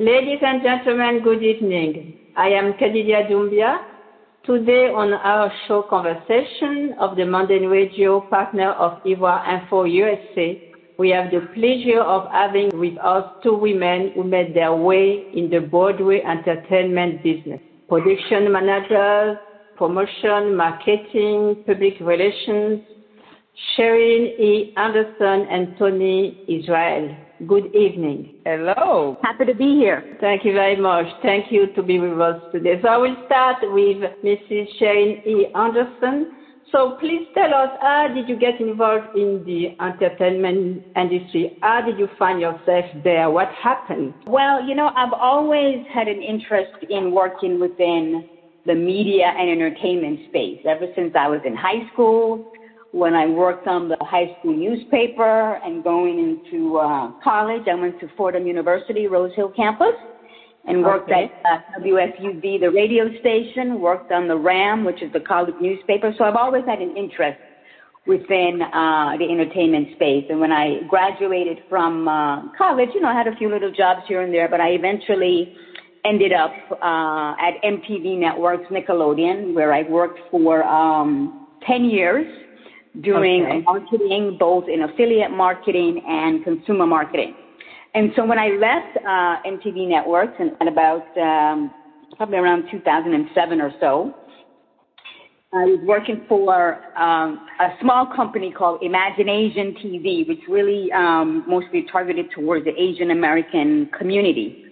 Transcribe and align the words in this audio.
Ladies 0.00 0.38
and 0.42 0.62
gentlemen, 0.62 1.24
good 1.24 1.42
evening. 1.42 2.20
I 2.36 2.50
am 2.50 2.74
Kadidia 2.74 3.28
Doumbia. 3.28 3.78
Today 4.46 4.92
on 4.94 5.12
our 5.12 5.52
show 5.66 5.82
conversation 5.90 6.94
of 7.00 7.16
the 7.16 7.22
Manden 7.22 7.68
Radio 7.68 8.20
partner 8.20 8.70
of 8.74 9.02
Ivoire 9.02 9.42
Info 9.48 9.82
USA, 9.82 10.72
we 11.00 11.10
have 11.10 11.32
the 11.32 11.40
pleasure 11.52 12.00
of 12.00 12.30
having 12.30 12.78
with 12.78 12.96
us 12.98 13.24
two 13.42 13.56
women 13.56 14.12
who 14.14 14.22
made 14.22 14.54
their 14.54 14.72
way 14.72 15.32
in 15.34 15.50
the 15.50 15.58
Broadway 15.58 16.22
entertainment 16.22 17.24
business. 17.24 17.60
Production 17.88 18.52
managers, 18.52 19.36
promotion, 19.76 20.54
marketing, 20.54 21.64
public 21.66 21.94
relations, 21.98 22.82
Cherine 23.76 24.38
E. 24.38 24.74
Anderson 24.76 25.48
and 25.50 25.76
Toni 25.76 26.38
Isreal. 26.48 27.27
Good 27.46 27.72
evening. 27.72 28.34
Hello. 28.44 29.16
Happy 29.22 29.44
to 29.44 29.54
be 29.54 29.76
here. 29.76 30.02
Thank 30.20 30.44
you 30.44 30.52
very 30.54 30.74
much. 30.74 31.06
Thank 31.22 31.52
you 31.52 31.68
to 31.74 31.82
be 31.84 32.00
with 32.00 32.20
us 32.20 32.42
today. 32.50 32.80
So 32.82 32.88
I 32.88 32.96
will 32.96 33.16
start 33.26 33.58
with 33.62 33.98
Mrs. 34.24 34.66
Cherine 34.80 35.24
E. 35.24 35.46
Anderson. 35.54 36.32
So 36.72 36.96
please 36.98 37.28
tell 37.34 37.54
us, 37.54 37.70
how 37.80 38.08
did 38.12 38.28
you 38.28 38.36
get 38.36 38.60
involved 38.60 39.14
in 39.14 39.44
the 39.46 39.68
entertainment 39.80 40.82
industry? 40.96 41.56
How 41.62 41.80
did 41.80 41.96
you 41.96 42.08
find 42.18 42.40
yourself 42.40 42.86
there? 43.04 43.30
What 43.30 43.48
happened? 43.52 44.14
Well, 44.26 44.66
you 44.66 44.74
know, 44.74 44.90
I've 44.96 45.12
always 45.12 45.86
had 45.92 46.08
an 46.08 46.20
interest 46.20 46.72
in 46.90 47.12
working 47.12 47.60
within 47.60 48.28
the 48.66 48.74
media 48.74 49.32
and 49.38 49.48
entertainment 49.48 50.20
space 50.28 50.58
ever 50.68 50.86
since 50.96 51.14
I 51.14 51.28
was 51.28 51.40
in 51.44 51.54
high 51.54 51.88
school 51.92 52.44
when 52.92 53.14
I 53.14 53.26
worked 53.26 53.66
on 53.66 53.88
the 53.88 53.96
high 54.00 54.36
school 54.38 54.56
newspaper 54.56 55.56
and 55.64 55.84
going 55.84 56.18
into 56.18 56.78
uh, 56.78 57.12
college, 57.22 57.62
I 57.70 57.74
went 57.74 58.00
to 58.00 58.08
Fordham 58.16 58.46
University, 58.46 59.06
Rose 59.06 59.34
Hill 59.36 59.52
campus, 59.54 59.94
and 60.66 60.82
worked 60.82 61.10
Okay. 61.10 61.30
at 61.44 61.62
uh, 61.76 61.80
WFUV, 61.80 62.60
the 62.60 62.70
radio 62.70 63.08
station, 63.20 63.80
worked 63.80 64.10
on 64.10 64.26
the 64.26 64.36
RAM, 64.36 64.84
which 64.84 65.02
is 65.02 65.12
the 65.12 65.20
college 65.20 65.54
newspaper. 65.60 66.14
So 66.16 66.24
I've 66.24 66.36
always 66.36 66.64
had 66.64 66.80
an 66.80 66.96
interest 66.96 67.38
within 68.06 68.62
uh, 68.62 69.16
the 69.18 69.24
entertainment 69.30 69.88
space. 69.94 70.24
And 70.30 70.40
when 70.40 70.50
I 70.50 70.80
graduated 70.88 71.58
from 71.68 72.08
uh, 72.08 72.56
college, 72.56 72.88
you 72.94 73.02
know, 73.02 73.08
I 73.08 73.14
had 73.14 73.28
a 73.28 73.36
few 73.36 73.50
little 73.50 73.70
jobs 73.70 74.00
here 74.08 74.22
and 74.22 74.32
there, 74.32 74.48
but 74.48 74.62
I 74.62 74.70
eventually 74.70 75.54
ended 76.06 76.32
up 76.32 76.52
uh, 76.70 77.34
at 77.38 77.62
MTV 77.62 78.18
Networks, 78.18 78.64
Nickelodeon, 78.70 79.54
where 79.54 79.74
I 79.74 79.82
worked 79.82 80.20
for 80.30 80.64
um, 80.64 81.48
10 81.66 81.84
years 81.84 82.26
doing 83.00 83.44
Okay. 83.44 83.60
marketing, 83.62 84.36
both 84.38 84.68
in 84.68 84.82
affiliate 84.82 85.30
marketing 85.30 86.02
and 86.06 86.44
consumer 86.44 86.86
marketing. 86.86 87.34
And 87.94 88.12
so 88.14 88.24
when 88.24 88.38
I 88.38 88.48
left 88.48 88.96
uh, 88.98 89.48
MTV 89.48 89.88
Networks 89.88 90.34
in, 90.38 90.56
at 90.60 90.68
about 90.68 91.06
um, 91.18 91.70
probably 92.16 92.38
around 92.38 92.64
2007 92.70 93.60
or 93.60 93.72
so, 93.80 94.14
I 95.50 95.64
was 95.64 95.80
working 95.84 96.26
for 96.28 96.84
um, 96.98 97.46
a 97.58 97.70
small 97.80 98.04
company 98.14 98.52
called 98.52 98.82
Imagination 98.82 99.74
TV, 99.82 100.28
which 100.28 100.40
really 100.46 100.92
um, 100.92 101.44
mostly 101.48 101.86
targeted 101.90 102.30
towards 102.32 102.66
the 102.66 102.78
Asian 102.78 103.10
American 103.10 103.88
community. 103.98 104.64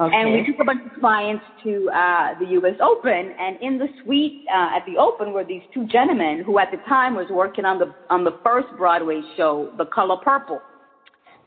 Okay. 0.00 0.14
And 0.14 0.32
we 0.32 0.46
took 0.46 0.60
a 0.60 0.64
bunch 0.64 0.80
of 0.86 0.92
clients 1.00 1.44
to 1.64 1.90
uh, 1.90 2.38
the 2.38 2.46
U.S. 2.50 2.74
Open, 2.80 3.34
and 3.36 3.58
in 3.60 3.78
the 3.78 3.88
suite 4.02 4.44
uh, 4.48 4.76
at 4.76 4.84
the 4.86 4.96
Open 4.96 5.32
were 5.32 5.44
these 5.44 5.62
two 5.74 5.86
gentlemen 5.86 6.44
who, 6.46 6.60
at 6.60 6.70
the 6.70 6.76
time, 6.88 7.16
was 7.16 7.26
working 7.30 7.64
on 7.64 7.80
the 7.80 7.92
on 8.08 8.22
the 8.22 8.38
first 8.44 8.68
Broadway 8.76 9.22
show, 9.36 9.72
The 9.76 9.86
Color 9.86 10.18
Purple, 10.22 10.60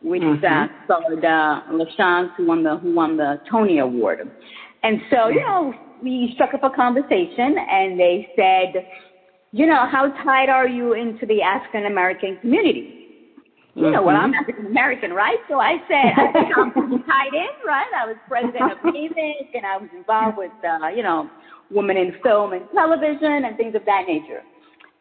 which 0.04 0.22
uh, 0.22 0.26
Mhm. 0.26 0.70
starred 0.84 1.24
uh, 1.24 1.62
LaChanze, 1.72 2.32
who 2.36 2.46
won 2.46 2.64
the 2.64 2.76
who 2.78 2.94
won 2.94 3.16
the 3.16 3.40
Tony 3.50 3.80
Award. 3.80 4.30
And 4.84 5.00
so, 5.10 5.30
you 5.30 5.40
know, 5.42 5.74
we 6.04 6.32
struck 6.34 6.54
up 6.54 6.64
a 6.64 6.70
conversation, 6.72 7.56
and 7.58 7.98
they 7.98 8.28
said, 8.36 8.86
you 9.54 9.66
know, 9.66 9.86
how 9.86 10.10
tied 10.24 10.50
are 10.50 10.68
you 10.68 10.94
into 10.94 11.26
the 11.26 11.42
African 11.42 11.86
American 11.86 12.38
community? 12.42 13.01
You 13.76 13.92
know, 13.92 14.04
well, 14.04 14.18
I'm 14.18 14.34
African 14.34 14.66
American, 14.68 15.12
right? 15.14 15.38
So 15.50 15.60
I 15.60 15.78
said, 15.88 16.14
I 16.18 16.32
think 16.34 16.58
I'm 16.58 16.72
tied 16.74 17.34
in, 17.34 17.48
right? 17.66 17.88
I 17.98 18.06
was 18.06 18.18
president 18.28 18.72
of 18.72 18.78
AMIC 18.80 19.48
and 19.54 19.66
I 19.66 19.78
was 19.78 19.90
involved 19.96 20.38
with, 20.38 20.52
uh, 20.64 20.88
you 20.90 21.04
know, 21.04 21.30
women 21.70 21.96
in 21.98 22.14
film 22.22 22.54
and 22.54 22.68
television 22.74 23.46
and 23.46 23.56
things 23.58 23.76
of 23.76 23.86
that 23.86 24.04
nature. 24.08 24.42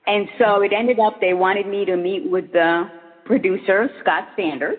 And 0.06 0.28
so 0.38 0.62
it 0.62 0.72
ended 0.72 0.98
up 1.00 1.20
they 1.20 1.34
wanted 1.34 1.66
me 1.66 1.84
to 1.84 1.96
meet 1.96 2.30
with 2.30 2.52
the 2.52 2.90
producer, 3.24 3.90
Scott 4.00 4.24
Sanders, 4.36 4.78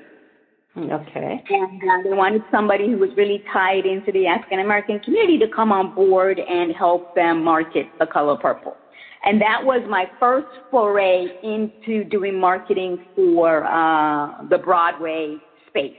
Okay. 0.78 1.44
and 1.50 1.82
uh, 1.84 2.10
they 2.10 2.16
wanted 2.16 2.44
somebody 2.50 2.90
who 2.90 2.98
was 2.98 3.10
really 3.18 3.44
tied 3.52 3.86
into 3.86 4.12
the 4.14 4.26
African 4.26 4.60
American 4.60 5.00
community 5.02 5.38
to 5.40 5.48
come 5.48 5.72
on 5.72 5.94
board 5.94 6.40
and 6.40 6.74
help 6.74 7.14
them 7.14 7.44
market 7.44 7.88
the 8.00 8.08
color 8.08 8.38
purple. 8.38 8.80
And 9.24 9.40
that 9.42 9.64
was 9.64 9.82
my 9.88 10.10
first 10.20 10.48
foray 10.70 11.28
into 11.44 12.04
doing 12.06 12.40
marketing 12.40 12.98
for 13.16 13.66
uh, 13.66 14.32
the 14.50 14.58
Broadway 14.58 15.40
space. 15.68 15.94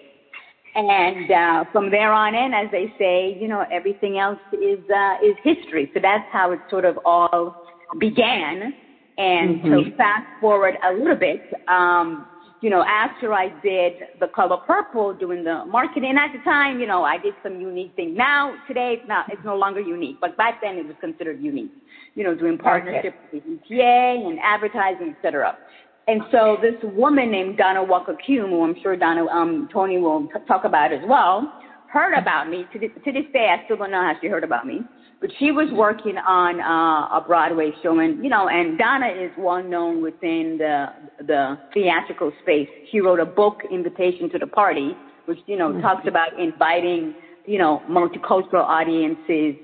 And 0.74 1.30
uh, 1.30 1.64
from 1.70 1.90
there 1.90 2.12
on 2.12 2.34
in, 2.34 2.54
as 2.54 2.70
they 2.70 2.92
say, 2.98 3.36
you 3.38 3.46
know, 3.46 3.64
everything 3.70 4.18
else 4.18 4.40
is 4.52 4.80
uh, 4.88 5.16
is 5.22 5.36
history. 5.42 5.90
So 5.92 6.00
that's 6.00 6.26
how 6.32 6.52
it 6.52 6.60
sort 6.70 6.84
of 6.84 6.98
all 7.04 7.54
began. 7.98 8.74
And 9.18 9.62
to 9.64 9.68
Mhm. 9.68 9.96
fast 9.96 10.24
forward 10.40 10.78
a 10.82 10.92
little 10.94 11.14
bit, 11.14 11.44
um, 11.68 12.26
you 12.62 12.70
know, 12.70 12.84
after 12.84 13.34
I 13.34 13.48
did 13.60 13.94
the 14.20 14.28
color 14.28 14.56
purple, 14.56 15.12
doing 15.12 15.42
the 15.42 15.64
marketing 15.66 16.16
at 16.16 16.32
the 16.32 16.42
time, 16.44 16.78
you 16.78 16.86
know, 16.86 17.02
I 17.02 17.18
did 17.18 17.34
some 17.42 17.60
unique 17.60 17.94
thing. 17.96 18.14
Now, 18.14 18.54
today, 18.68 18.98
it's 19.00 19.08
not, 19.08 19.30
it's 19.32 19.44
no 19.44 19.56
longer 19.56 19.80
unique, 19.80 20.18
but 20.20 20.36
back 20.36 20.60
then 20.62 20.76
it 20.76 20.86
was 20.86 20.94
considered 21.00 21.42
unique. 21.42 21.72
You 22.14 22.22
know, 22.22 22.34
doing 22.36 22.58
partnerships 22.58 23.16
with 23.32 23.42
EPA 23.42 24.26
and 24.28 24.38
advertising, 24.40 25.16
et 25.16 25.22
cetera. 25.22 25.58
And 26.06 26.22
so 26.30 26.56
this 26.62 26.74
woman 26.82 27.30
named 27.32 27.58
Donna 27.58 27.82
Walker 27.82 28.16
Kuhn, 28.26 28.50
who 28.50 28.62
I'm 28.62 28.76
sure 28.80 28.96
Donna, 28.96 29.26
um, 29.26 29.68
Toni 29.72 29.98
will 29.98 30.26
t- 30.26 30.34
talk 30.46 30.64
about 30.64 30.92
as 30.92 31.00
well, 31.06 31.52
heard 31.92 32.14
about 32.14 32.48
me. 32.48 32.66
To 32.72 32.78
this, 32.78 32.90
to 33.04 33.12
this 33.12 33.24
day, 33.32 33.48
I 33.50 33.64
still 33.64 33.76
don't 33.76 33.90
know 33.90 34.00
how 34.00 34.14
she 34.20 34.28
heard 34.28 34.44
about 34.44 34.66
me. 34.66 34.80
But 35.20 35.30
she 35.38 35.52
was 35.52 35.68
working 35.72 36.16
on 36.18 36.60
uh, 36.60 37.18
a 37.18 37.24
Broadway 37.24 37.70
show, 37.82 38.00
and 38.00 38.24
you 38.24 38.28
know, 38.28 38.48
and 38.48 38.76
Donna 38.76 39.06
is 39.06 39.30
well 39.38 39.62
known 39.62 40.02
within 40.02 40.56
the 40.58 40.86
the 41.24 41.58
theatrical 41.72 42.32
space. 42.42 42.68
She 42.90 43.00
wrote 43.00 43.20
a 43.20 43.24
book, 43.26 43.60
Invitation 43.70 44.28
to 44.30 44.38
the 44.38 44.48
Party, 44.48 44.96
which 45.26 45.38
you 45.46 45.56
know 45.56 45.80
talks 45.80 46.08
about 46.08 46.40
inviting 46.40 47.14
you 47.46 47.58
know 47.58 47.82
multicultural 47.88 48.64
audiences 48.64 49.54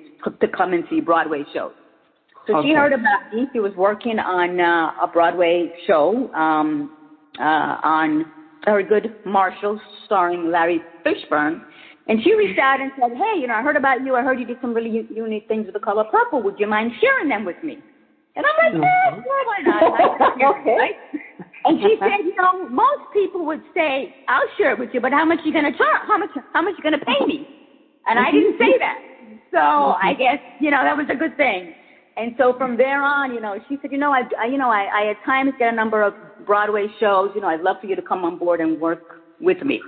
to 0.40 0.48
come 0.48 0.74
and 0.74 0.84
see 0.88 1.00
Broadway 1.00 1.42
shows. 1.52 1.72
So 2.46 2.56
Okay. 2.56 2.68
she 2.68 2.74
heard 2.74 2.92
about 2.92 3.34
me. 3.34 3.46
She 3.52 3.60
was 3.60 3.72
working 3.76 4.18
on 4.18 4.60
uh, 4.60 4.92
a 5.02 5.08
Broadway 5.08 5.72
show 5.86 6.32
um, 6.34 6.92
uh, 7.38 7.42
on 7.82 8.26
Thurgood 8.66 9.12
Marshall, 9.26 9.80
starring 10.06 10.50
Larry 10.50 10.80
Fishburne. 11.04 11.62
And 12.08 12.22
she 12.24 12.34
reached 12.34 12.58
out 12.58 12.80
and 12.80 12.90
said, 12.98 13.12
"Hey, 13.12 13.38
you 13.38 13.46
know, 13.46 13.54
I 13.54 13.62
heard 13.62 13.76
about 13.76 14.04
you. 14.04 14.16
I 14.16 14.22
heard 14.22 14.40
you 14.40 14.46
did 14.46 14.56
some 14.62 14.72
really 14.72 15.06
unique 15.10 15.46
things 15.46 15.66
with 15.66 15.74
the 15.74 15.80
color 15.80 16.04
purple. 16.04 16.42
Would 16.42 16.58
you 16.58 16.66
mind 16.66 16.92
sharing 17.00 17.28
them 17.28 17.44
with 17.44 17.62
me?" 17.62 17.78
And 18.34 18.46
I'm 18.46 18.72
like, 18.72 18.82
"Yeah, 18.82 19.10
mm-hmm. 19.10 19.22
sure, 19.22 19.44
why 19.46 19.58
not?" 19.62 20.40
Okay. 20.60 20.76
right? 20.76 20.96
And 21.66 21.80
she 21.80 21.96
said, 22.00 22.24
"You 22.24 22.34
know, 22.36 22.68
most 22.70 23.12
people 23.12 23.44
would 23.44 23.62
say, 23.74 24.14
I'll 24.26 24.48
share 24.56 24.72
it 24.72 24.78
with 24.78 24.90
you, 24.94 25.00
but 25.00 25.12
how 25.12 25.24
much 25.26 25.40
you 25.44 25.52
gonna 25.52 25.76
charge? 25.76 26.02
How 26.06 26.16
much? 26.16 26.30
How 26.54 26.62
much 26.62 26.74
you 26.78 26.82
gonna 26.82 27.04
pay 27.04 27.26
me?" 27.26 27.46
And 28.06 28.18
I 28.18 28.30
didn't 28.30 28.58
say 28.58 28.72
mm-hmm. 28.72 28.78
that. 28.80 28.98
So 29.50 29.58
mm-hmm. 29.58 30.06
I 30.06 30.14
guess 30.14 30.38
you 30.60 30.70
know 30.70 30.82
that 30.82 30.96
was 30.96 31.06
a 31.10 31.16
good 31.16 31.36
thing. 31.36 31.74
And 32.16 32.34
so 32.36 32.56
from 32.56 32.76
there 32.76 33.02
on, 33.04 33.32
you 33.32 33.40
know, 33.40 33.60
she 33.68 33.78
said, 33.80 33.92
you 33.92 33.98
know, 33.98 34.12
I, 34.12 34.22
I 34.40 34.46
you 34.46 34.58
know, 34.58 34.70
I, 34.70 34.88
I 34.92 35.10
at 35.10 35.24
times 35.24 35.52
get 35.56 35.72
a 35.72 35.76
number 35.76 36.02
of 36.02 36.14
Broadway 36.46 36.88
shows. 36.98 37.30
You 37.34 37.42
know, 37.42 37.46
I'd 37.46 37.60
love 37.60 37.76
for 37.80 37.86
you 37.86 37.94
to 37.94 38.02
come 38.02 38.24
on 38.24 38.38
board 38.38 38.60
and 38.60 38.80
work 38.80 39.20
with 39.40 39.62
me. 39.62 39.80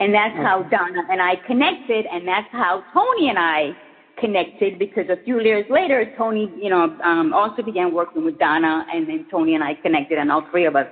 And 0.00 0.12
that's 0.12 0.36
how 0.36 0.62
Donna 0.64 1.02
and 1.08 1.22
I 1.22 1.36
connected, 1.46 2.06
and 2.12 2.26
that's 2.26 2.48
how 2.50 2.82
Toni 2.92 3.28
and 3.28 3.38
I 3.38 3.76
connected 4.18 4.78
because 4.78 5.08
a 5.08 5.16
few 5.24 5.40
years 5.40 5.64
later, 5.70 6.12
Toni, 6.16 6.52
you 6.56 6.68
know, 6.68 6.96
um, 7.04 7.32
also 7.32 7.62
began 7.62 7.92
working 7.92 8.24
with 8.24 8.36
Donna, 8.38 8.84
and 8.92 9.08
then 9.08 9.24
Toni 9.30 9.54
and 9.54 9.62
I 9.62 9.74
connected, 9.74 10.18
and 10.18 10.32
all 10.32 10.42
three 10.50 10.66
of 10.66 10.74
us 10.74 10.88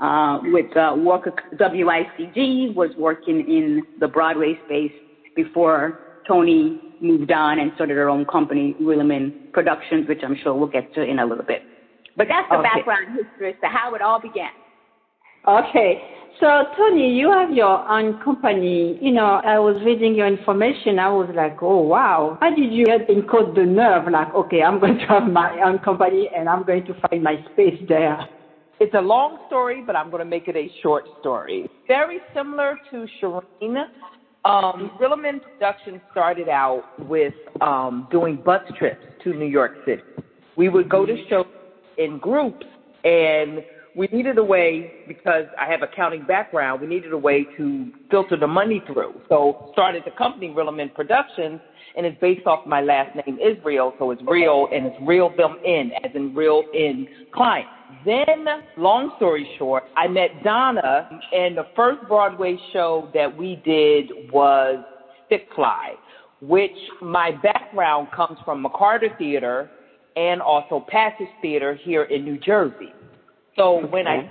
uh, 0.00 0.40
with 0.42 0.76
uh, 0.76 0.92
Walker 0.96 1.32
WICG 1.54 2.74
was 2.74 2.90
working 2.96 3.40
in 3.48 3.82
the 3.98 4.08
Broadway 4.08 4.58
space 4.64 4.92
before 5.36 6.00
Toni 6.26 6.80
moved 7.00 7.32
on 7.32 7.58
and 7.58 7.72
started 7.74 7.96
her 7.96 8.08
own 8.08 8.24
company, 8.26 8.76
Williman 8.80 9.32
Productions, 9.52 10.08
which 10.08 10.20
I'm 10.22 10.36
sure 10.36 10.54
we'll 10.54 10.66
get 10.68 10.92
to 10.94 11.02
in 11.02 11.18
a 11.18 11.26
little 11.26 11.44
bit. 11.44 11.62
But 12.16 12.28
that's 12.28 12.48
the 12.48 12.58
Okay. 12.58 12.68
background 12.74 13.08
history 13.16 13.50
as 13.50 13.56
to 13.62 13.68
how 13.68 13.94
it 13.94 14.02
all 14.02 14.20
began. 14.20 14.50
Okay. 15.46 16.02
So, 16.40 16.64
Toni, 16.76 17.14
you 17.14 17.30
have 17.30 17.50
your 17.52 17.88
own 17.88 18.18
company. 18.20 18.98
You 19.00 19.12
know, 19.12 19.40
I 19.44 19.58
was 19.58 19.76
reading 19.84 20.14
your 20.14 20.26
information. 20.26 20.98
I 20.98 21.08
was 21.08 21.28
like, 21.34 21.62
oh, 21.62 21.80
wow. 21.82 22.38
How 22.40 22.54
did 22.54 22.72
you 22.72 22.86
get 22.86 23.08
in 23.08 23.22
caught 23.22 23.54
the 23.54 23.64
nerve? 23.64 24.10
Like, 24.10 24.34
okay, 24.34 24.62
I'm 24.62 24.80
going 24.80 24.98
to 24.98 25.06
have 25.06 25.24
my 25.24 25.60
own 25.62 25.78
company 25.78 26.28
and 26.34 26.48
I'm 26.48 26.64
going 26.64 26.84
to 26.86 26.94
find 27.08 27.22
my 27.22 27.36
space 27.52 27.80
there. 27.88 28.18
It's 28.80 28.94
a 28.94 29.00
long 29.00 29.38
story, 29.46 29.82
but 29.86 29.94
I'm 29.94 30.10
going 30.10 30.24
to 30.24 30.28
make 30.28 30.48
it 30.48 30.56
a 30.56 30.68
short 30.82 31.04
story. 31.20 31.70
Very 31.86 32.18
similar 32.34 32.76
to 32.90 33.06
Cherine. 33.20 33.84
Um, 34.44 34.90
Rillaman 35.00 35.40
Productions 35.40 36.00
started 36.10 36.48
out 36.48 36.82
with 37.08 37.34
um, 37.60 38.08
doing 38.10 38.42
bus 38.44 38.62
trips 38.76 39.04
to 39.22 39.32
New 39.34 39.46
York 39.46 39.72
City. 39.84 40.02
We 40.56 40.68
would 40.68 40.88
go 40.88 41.06
to 41.06 41.16
shows 41.30 41.46
in 41.96 42.18
groups, 42.18 42.66
and 43.04 43.62
we 43.94 44.08
needed 44.08 44.38
a 44.38 44.44
way 44.44 45.04
because 45.06 45.44
I 45.60 45.70
have 45.70 45.82
accounting 45.82 46.24
background. 46.24 46.80
We 46.80 46.86
needed 46.86 47.12
a 47.12 47.18
way 47.18 47.46
to 47.56 47.90
filter 48.10 48.36
the 48.36 48.46
money 48.46 48.82
through. 48.86 49.20
So 49.28 49.70
started 49.72 50.02
the 50.04 50.12
company 50.12 50.48
Rillaman 50.48 50.94
Productions, 50.94 51.60
and 51.96 52.06
it's 52.06 52.18
based 52.20 52.46
off 52.46 52.66
my 52.66 52.80
last 52.80 53.14
name 53.16 53.38
Isreal, 53.38 53.92
so 53.98 54.10
it's 54.10 54.22
real 54.26 54.68
and 54.72 54.86
it's 54.86 54.96
real 55.02 55.34
them 55.36 55.58
in, 55.64 55.92
as 56.04 56.10
in 56.14 56.34
real 56.34 56.62
in 56.72 57.06
client. 57.34 57.68
Then, 58.06 58.46
long 58.78 59.12
story 59.16 59.46
short, 59.58 59.84
I 59.96 60.08
met 60.08 60.42
Donna, 60.42 61.20
and 61.32 61.56
the 61.56 61.66
first 61.76 62.00
Broadway 62.08 62.56
show 62.72 63.10
that 63.12 63.36
we 63.36 63.56
did 63.64 64.10
was 64.32 64.82
Stick 65.26 65.48
Fly, 65.54 65.92
which 66.40 66.72
my 67.02 67.32
background 67.42 68.08
comes 68.16 68.38
from 68.44 68.64
McCarter 68.64 69.16
Theater 69.18 69.70
and 70.16 70.40
also 70.40 70.84
Passage 70.88 71.28
Theater 71.42 71.78
here 71.84 72.04
in 72.04 72.24
New 72.24 72.38
Jersey. 72.38 72.92
So 73.56 73.86
when 73.86 74.06
I 74.06 74.30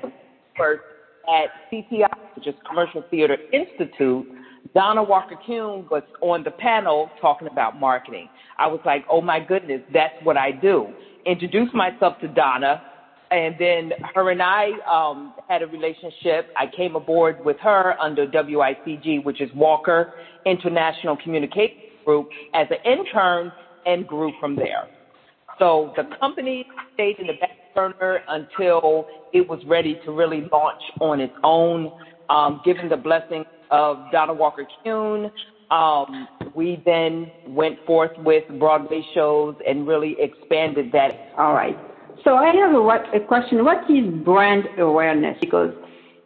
first 0.58 0.82
at 1.28 1.50
CTI, 1.72 2.08
which 2.36 2.48
is 2.48 2.56
Commercial 2.68 3.06
Theater 3.10 3.38
Institute, 3.52 4.28
Donna 4.74 5.04
Walker 5.04 5.36
Kuhn 5.46 5.86
was 5.90 6.04
on 6.22 6.44
the 6.44 6.52
panel 6.52 7.12
talking 7.20 7.48
about 7.48 7.76
marketing. 7.76 8.30
I 8.58 8.68
was 8.68 8.80
like, 8.86 9.04
oh 9.10 9.22
my 9.22 9.40
goodness, 9.40 9.82
that's 9.94 10.14
what 10.24 10.38
I 10.38 10.52
do. 10.52 10.94
Introduced 11.26 11.74
myself 11.74 12.18
to 12.22 12.28
Donna, 12.28 12.82
and 13.32 13.56
then 13.58 13.92
her 14.14 14.32
and 14.32 14.42
I 14.42 14.72
um, 14.90 15.34
had 15.48 15.62
a 15.62 15.68
relationship. 15.68 16.48
I 16.56 16.68
came 16.76 16.96
aboard 16.96 17.44
with 17.44 17.58
her 17.62 17.96
under 18.02 18.28
WICG, 18.28 19.24
which 19.24 19.42
is 19.42 19.50
Walker 19.54 20.10
International 20.46 21.18
Communication 21.18 21.76
Group, 22.06 22.28
as 22.54 22.68
an 22.72 22.78
intern 22.84 23.52
and 23.86 24.06
grew 24.06 24.32
from 24.40 24.56
there. 24.56 24.88
So 25.60 25.92
the 25.96 26.04
company 26.20 26.66
stayed 26.94 27.20
in 27.20 27.28
the 27.28 27.34
back 27.34 27.52
burner 27.74 28.22
until 28.28 29.06
it 29.34 29.48
was 29.48 29.60
ready 29.66 30.00
to 30.06 30.12
really 30.12 30.48
launch 30.52 30.82
on 31.00 31.20
its 31.20 31.34
own, 31.44 31.92
um, 32.30 32.62
given 32.64 32.90
the 32.90 32.98
blessing 32.98 33.46
of 33.70 34.10
Donna 34.12 34.34
Walker 34.34 34.66
Kuhn. 34.84 35.32
Um, 35.70 36.28
we 36.54 36.82
then 36.86 37.32
went 37.48 37.78
forth 37.86 38.12
with 38.18 38.44
Broadway 38.60 39.06
shows 39.14 39.56
and 39.66 39.88
really 39.88 40.18
expanded 40.20 40.92
that. 40.92 41.32
All 41.38 41.54
right. 41.54 41.78
So 42.24 42.36
I 42.36 42.54
have 42.56 42.74
a, 42.76 42.82
what, 42.82 43.06
a 43.16 43.20
question. 43.20 43.64
What 43.64 43.90
is 43.90 44.06
brand 44.24 44.68
awareness? 44.78 45.38
Because 45.40 45.74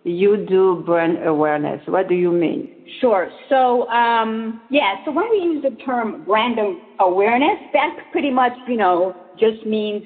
you 0.04 0.38
do 0.38 0.84
brand 0.86 1.26
awareness. 1.26 1.82
What 1.86 2.08
do 2.08 2.16
you 2.16 2.32
mean? 2.32 2.70
Sure. 3.00 3.30
So, 3.50 3.88
um, 3.90 4.62
yeah, 4.70 4.96
so 5.06 5.12
when 5.12 5.30
we 5.30 5.38
use 5.38 5.64
the 5.64 5.76
term 5.84 6.24
brand 6.24 6.60
awareness, 7.00 7.60
that 7.74 7.98
pretty 8.12 8.30
much, 8.32 8.54
you 8.68 8.78
know, 8.78 9.16
just 9.38 9.66
means 9.66 10.04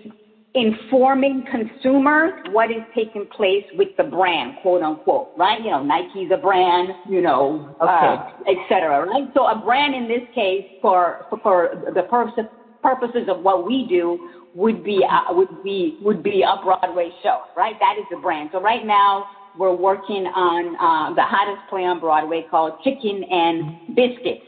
informing 0.56 1.46
consumers 1.50 2.32
what 2.50 2.72
is 2.72 2.84
taking 2.96 3.28
place 3.28 3.64
with 3.74 3.90
the 3.98 4.04
brand, 4.04 4.56
quote 4.56 4.82
unquote, 4.82 5.30
right? 5.36 5.60
You 5.62 5.72
know, 5.72 5.84
Nike's 5.84 6.32
a 6.34 6.38
brand, 6.38 6.90
you 7.04 7.22
know, 7.22 7.68
uh, 7.80 7.84
okay. 7.84 8.22
uh, 8.22 8.52
et 8.52 8.58
cetera, 8.68 9.06
right? 9.06 9.30
So 9.36 9.46
a 9.46 9.56
brand 9.56 9.94
in 9.94 10.08
this 10.08 10.24
case 10.34 10.66
for, 10.82 11.26
for, 11.30 11.40
for 11.44 11.70
the 11.94 12.04
purpose, 12.04 12.46
purposes 12.82 13.28
of 13.28 13.42
what 13.42 13.64
we 13.64 13.86
do 13.88 14.20
would 14.56 14.84
be, 14.84 15.06
uh, 15.08 15.34
would 15.34 15.62
be, 15.62 15.98
would 16.02 16.24
be 16.24 16.42
a 16.42 16.56
Broadway 16.64 17.12
show, 17.22 17.42
right? 17.56 17.76
That 17.80 17.98
is 18.00 18.06
the 18.10 18.18
brand. 18.18 18.50
So 18.52 18.60
right 18.60 18.86
now 18.86 19.28
we're 19.56 19.76
working 19.76 20.26
on, 20.26 20.76
uh, 20.78 21.14
the 21.14 21.24
hottest 21.24 21.68
play 21.68 21.86
on 21.86 22.00
Broadway 22.00 22.44
called 22.50 22.74
Chicken 22.84 23.24
and 23.30 23.78
Biscuits. 23.94 24.42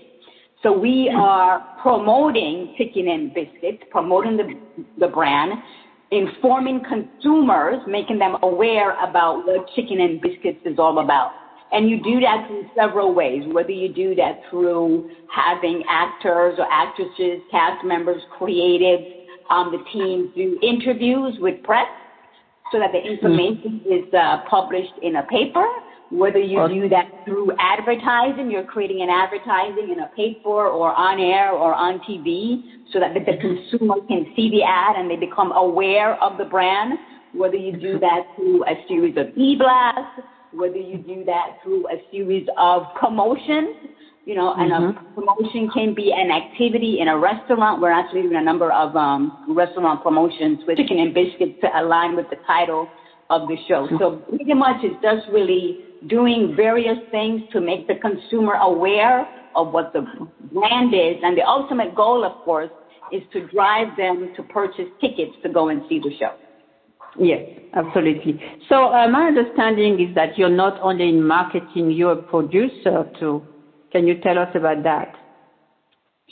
So 0.63 0.71
we 0.71 1.11
are 1.15 1.65
promoting 1.81 2.71
chicken 2.77 3.07
and 3.07 3.33
biscuits, 3.33 3.81
promoting 3.89 4.37
the, 4.37 4.83
the 4.97 5.07
brand, 5.07 5.53
informing 6.11 6.81
consumers, 6.87 7.79
making 7.87 8.19
them 8.19 8.35
aware 8.43 8.91
about 9.03 9.45
what 9.45 9.67
chicken 9.75 10.01
and 10.01 10.21
biscuits 10.21 10.59
is 10.65 10.77
all 10.77 10.99
about. 10.99 11.31
And 11.71 11.89
you 11.89 12.03
do 12.03 12.19
that 12.19 12.51
in 12.51 12.69
several 12.75 13.13
ways, 13.13 13.43
whether 13.47 13.71
you 13.71 13.93
do 13.93 14.13
that 14.15 14.41
through 14.49 15.09
having 15.33 15.83
actors 15.89 16.55
or 16.59 16.67
actresses, 16.69 17.39
cast 17.49 17.85
members, 17.85 18.21
creatives, 18.39 19.21
on 19.51 19.71
the 19.71 19.83
team 19.91 20.31
do 20.33 20.57
interviews 20.63 21.35
with 21.39 21.61
press 21.63 21.87
so 22.71 22.79
that 22.79 22.91
the 22.93 22.99
information 22.99 23.83
mm-hmm. 23.83 24.07
is 24.07 24.13
uh, 24.13 24.47
published 24.49 24.93
in 25.03 25.17
a 25.17 25.23
paper 25.23 25.67
whether 26.11 26.39
you 26.39 26.67
do 26.67 26.89
that 26.89 27.09
through 27.25 27.51
advertising, 27.57 28.51
you're 28.51 28.65
creating 28.65 29.01
an 29.01 29.09
advertising 29.09 29.89
in 29.91 29.99
a 30.01 30.07
paper 30.15 30.67
or 30.67 30.93
on 30.93 31.19
air 31.19 31.51
or 31.51 31.73
on 31.73 31.99
TV 31.99 32.61
so 32.91 32.99
that 32.99 33.13
the, 33.13 33.21
the 33.21 33.37
consumer 33.39 33.95
can 34.07 34.27
see 34.35 34.51
the 34.51 34.61
ad 34.61 34.97
and 34.97 35.09
they 35.09 35.15
become 35.15 35.53
aware 35.53 36.21
of 36.21 36.37
the 36.37 36.43
brand, 36.43 36.99
whether 37.33 37.55
you 37.55 37.71
do 37.77 37.97
that 38.03 38.27
through 38.35 38.65
a 38.65 38.75
series 38.89 39.15
of 39.17 39.27
e-blasts, 39.37 40.19
whether 40.51 40.75
you 40.75 40.97
do 40.97 41.23
that 41.23 41.59
through 41.63 41.87
a 41.87 41.95
series 42.11 42.45
of 42.57 42.83
promotions, 42.99 43.95
you 44.25 44.35
know, 44.35 44.53
and 44.53 44.69
mm-hmm. 44.69 44.97
a 44.97 45.13
promotion 45.15 45.69
can 45.73 45.95
be 45.95 46.13
an 46.13 46.29
activity 46.29 46.99
in 46.99 47.07
a 47.07 47.17
restaurant. 47.17 47.81
We're 47.81 47.91
actually 47.91 48.23
doing 48.23 48.35
a 48.35 48.43
number 48.43 48.69
of 48.71 48.95
um, 48.97 49.45
restaurant 49.55 50.03
promotions 50.03 50.59
with 50.67 50.77
chicken 50.77 50.99
and 50.99 51.13
biscuits 51.13 51.55
to 51.61 51.69
align 51.73 52.17
with 52.17 52.29
the 52.29 52.35
title 52.45 52.89
of 53.29 53.47
the 53.47 53.55
show. 53.67 53.87
So 53.97 54.17
pretty 54.27 54.53
much 54.53 54.83
it's 54.83 55.01
just 55.01 55.31
really 55.31 55.85
doing 56.07 56.53
various 56.55 56.97
things 57.11 57.41
to 57.53 57.61
make 57.61 57.87
the 57.87 57.95
consumer 57.95 58.53
aware 58.53 59.27
of 59.55 59.71
what 59.71 59.93
the 59.93 60.01
brand 60.51 60.93
is. 60.93 61.17
And 61.23 61.37
the 61.37 61.43
ultimate 61.43 61.95
goal, 61.95 62.23
of 62.23 62.33
course, 62.43 62.69
is 63.11 63.21
to 63.33 63.47
drive 63.47 63.95
them 63.97 64.33
to 64.35 64.43
purchase 64.43 64.87
tickets 64.99 65.31
to 65.43 65.49
go 65.49 65.69
and 65.69 65.81
see 65.89 65.99
the 65.99 66.11
show. 66.19 66.33
Yes, 67.19 67.41
absolutely. 67.73 68.41
So 68.69 68.93
uh, 68.93 69.07
my 69.09 69.27
understanding 69.27 69.99
is 69.99 70.15
that 70.15 70.37
you're 70.37 70.49
not 70.49 70.79
only 70.81 71.09
in 71.09 71.25
marketing, 71.25 71.91
you're 71.91 72.13
a 72.13 72.23
producer 72.23 73.09
too. 73.19 73.43
Can 73.91 74.07
you 74.07 74.21
tell 74.21 74.39
us 74.39 74.47
about 74.55 74.83
that? 74.83 75.13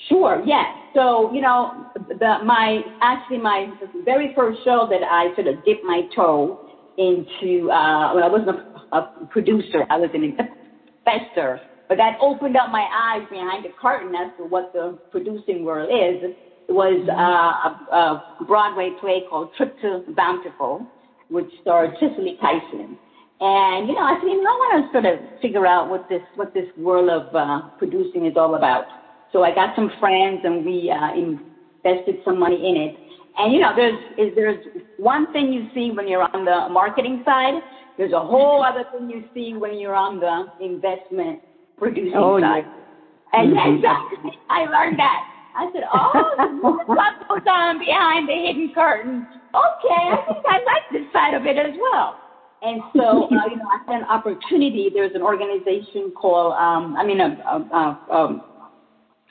Sure. 0.08 0.42
Yes. 0.46 0.66
So 0.96 1.34
you 1.34 1.42
know, 1.42 1.86
the 2.08 2.38
my 2.46 2.82
actually 3.02 3.40
my 3.40 3.70
very 4.06 4.34
first 4.34 4.64
show 4.64 4.88
that 4.90 5.04
I 5.04 5.36
sort 5.36 5.48
of 5.48 5.64
dipped 5.66 5.84
my 5.84 6.04
toe 6.16 6.66
into. 6.98 7.70
Uh, 7.70 8.14
well, 8.16 8.24
I 8.24 8.28
wasn't 8.28 8.60
a 8.92 9.26
producer. 9.30 9.86
I 9.90 9.98
was 9.98 10.10
an 10.14 10.24
investor. 10.24 11.62
But 11.88 11.98
that 11.98 12.18
opened 12.22 12.56
up 12.56 12.72
my 12.72 12.86
eyes 12.86 13.28
behind 13.30 13.66
the 13.66 13.74
curtain 13.82 14.14
as 14.16 14.32
to 14.38 14.44
what 14.46 14.72
the 14.74 15.00
producing 15.12 15.66
world 15.66 15.90
is. 15.90 16.36
It 16.70 16.72
was 16.72 17.02
uh, 17.10 17.96
a, 17.96 18.42
a 18.42 18.46
Broadway 18.46 18.92
play 19.02 19.24
called 19.28 19.50
Trip 19.58 19.76
to 19.82 20.04
Bountiful, 20.16 20.86
which 21.30 21.50
starred 21.62 21.96
Cicely 22.00 22.38
Tyson. 22.40 22.98
And 23.42 23.88
you 23.88 23.96
know, 23.96 24.02
I 24.02 24.20
said, 24.20 24.30
you 24.30 24.44
know, 24.44 24.52
I 24.52 24.58
want 24.60 24.86
to 24.86 24.92
sort 24.92 25.06
of 25.06 25.42
figure 25.42 25.66
out 25.66 25.90
what 25.90 26.08
this 26.10 26.22
what 26.36 26.54
this 26.54 26.68
world 26.78 27.10
of 27.10 27.34
uh, 27.34 27.70
producing 27.80 28.26
is 28.26 28.34
all 28.38 28.56
about. 28.56 28.86
So 29.32 29.44
I 29.44 29.56
got 29.56 29.76
some 29.76 29.90
friends, 30.00 30.42
and 30.44 30.66
we 30.66 30.92
uh, 30.92 31.14
invested 31.16 32.22
some 32.26 32.38
money 32.38 32.58
in 32.58 32.76
it. 32.76 32.96
And 33.38 33.54
you 33.54 33.62
know, 33.62 33.72
there's 33.76 33.98
is 34.18 34.36
there's 34.36 34.60
one 34.98 35.32
thing 35.32 35.54
you 35.54 35.70
see 35.74 35.90
when 35.96 36.08
you're 36.08 36.22
on 36.22 36.44
the 36.44 36.68
marketing 36.70 37.24
side, 37.24 37.62
there's 38.00 38.14
a 38.14 38.20
whole 38.20 38.64
other 38.64 38.86
thing 38.94 39.10
you 39.10 39.26
see 39.34 39.54
when 39.54 39.78
you're 39.78 39.94
on 39.94 40.22
the 40.22 40.48
investment 40.66 41.42
producing 41.78 42.14
oh, 42.16 42.40
side. 42.40 42.64
Yeah. 42.64 43.40
And 43.42 43.52
mm-hmm. 43.52 43.76
exactly, 43.76 44.40
I 44.50 44.64
learned 44.64 44.98
that. 44.98 45.20
I 45.54 45.70
said, 45.74 45.84
oh, 45.94 46.80
what 46.86 47.14
goes 47.28 47.46
on 47.46 47.78
behind 47.78 48.30
the 48.30 48.34
hidden 48.34 48.72
curtain? 48.74 49.28
Okay, 49.52 50.16
I 50.16 50.24
think 50.32 50.46
I 50.48 50.58
like 50.64 50.88
this 50.94 51.12
side 51.12 51.34
of 51.34 51.46
it 51.46 51.58
as 51.58 51.76
well. 51.92 52.16
And 52.62 52.82
so, 52.96 53.24
uh, 53.36 53.50
you 53.52 53.58
know, 53.58 53.68
I 53.68 53.84
had 53.86 54.02
an 54.04 54.08
opportunity. 54.08 54.90
There's 54.94 55.14
an 55.14 55.22
organization 55.22 56.14
called, 56.16 56.54
um, 56.54 56.96
I 56.96 57.06
mean, 57.06 57.20
a, 57.20 57.36
a, 57.36 58.42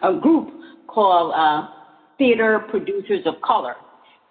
a, 0.02 0.10
a 0.10 0.20
group 0.20 0.50
called 0.88 1.32
uh, 1.34 1.68
Theater 2.18 2.66
Producers 2.68 3.24
of 3.24 3.40
Color. 3.40 3.76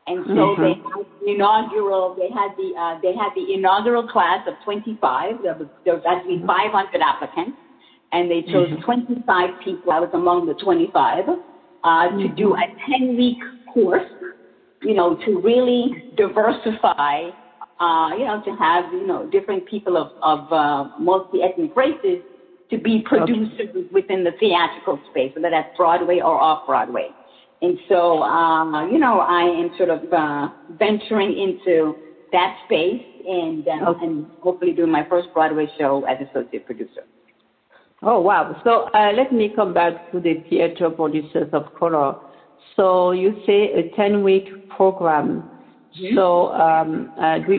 And 0.07 0.25
so 0.25 0.55
mm-hmm. 0.55 0.61
they 0.63 0.73
had 0.73 1.05
the 1.19 1.31
inaugural, 1.35 2.15
they 2.15 2.29
had 2.31 2.55
the, 2.55 2.71
uh, 2.79 2.99
they 3.01 3.13
had 3.13 3.35
the 3.35 3.53
inaugural 3.53 4.07
class 4.07 4.47
of 4.47 4.55
25. 4.63 5.43
There 5.43 5.53
was, 5.55 5.67
there 5.83 5.95
was 5.95 6.03
actually 6.07 6.41
500 6.47 7.01
applicants 7.01 7.57
and 8.13 8.31
they 8.31 8.41
chose 8.43 8.69
mm-hmm. 8.69 8.83
25 8.83 9.49
people. 9.63 9.91
I 9.91 9.99
was 9.99 10.09
among 10.13 10.47
the 10.47 10.53
25, 10.53 11.27
uh, 11.27 11.33
mm-hmm. 11.83 12.19
to 12.19 12.27
do 12.29 12.55
a 12.55 12.63
10 12.89 13.17
week 13.17 13.37
course, 13.73 14.07
you 14.81 14.93
know, 14.93 15.15
to 15.25 15.41
really 15.41 16.11
diversify, 16.15 17.29
uh, 17.79 18.09
you 18.15 18.25
know, 18.25 18.41
to 18.45 18.55
have, 18.55 18.91
you 18.93 19.05
know, 19.05 19.29
different 19.29 19.67
people 19.67 19.97
of, 19.97 20.11
of, 20.23 20.51
uh, 20.53 20.97
multi-ethnic 20.99 21.75
races 21.75 22.23
to 22.69 22.77
be 22.77 23.03
producers 23.05 23.69
okay. 23.69 23.87
within 23.91 24.23
the 24.23 24.31
theatrical 24.39 24.99
space, 25.11 25.33
whether 25.35 25.49
that's 25.49 25.75
Broadway 25.75 26.19
or 26.19 26.39
off 26.39 26.65
Broadway. 26.65 27.09
And 27.61 27.77
so, 27.89 28.21
uh, 28.21 28.85
you 28.87 28.99
know, 28.99 29.19
I 29.19 29.41
am 29.43 29.71
sort 29.77 29.89
of 29.89 30.01
uh, 30.13 30.49
venturing 30.77 31.37
into 31.37 31.95
that 32.31 32.57
space 32.65 33.03
and, 33.27 33.67
uh, 33.67 33.89
okay. 33.89 34.05
and 34.05 34.27
hopefully 34.41 34.73
doing 34.73 34.91
my 34.91 35.07
first 35.09 35.29
Broadway 35.33 35.67
show 35.77 36.05
as 36.05 36.17
associate 36.29 36.65
producer. 36.65 37.03
Oh 38.03 38.21
wow! 38.21 38.61
So 38.63 38.89
uh, 38.93 39.11
let 39.15 39.33
me 39.33 39.51
come 39.55 39.73
back 39.73 40.11
to 40.11 40.19
the 40.19 40.43
theater 40.49 40.91
producers 40.91 41.49
of 41.51 41.73
color. 41.79 42.15
So 42.75 43.09
you 43.09 43.41
say 43.47 43.73
a 43.73 43.95
ten-week 43.95 44.69
program. 44.69 45.49
Mm-hmm. 45.99 46.15
So 46.15 46.49
um, 46.51 47.11
uh, 47.19 47.39
do, 47.39 47.57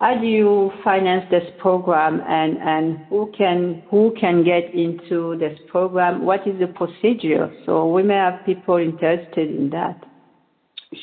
how 0.00 0.16
do 0.16 0.26
you 0.26 0.70
finance 0.84 1.24
this 1.28 1.42
program, 1.58 2.22
and, 2.28 2.56
and 2.58 2.98
who 3.08 3.32
can 3.36 3.82
who 3.90 4.14
can 4.18 4.44
get 4.44 4.72
into 4.72 5.36
this 5.38 5.58
program? 5.68 6.24
What 6.24 6.46
is 6.46 6.58
the 6.60 6.68
procedure? 6.68 7.52
So 7.66 7.90
we 7.90 8.04
may 8.04 8.14
have 8.14 8.46
people 8.46 8.76
interested 8.76 9.50
in 9.50 9.70
that. 9.70 10.04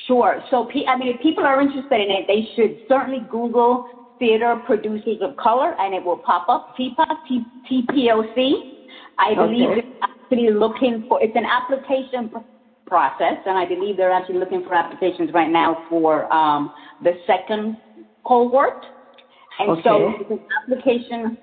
Sure. 0.07 0.41
So 0.49 0.69
I 0.87 0.97
mean, 0.97 1.09
if 1.13 1.21
people 1.21 1.43
are 1.43 1.61
interested 1.61 1.99
in 1.99 2.09
it, 2.09 2.25
they 2.27 2.47
should 2.55 2.79
certainly 2.87 3.19
Google 3.29 3.85
Theater 4.17 4.61
Producers 4.65 5.17
of 5.21 5.35
Color, 5.35 5.75
and 5.77 5.93
it 5.93 6.03
will 6.03 6.17
pop 6.17 6.47
up 6.47 6.73
TPOC. 6.79 7.43
I 9.17 9.35
believe 9.35 9.69
okay. 9.69 9.81
they're 9.81 10.03
actually 10.03 10.51
looking 10.51 11.05
for 11.09 11.21
it's 11.21 11.35
an 11.35 11.45
application 11.45 12.31
process, 12.87 13.39
and 13.45 13.57
I 13.57 13.65
believe 13.65 13.97
they're 13.97 14.11
actually 14.11 14.37
looking 14.37 14.63
for 14.63 14.73
applications 14.73 15.31
right 15.33 15.49
now 15.49 15.83
for 15.89 16.31
um, 16.33 16.71
the 17.03 17.13
second 17.27 17.75
cohort. 18.25 18.85
And 19.59 19.71
okay. 19.71 19.81
so 19.83 20.13
it's 20.19 20.31
an 20.31 20.39
application 20.63 21.37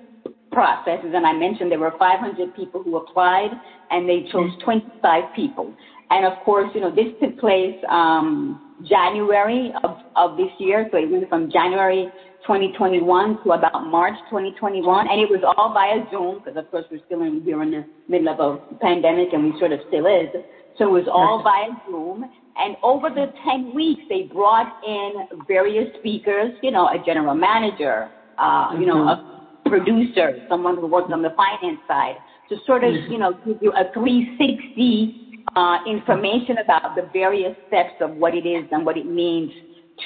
process. 0.51 0.99
And 1.03 1.25
I 1.25 1.33
mentioned 1.33 1.71
there 1.71 1.79
were 1.79 1.93
500 1.97 2.55
people 2.55 2.83
who 2.83 2.97
applied, 2.97 3.49
and 3.89 4.07
they 4.07 4.23
chose 4.31 4.51
mm-hmm. 4.51 4.63
25 5.01 5.23
people. 5.35 5.73
And 6.09 6.25
of 6.25 6.33
course, 6.45 6.69
you 6.75 6.81
know, 6.81 6.93
this 6.93 7.07
took 7.21 7.39
place 7.39 7.75
um, 7.89 8.77
January 8.87 9.73
of, 9.83 9.97
of 10.15 10.37
this 10.37 10.51
year. 10.59 10.87
So 10.91 10.97
it 10.97 11.09
went 11.09 11.27
from 11.27 11.51
January 11.51 12.11
2021 12.43 13.43
to 13.43 13.51
about 13.53 13.87
March 13.87 14.13
2021. 14.29 15.07
And 15.09 15.19
it 15.19 15.29
was 15.29 15.41
all 15.41 15.73
via 15.73 16.05
Zoom 16.11 16.39
because, 16.39 16.57
of 16.57 16.69
course, 16.69 16.85
we're 16.91 17.01
still 17.05 17.23
in, 17.23 17.43
we're 17.43 17.63
in 17.63 17.71
the 17.71 17.85
middle 18.07 18.29
of 18.29 18.39
a 18.39 18.75
pandemic 18.75 19.29
and 19.33 19.53
we 19.53 19.59
sort 19.59 19.71
of 19.71 19.79
still 19.87 20.05
is. 20.05 20.29
So 20.77 20.85
it 20.85 20.91
was 20.91 21.07
all 21.11 21.41
via 21.41 21.73
Zoom. 21.89 22.29
And 22.57 22.75
over 22.83 23.09
the 23.09 23.33
10 23.49 23.73
weeks, 23.73 24.01
they 24.09 24.23
brought 24.23 24.71
in 24.85 25.27
various 25.47 25.87
speakers, 25.99 26.53
you 26.61 26.71
know, 26.71 26.87
a 26.87 27.03
general 27.03 27.33
manager, 27.33 28.09
uh, 28.37 28.71
you 28.79 28.85
know, 28.85 28.95
mm-hmm. 28.95 29.67
a 29.67 29.69
producer, 29.69 30.45
someone 30.47 30.75
who 30.75 30.87
worked 30.87 31.11
on 31.11 31.21
the 31.21 31.33
finance 31.35 31.79
side, 31.87 32.15
to 32.49 32.57
sort 32.65 32.83
of, 32.83 32.93
you 33.09 33.17
know, 33.17 33.33
give 33.45 33.57
you 33.61 33.71
a 33.71 33.91
360 33.93 35.45
uh, 35.55 35.77
information 35.87 36.57
about 36.59 36.95
the 36.95 37.09
various 37.11 37.55
steps 37.67 37.93
of 38.01 38.11
what 38.11 38.35
it 38.35 38.45
is 38.45 38.65
and 38.71 38.85
what 38.85 38.97
it 38.97 39.05
means 39.05 39.51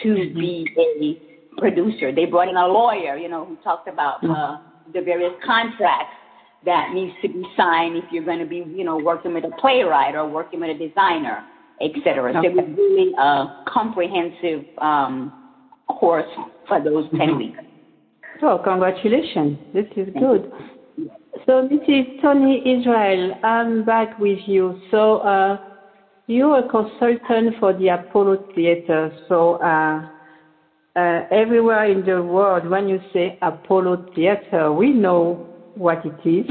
to 0.04 0.10
mm-hmm. 0.10 0.40
be 0.40 0.68
a 0.78 1.60
producer. 1.60 2.14
They 2.14 2.26
brought 2.26 2.48
in 2.48 2.56
a 2.56 2.68
lawyer, 2.68 3.18
you 3.18 3.28
know, 3.28 3.46
who 3.46 3.58
talked 3.58 3.90
about 3.90 4.24
uh, 4.24 4.28
mm-hmm. 4.28 4.92
the 4.94 5.02
various 5.02 5.34
contracts 5.46 6.16
that 6.66 6.94
needs 6.94 7.14
to 7.22 7.28
be 7.28 7.44
signed 7.58 7.98
if 7.98 8.06
you're 8.12 8.26
going 8.26 8.40
to 8.40 8.46
be, 8.46 8.64
you 8.68 8.84
know, 8.84 8.98
working 8.98 9.34
with 9.34 9.44
a 9.44 9.52
playwright 9.60 10.16
or 10.16 10.28
working 10.28 10.62
with 10.62 10.70
a 10.70 10.88
designer 10.88 11.44
etc. 11.82 12.38
Okay. 12.38 12.48
So 12.48 12.52
it 12.52 12.56
was 12.56 12.78
really 12.78 13.14
a 13.18 13.64
comprehensive 13.68 14.66
um, 14.80 15.34
course 15.88 16.30
for 16.68 16.84
those 16.84 17.10
10 17.12 17.20
mm-hmm. 17.20 17.38
weeks. 17.38 17.60
Oh, 18.42 18.60
congratulations. 18.64 19.58
This 19.74 19.86
is 19.96 20.10
good. 20.20 20.52
So, 21.46 21.68
Mrs. 21.68 22.22
Toni 22.22 22.62
Isreal, 22.66 23.44
I'm 23.44 23.86
back 23.86 24.20
with 24.20 24.40
you. 24.48 24.80
So, 24.92 25.20
uh, 25.20 25.58
you're 26.28 26.60
a 26.60 26.70
consultant 26.70 27.56
for 27.60 27.74
the 27.74 27.88
Apollo 27.90 28.48
Theater. 28.54 29.12
So, 29.30 29.56
uh, 29.56 30.08
uh, 30.96 31.22
everywhere 31.32 31.86
in 31.86 32.06
the 32.06 32.22
world, 32.22 32.68
when 32.70 32.90
you 32.90 33.00
say 33.14 33.38
Apollo 33.42 34.08
Theater, 34.16 34.74
we 34.74 34.92
know 34.92 35.48
what 35.76 36.04
it 36.06 36.28
is. 36.28 36.46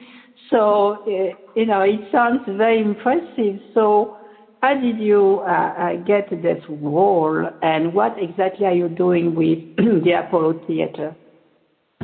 so, 0.50 0.98
uh, 1.06 1.34
you 1.54 1.66
know, 1.66 1.80
it 1.82 2.00
sounds 2.12 2.40
very 2.46 2.80
impressive. 2.80 3.60
So, 3.72 4.16
how 4.64 4.72
did 4.72 4.98
you 4.98 5.42
uh, 5.46 5.50
uh, 5.50 5.96
get 6.06 6.30
this 6.30 6.62
role, 6.70 7.50
and 7.60 7.92
what 7.92 8.14
exactly 8.16 8.64
are 8.64 8.72
you 8.72 8.88
doing 8.88 9.34
with 9.34 9.58
the 10.04 10.12
Apollo 10.12 10.64
Theater? 10.66 11.14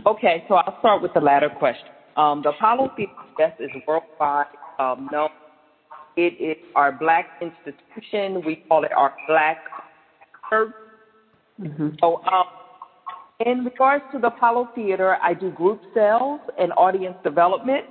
Okay, 0.04 0.44
so 0.46 0.56
I'll 0.56 0.78
start 0.80 1.00
with 1.00 1.14
the 1.14 1.20
latter 1.20 1.48
question. 1.48 1.88
Um, 2.18 2.42
the 2.42 2.50
Apollo 2.50 2.90
Theater 2.96 3.54
is 3.60 3.70
worldwide 3.88 4.46
um, 4.78 5.08
known. 5.10 5.30
It 6.18 6.34
is 6.38 6.58
our 6.74 6.92
black 6.92 7.28
institution. 7.40 8.44
We 8.44 8.56
call 8.68 8.84
it 8.84 8.92
our 8.92 9.14
black 9.26 9.56
church. 10.50 10.74
Mm-hmm. 11.58 11.88
So, 11.98 12.20
um, 12.30 12.44
in 13.46 13.64
regards 13.64 14.04
to 14.12 14.18
the 14.18 14.26
Apollo 14.26 14.68
Theater, 14.74 15.16
I 15.22 15.32
do 15.32 15.50
group 15.50 15.80
sales 15.94 16.40
and 16.58 16.72
audience 16.76 17.16
development. 17.24 17.86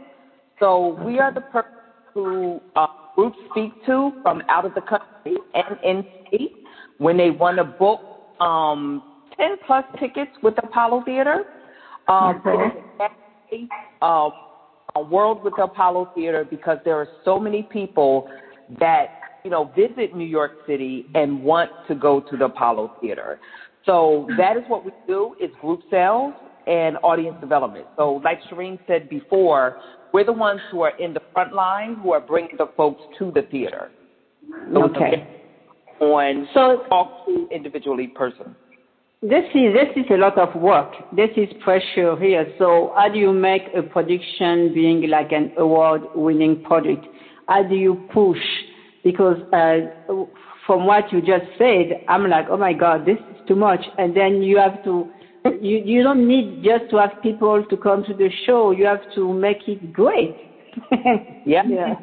So 0.59 0.95
we 1.03 1.17
are 1.17 1.33
the 1.33 1.41
person 1.41 1.71
who 2.13 2.59
uh, 2.75 2.85
groups 3.19 3.37
speak 3.51 3.73
to 3.85 4.13
from 4.21 4.41
out 4.47 4.63
of 4.63 4.73
the 4.75 4.81
country 4.81 5.37
and 5.53 5.77
in 5.83 6.05
state 6.27 6.53
when 6.99 7.17
they 7.17 7.29
want 7.29 7.57
to 7.57 7.65
book 7.65 7.99
um, 8.39 9.03
10 9.37 9.57
plus 9.65 9.83
tickets 9.99 10.31
with 10.41 10.53
Apollo 10.63 11.03
Theater. 11.05 11.43
Um, 12.07 12.41
okay. 12.45 13.67
uh, 14.01 14.29
a 14.95 15.01
world 15.01 15.43
with 15.43 15.53
the 15.57 15.63
Apollo 15.63 16.07
Theater 16.15 16.45
because 16.49 16.77
there 16.85 16.95
are 16.95 17.07
so 17.25 17.37
many 17.37 17.61
people 17.61 18.25
that 18.79 19.07
you 19.43 19.51
know 19.51 19.65
visit 19.75 20.15
New 20.15 20.25
York 20.25 20.53
City 20.65 21.05
and 21.13 21.43
want 21.43 21.69
to 21.87 21.95
go 21.95 22.21
to 22.21 22.37
the 22.37 22.45
Apollo 22.45 22.89
Theater. 23.01 23.37
So 23.85 24.27
that 24.37 24.55
is 24.55 24.63
what 24.67 24.85
we 24.85 24.91
do 25.07 25.33
is 25.39 25.51
group 25.59 25.81
sales 25.89 26.35
and 26.67 26.97
audience 27.03 27.37
development. 27.41 27.87
So 27.97 28.21
like 28.23 28.39
Cherine 28.49 28.79
said 28.87 29.09
before, 29.09 29.75
we're 30.13 30.25
the 30.25 30.33
ones 30.33 30.61
who 30.71 30.81
are 30.81 30.97
in 30.97 31.13
the 31.13 31.21
front 31.33 31.53
line 31.53 31.95
who 31.95 32.11
are 32.13 32.19
bringing 32.19 32.57
the 32.57 32.69
folks 32.75 33.01
to 33.19 33.31
the 33.31 33.43
theater. 33.43 33.91
So 34.73 34.83
okay. 34.85 35.27
On 35.99 36.47
so 36.53 36.83
talk 36.89 37.25
to 37.25 37.47
individually 37.51 38.07
person. 38.07 38.55
This 39.21 39.43
is 39.53 39.73
this 39.73 39.89
is 39.97 40.05
a 40.11 40.17
lot 40.17 40.37
of 40.37 40.55
work. 40.61 40.93
This 41.13 41.29
is 41.35 41.49
pressure 41.61 42.15
here. 42.17 42.47
So 42.57 42.93
how 42.95 43.09
do 43.09 43.19
you 43.19 43.33
make 43.33 43.63
a 43.75 43.83
production 43.83 44.73
being 44.73 45.09
like 45.09 45.33
an 45.33 45.51
award-winning 45.57 46.63
product? 46.63 47.05
How 47.47 47.63
do 47.63 47.75
you 47.75 48.07
push? 48.13 48.37
Because 49.03 49.37
uh, 49.51 50.23
from 50.65 50.85
what 50.85 51.11
you 51.11 51.19
just 51.19 51.45
said, 51.57 52.05
I'm 52.07 52.29
like, 52.29 52.45
oh 52.49 52.57
my 52.57 52.73
God, 52.73 53.05
this 53.05 53.17
is 53.17 53.47
too 53.47 53.55
much. 53.55 53.81
And 53.97 54.15
then 54.15 54.41
you 54.41 54.57
have 54.57 54.83
to 54.85 55.09
you 55.61 55.77
you 55.83 56.03
don't 56.03 56.27
need 56.27 56.63
just 56.63 56.89
to 56.89 56.97
have 56.97 57.11
people 57.21 57.63
to 57.63 57.77
come 57.77 58.03
to 58.03 58.13
the 58.13 58.29
show. 58.45 58.71
You 58.71 58.85
have 58.85 59.01
to 59.15 59.33
make 59.33 59.67
it 59.67 59.91
great. 59.91 60.35
yeah. 61.45 61.63
yeah. 61.65 61.93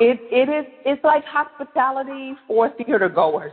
It 0.00 0.20
it 0.30 0.48
is 0.48 0.66
it's 0.84 1.02
like 1.02 1.24
hospitality 1.24 2.34
for 2.46 2.70
theater 2.84 3.08
goers. 3.08 3.52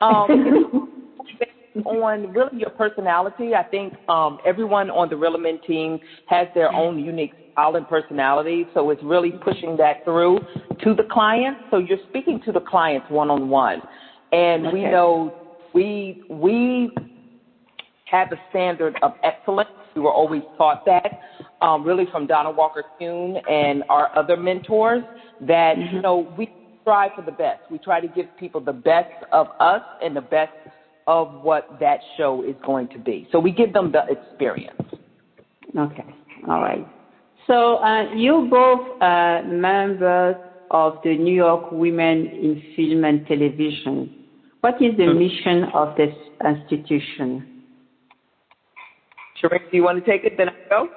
Um, 0.00 0.88
on 1.84 2.32
really 2.32 2.58
your 2.58 2.70
personality. 2.70 3.54
I 3.54 3.62
think 3.64 3.94
um, 4.08 4.38
everyone 4.44 4.90
on 4.90 5.08
the 5.08 5.14
Realignment 5.14 5.62
team 5.62 5.98
has 6.26 6.48
their 6.54 6.72
own 6.72 6.98
unique 6.98 7.32
style 7.52 7.76
and 7.76 7.86
personality, 7.86 8.66
so 8.74 8.90
it's 8.90 9.02
really 9.02 9.32
pushing 9.40 9.76
that 9.76 9.98
through 10.04 10.38
to 10.82 10.94
the 10.94 11.04
clients. 11.10 11.60
So 11.70 11.78
you're 11.78 11.98
speaking 12.06 12.40
to 12.44 12.52
the 12.52 12.60
clients 12.60 13.08
one 13.08 13.30
on 13.30 13.48
one, 13.48 13.82
and 14.32 14.66
okay. 14.66 14.74
we 14.74 14.82
know 14.84 15.32
we 15.72 16.18
we 16.28 16.90
have 18.10 18.32
a 18.32 18.36
standard 18.50 18.96
of 19.02 19.12
excellence. 19.22 19.70
We 19.94 20.02
were 20.02 20.12
always 20.12 20.42
taught 20.56 20.84
that, 20.86 21.20
um, 21.60 21.84
really 21.84 22.06
from 22.10 22.26
Donna 22.26 22.50
Walker 22.50 22.84
Kuhn 22.98 23.36
and 23.48 23.84
our 23.88 24.16
other 24.16 24.36
mentors, 24.36 25.02
that, 25.42 25.76
mm-hmm. 25.76 25.96
you 25.96 26.02
know, 26.02 26.32
we 26.36 26.50
strive 26.82 27.12
for 27.14 27.22
the 27.22 27.32
best. 27.32 27.60
We 27.70 27.78
try 27.78 28.00
to 28.00 28.08
give 28.08 28.26
people 28.38 28.60
the 28.60 28.72
best 28.72 29.12
of 29.32 29.48
us 29.60 29.82
and 30.02 30.16
the 30.16 30.20
best 30.20 30.52
of 31.06 31.42
what 31.42 31.78
that 31.80 32.00
show 32.16 32.42
is 32.42 32.54
going 32.64 32.88
to 32.88 32.98
be. 32.98 33.28
So 33.32 33.38
we 33.38 33.52
give 33.52 33.72
them 33.72 33.92
the 33.92 34.04
experience. 34.08 34.80
Okay. 35.76 36.14
All 36.48 36.60
right. 36.60 36.86
So 37.46 37.76
uh, 37.76 38.14
you 38.14 38.48
both 38.50 39.02
uh, 39.02 39.42
members 39.44 40.36
of 40.70 40.98
the 41.02 41.16
New 41.16 41.34
York 41.34 41.72
Women 41.72 42.26
in 42.26 42.62
Film 42.76 43.04
and 43.04 43.26
Television. 43.26 44.14
What 44.60 44.74
is 44.74 44.96
the 44.96 45.04
mm-hmm. 45.04 45.18
mission 45.18 45.64
of 45.74 45.96
this 45.96 46.14
institution? 46.44 47.49
Cherine, 49.40 49.60
do 49.70 49.76
you 49.76 49.84
want 49.84 50.04
to 50.04 50.10
take 50.10 50.24
it? 50.24 50.36
Then 50.36 50.48
I 50.48 50.52
go. 50.68 50.88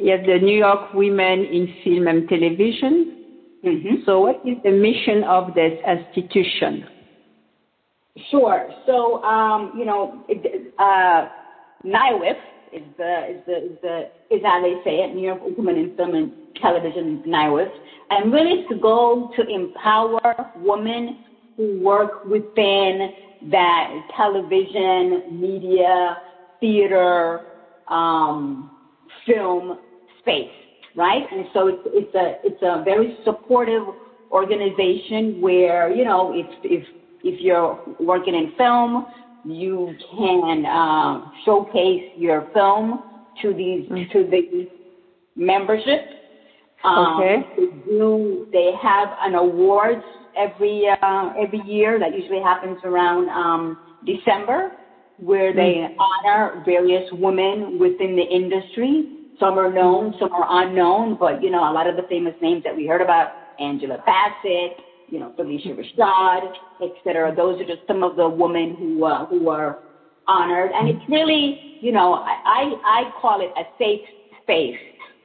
Yes, 0.00 0.20
the 0.26 0.38
New 0.38 0.58
York 0.58 0.92
Women 0.92 1.44
in 1.44 1.68
Film 1.84 2.08
and 2.08 2.28
Television. 2.28 3.16
Mm-hmm. 3.64 3.94
So, 4.04 4.20
what 4.20 4.36
is 4.44 4.56
the 4.64 4.70
mission 4.70 5.24
of 5.24 5.54
this 5.54 5.72
institution? 5.86 6.84
Sure. 8.30 8.68
So, 8.86 9.22
um, 9.22 9.72
you 9.76 9.84
know, 9.84 10.24
uh, 10.78 11.28
NYWIFT 11.84 12.36
is 12.72 12.82
the 12.98 13.30
is 13.30 13.40
the 13.46 13.56
is 13.56 13.78
the 13.82 14.10
is 14.30 14.42
how 14.42 14.62
they 14.62 14.74
say 14.84 14.96
it, 14.98 15.14
New 15.14 15.26
York 15.26 15.40
Women 15.56 15.76
in 15.76 15.96
Film 15.96 16.14
and 16.14 16.32
Television 16.60 17.22
NYWIFT, 17.26 17.72
and 18.10 18.32
really 18.32 18.60
it's 18.60 18.68
the 18.68 18.76
goal 18.76 19.30
to 19.36 19.46
empower 19.46 20.20
women 20.56 21.18
who 21.56 21.80
work 21.80 22.24
within 22.24 23.10
that 23.50 23.90
television, 24.16 25.40
media, 25.40 26.16
theater, 26.64 27.40
um, 27.88 28.70
film 29.26 29.78
space 30.20 30.50
right? 30.94 31.24
And 31.30 31.46
so 31.52 31.68
it's, 31.68 31.82
it's 31.86 32.14
a 32.14 32.34
it's 32.44 32.62
a 32.62 32.82
very 32.84 33.16
supportive 33.24 33.82
organization 34.30 35.40
where 35.40 35.92
you 35.94 36.04
know 36.04 36.32
if 36.34 36.46
if 36.62 36.86
if 37.22 37.40
you're 37.40 37.78
working 38.00 38.34
in 38.34 38.52
film, 38.56 39.06
you 39.44 39.94
can 40.16 40.66
uh, 40.66 41.30
showcase 41.44 42.12
your 42.16 42.48
film 42.52 43.02
to 43.42 43.54
these 43.54 43.88
mm-hmm. 43.88 44.12
to 44.12 44.30
the 44.30 44.68
membership. 45.36 46.06
Um, 46.84 47.16
okay. 47.16 47.36
They 47.56 47.66
do. 47.86 48.46
They 48.52 48.72
have 48.82 49.08
an 49.22 49.34
awards 49.34 50.04
every 50.36 50.86
uh, 50.88 51.32
every 51.40 51.60
year 51.66 51.98
that 51.98 52.14
usually 52.14 52.42
happens 52.42 52.78
around 52.84 53.28
um, 53.30 53.78
December, 54.04 54.72
where 55.18 55.52
they 55.52 55.86
mm-hmm. 55.86 56.00
honor 56.00 56.62
various 56.64 57.08
women 57.12 57.78
within 57.78 58.16
the 58.16 58.22
industry. 58.22 59.10
Some 59.40 59.58
are 59.58 59.72
known, 59.72 60.14
some 60.18 60.32
are 60.32 60.46
unknown, 60.62 61.16
but 61.18 61.42
you 61.42 61.50
know 61.50 61.70
a 61.70 61.72
lot 61.72 61.86
of 61.86 61.96
the 61.96 62.02
famous 62.08 62.34
names 62.40 62.62
that 62.64 62.74
we 62.74 62.86
heard 62.86 63.00
about: 63.00 63.32
Angela 63.60 64.02
Bassett, 64.06 64.78
you 65.08 65.18
know 65.18 65.32
Phylicia 65.38 65.76
Rashad, 65.76 66.52
etc. 66.82 67.34
Those 67.34 67.60
are 67.60 67.66
just 67.66 67.86
some 67.86 68.02
of 68.02 68.16
the 68.16 68.28
women 68.28 68.76
who 68.78 69.04
uh, 69.04 69.26
who 69.26 69.48
are 69.48 69.78
honored, 70.26 70.70
and 70.72 70.88
it's 70.88 71.08
really 71.08 71.78
you 71.80 71.92
know 71.92 72.14
I 72.14 72.72
I 72.84 73.20
call 73.20 73.40
it 73.40 73.50
a 73.56 73.64
safe 73.78 74.06
space 74.42 74.78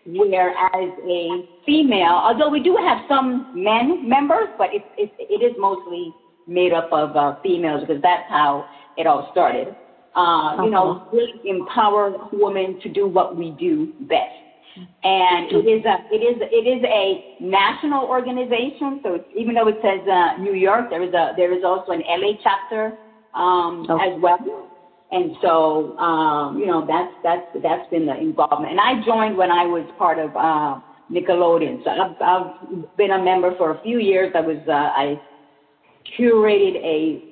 whereas 0.05 0.91
a 1.05 1.50
female, 1.65 2.22
although 2.24 2.50
we 2.50 2.62
do 2.62 2.75
have 2.75 3.00
some 3.08 3.51
men 3.53 4.08
members, 4.08 4.48
but 4.58 4.74
it, 4.74 4.84
it, 4.98 5.12
it 5.19 5.43
is 5.43 5.53
mostly 5.60 6.13
made 6.48 6.74
up 6.74 6.91
of 6.91 7.15
uh, 7.15 7.36
females 7.43 7.81
because 7.86 8.01
that's 8.01 8.27
how 8.29 8.65
it 9.00 9.08
all 9.08 9.29
started. 9.32 9.75
Uh, 10.15 10.63
you 10.63 10.72
know, 10.72 10.91
uh-huh. 10.91 11.15
really 11.15 11.39
empower 11.46 12.13
women 12.34 12.79
to 12.82 12.89
do 12.89 13.08
what 13.08 13.38
we 13.38 13.56
do 13.60 13.94
best. 14.01 14.36
And 15.03 15.51
it 15.51 15.65
is 15.68 15.84
a 15.86 15.96
it 16.12 16.22
is 16.22 16.38
it 16.39 16.65
is 16.68 16.84
a 16.86 17.44
national 17.44 18.06
organization. 18.06 19.00
So 19.03 19.24
even 19.36 19.56
though 19.56 19.68
it 19.68 19.77
says 19.82 20.08
uh, 20.08 20.41
New 20.41 20.53
York, 20.53 20.89
there 20.89 21.03
is 21.03 21.13
a 21.13 21.34
there 21.36 21.56
is 21.58 21.63
also 21.65 21.91
an 21.91 22.03
LA 22.08 22.34
chapter 22.44 22.98
um, 23.34 23.86
okay. 23.89 24.15
as 24.15 24.22
well. 24.22 24.38
And 25.12 25.36
so, 25.41 25.98
um, 25.98 26.60
you 26.60 26.68
know, 26.68 26.86
that's 26.86 27.12
that's 27.24 27.63
that's 27.63 27.89
been 27.89 28.06
the 28.06 28.18
involvement. 28.18 28.72
And 28.72 28.79
I 28.79 29.03
joined 29.06 29.38
when 29.38 29.51
I 29.51 29.65
was 29.65 29.84
part 29.98 30.20
of 30.20 30.29
uh, 30.36 30.79
Nickelodeon. 31.12 31.84
So 31.84 31.89
I've, 31.89 32.22
I've 32.22 32.98
been 32.98 33.12
a 33.12 33.24
member 33.24 33.56
for 33.58 33.72
a 33.72 33.82
few 33.82 34.00
years. 34.00 34.32
I 34.36 34.41
was 34.41 34.62
uh, 34.68 34.72
I 34.72 35.20
curated 36.18 36.75
a 36.77 37.28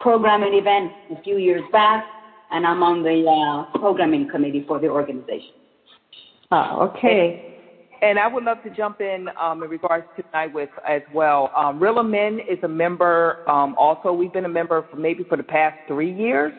programming 0.00 0.54
event 0.54 0.92
a 1.16 1.22
few 1.22 1.36
years 1.36 1.62
back, 1.70 2.04
and 2.50 2.66
I'm 2.66 2.82
on 2.82 3.02
the 3.02 3.24
uh, 3.28 3.78
programming 3.78 4.28
committee 4.28 4.64
for 4.66 4.80
the 4.80 4.88
organization. 4.88 5.52
Oh, 6.50 6.90
okay. 6.90 7.46
And 8.02 8.18
I 8.18 8.26
would 8.26 8.44
love 8.44 8.62
to 8.64 8.70
jump 8.70 9.02
in 9.02 9.28
um, 9.40 9.62
in 9.62 9.68
regards 9.68 10.06
to 10.16 10.22
NYWIFT 10.34 10.68
as 10.88 11.02
well. 11.12 11.50
Um, 11.54 11.78
Real 11.78 12.02
Men 12.02 12.40
is 12.40 12.58
a 12.62 12.68
member. 12.68 13.48
Um, 13.48 13.74
also, 13.78 14.10
we've 14.10 14.32
been 14.32 14.46
a 14.46 14.48
member 14.48 14.86
for 14.90 14.96
maybe 14.96 15.22
for 15.24 15.36
the 15.36 15.42
past 15.42 15.76
three 15.86 16.12
years. 16.12 16.52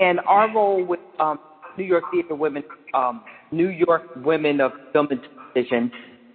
And 0.00 0.20
our 0.20 0.48
role 0.54 0.84
with 0.84 1.00
um, 1.18 1.40
New 1.76 1.84
York 1.84 2.04
Theater 2.12 2.36
Women, 2.36 2.62
um, 2.94 3.24
New 3.50 3.68
York 3.68 4.02
Women 4.24 4.60
of 4.60 4.70
Film 4.92 5.08
and 5.10 5.20
Television, 5.54 5.90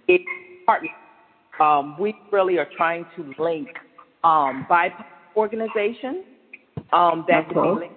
is 0.06 0.20
partner. 0.66 0.90
Um, 1.58 1.96
we 1.98 2.14
really 2.30 2.58
are 2.58 2.68
trying 2.76 3.06
to 3.16 3.42
link 3.42 3.68
um, 4.22 4.66
BIPOC 4.70 5.04
organizations 5.36 6.24
um, 6.92 7.24
that 7.28 7.48
can 7.48 7.78
link 7.78 7.92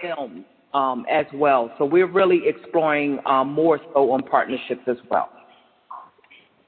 films 0.00 0.44
um, 0.72 1.04
as 1.10 1.26
well. 1.34 1.70
So 1.78 1.84
we're 1.84 2.10
really 2.10 2.42
exploring 2.46 3.18
um, 3.26 3.52
more 3.52 3.80
so 3.92 4.12
on 4.12 4.22
partnerships 4.22 4.82
as 4.86 4.96
well. 5.10 5.30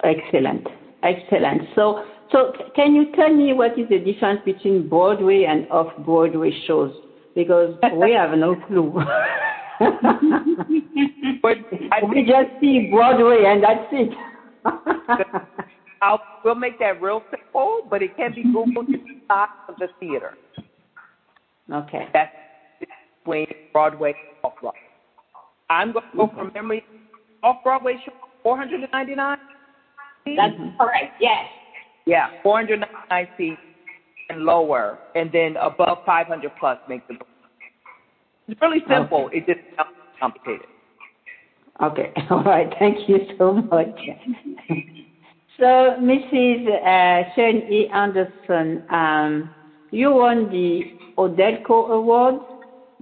Excellent, 0.05 0.67
excellent. 1.03 1.63
So, 1.75 2.05
so 2.33 2.53
can 2.75 2.95
you 2.95 3.07
tell 3.15 3.33
me 3.35 3.53
what 3.53 3.79
is 3.79 3.89
the 3.89 3.99
difference 3.99 4.41
between 4.45 4.89
Broadway 4.89 5.47
and 5.49 5.69
off-Broadway 5.71 6.53
shows? 6.67 6.93
because 7.37 7.77
we 7.95 8.13
have 8.13 8.37
no 8.37 8.57
clue. 8.67 8.93
but 11.43 11.59
I 11.93 12.03
we 12.09 12.23
just 12.23 12.59
see 12.61 12.89
Broadway 12.91 13.45
and 13.47 13.63
that's 13.63 13.87
it. 13.93 14.13
I'll, 16.03 16.21
we'll 16.45 16.55
make 16.55 16.79
that 16.79 17.01
real 17.01 17.23
simple, 17.31 17.81
but 17.89 18.03
it 18.03 18.17
can 18.17 18.35
be 18.35 18.45
Googled 18.45 18.87
to 18.87 18.93
the 18.93 19.21
top 19.29 19.51
of 19.69 19.77
the 19.77 19.89
theater. 20.01 20.37
Okay. 21.73 22.09
That's 22.13 22.33
between 23.25 23.47
Broadway 23.73 24.15
off 24.43 24.53
Broadway. 24.61 24.79
I'm 25.69 25.93
going 25.93 26.05
to 26.13 26.17
go 26.17 26.31
from 26.35 26.51
memory. 26.55 26.85
Off 27.43 27.57
Broadway 27.63 27.97
show, 28.05 28.13
499 28.43 29.37
That's 30.37 30.55
correct, 30.79 31.15
yes. 31.21 31.47
Yeah, 32.07 32.29
499 32.43 33.29
seats 33.37 33.61
and 34.31 34.43
lower, 34.43 34.99
and 35.15 35.31
then 35.33 35.57
above 35.57 35.99
500 36.07 36.51
plus 36.59 36.79
makes 36.89 37.05
it. 37.09 37.21
It's 38.49 38.61
really 38.61 38.83
simple. 38.89 39.27
Okay. 39.27 39.39
It 39.39 39.47
just 39.47 39.61
sounds 39.77 39.89
complicated. 40.21 40.67
Okay. 41.83 42.13
All 42.31 42.45
right. 42.45 42.73
Thank 42.79 43.09
you 43.09 43.19
so 43.39 43.55
much. 43.55 43.99
So, 45.59 45.97
Mrs. 46.01 46.67
Uh, 46.69 47.31
Cherine 47.35 47.71
E. 47.71 47.89
Anderson, 47.93 48.85
um, 48.91 49.51
you 49.91 50.13
won 50.13 50.51
the 50.51 50.83
AUDELCO 51.17 51.91
Award. 51.93 52.37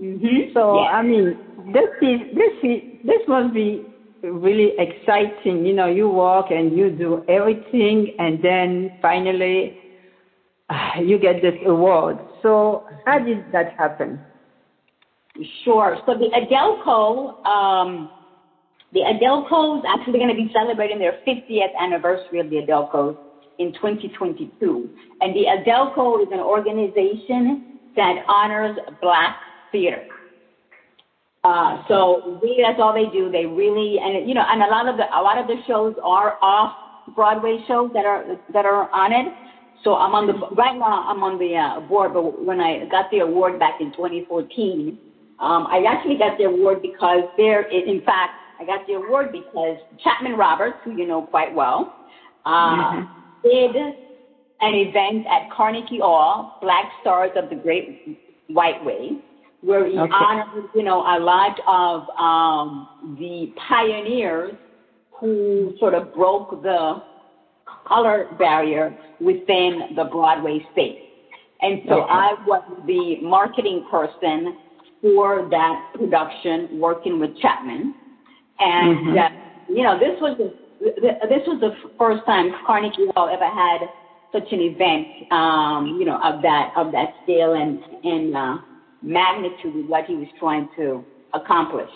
Mm-hmm. 0.01 0.53
So. 0.53 0.79
I 0.79 1.03
mean, 1.03 1.37
this 1.73 1.91
is 2.03 2.21
this 2.35 2.53
is 2.63 2.81
this 3.05 3.21
must 3.27 3.55
be 3.55 3.85
really 4.23 4.73
exciting. 4.79 5.67
You 5.67 5.75
know, 5.75 5.87
you 5.87 6.09
work 6.09 6.47
and 6.51 6.77
you 6.77 6.91
do 6.91 7.25
everything, 7.29 8.15
and 8.19 8.43
then 8.43 8.99
finally 9.03 9.77
you 11.03 11.19
get 11.19 11.43
this 11.43 11.55
award. 11.67 12.19
So 12.43 12.85
how 13.05 13.19
did 13.19 13.45
that 13.53 13.73
happen? 13.77 14.21
Sure. 15.65 15.99
So 16.07 16.15
the 16.15 16.31
AUDELCO, 16.31 17.45
um, 17.45 18.11
the 18.95 19.01
AUDELCOs 19.01 19.83
actually 19.89 20.21
going 20.21 20.29
to 20.29 20.37
be 20.37 20.51
celebrating 20.55 21.01
their 21.01 21.19
50th 21.27 21.75
anniversary 21.79 22.39
of 22.39 22.49
the 22.49 22.57
AUDELCOs 22.57 23.19
in 23.59 23.73
2022. 23.73 24.89
And 25.21 25.35
the 25.35 25.47
AUDELCO 25.47 26.23
is 26.23 26.29
an 26.31 26.39
organization 26.39 27.65
that 27.97 28.25
honors 28.29 28.79
Black 29.03 29.37
theater. 29.73 30.05
Uh, 31.43 31.83
so 31.89 32.39
really, 32.41 32.63
that's 32.63 32.81
all 32.81 32.95
they 32.95 33.11
do. 33.11 33.31
They 33.31 33.45
really, 33.45 33.99
and 34.01 34.27
you 34.29 34.35
know, 34.35 34.45
and 34.49 34.63
a 34.63 34.67
lot 34.69 34.89
of 34.89 34.97
the 34.97 35.05
a 35.05 35.21
lot 35.21 35.37
of 35.39 35.47
the 35.47 35.57
shows 35.67 35.95
are 36.03 36.39
off 36.41 36.73
Broadway 37.15 37.59
shows 37.67 37.91
that 37.93 38.07
are 38.07 38.25
that 38.49 38.65
are 38.65 38.89
on 38.95 39.13
it. 39.13 39.35
So 39.83 39.95
I'm 39.95 40.15
on 40.15 40.27
the 40.27 40.33
right 40.57 40.79
now. 40.79 41.05
I'm 41.07 41.23
on 41.23 41.39
the 41.39 41.57
uh, 41.57 41.81
board, 41.81 42.15
but 42.15 42.43
when 42.43 42.61
I 42.61 42.87
got 42.87 43.11
the 43.11 43.19
award 43.19 43.59
back 43.59 43.75
in 43.81 43.93
2014, 43.93 44.97
um, 45.39 45.67
I 45.67 45.85
actually 45.87 46.17
got 46.17 46.39
the 46.39 46.45
award 46.45 46.81
because 46.81 47.25
there. 47.37 47.63
In 47.63 48.01
fact, 48.01 48.33
I 48.61 48.65
got 48.65 48.87
the 48.87 48.95
award 48.95 49.33
because 49.33 49.79
Chapman 50.03 50.35
Roberts, 50.35 50.77
who 50.85 50.97
you 50.97 51.07
know 51.07 51.23
quite 51.23 51.55
well, 51.55 51.95
uh, 52.47 52.51
mm-hmm. 52.51 53.49
did 53.49 53.77
an 53.77 54.75
event 54.75 55.27
at 55.27 55.51
Carnegie 55.51 55.99
Hall, 55.99 56.59
Black 56.63 56.87
Stars 57.01 57.31
of 57.37 57.51
the 57.51 57.57
Great 57.57 58.19
White 58.49 58.85
Way, 58.85 59.19
where 59.61 59.87
he 59.87 59.99
okay. 59.99 60.13
honored, 60.13 60.71
you 60.75 60.83
know, 60.83 61.01
a 61.01 61.19
lot 61.19 61.59
of 61.67 62.09
um, 62.19 63.17
the 63.19 63.53
pioneers 63.69 64.53
who 65.19 65.75
sort 65.79 65.95
of 65.95 66.15
broke 66.15 66.63
the 66.63 67.03
color 67.87 68.29
barrier 68.39 68.97
within 69.21 69.95
the 69.97 70.05
Broadway 70.05 70.61
space. 70.73 71.01
And 71.61 71.81
so 71.89 72.03
okay. 72.03 72.13
I 72.13 72.35
was 72.47 72.63
the 72.87 73.17
marketing 73.23 73.87
person 73.91 74.59
for 75.01 75.49
that 75.51 75.93
production, 75.95 76.81
working 76.81 77.19
with 77.21 77.39
Chapman. 77.41 77.95
And 78.59 78.99
mm-hmm. 78.99 79.19
uh, 79.19 79.75
you 79.75 79.83
know, 79.83 79.99
this 79.99 80.21
was 80.21 80.37
the 80.39 80.55
this 81.29 81.43
was 81.47 81.61
the 81.61 81.75
first 81.99 82.25
time 82.27 82.53
Carnegie 82.67 83.09
Hall 83.15 83.29
ever 83.29 83.49
had 83.49 83.89
such 84.33 84.53
an 84.53 84.61
event, 84.61 85.33
um, 85.33 85.97
you 85.99 86.05
know, 86.05 86.21
of 86.23 86.43
that 86.43 86.73
of 86.77 86.93
that 86.93 87.15
scale 87.23 87.55
and 87.55 87.79
and 88.05 88.37
uh, 88.37 88.57
magnitude 89.03 89.85
of 89.85 89.89
what 89.89 90.05
he 90.07 90.15
was 90.15 90.29
trying 90.39 90.69
to 90.77 91.05
accomplish. 91.33 91.91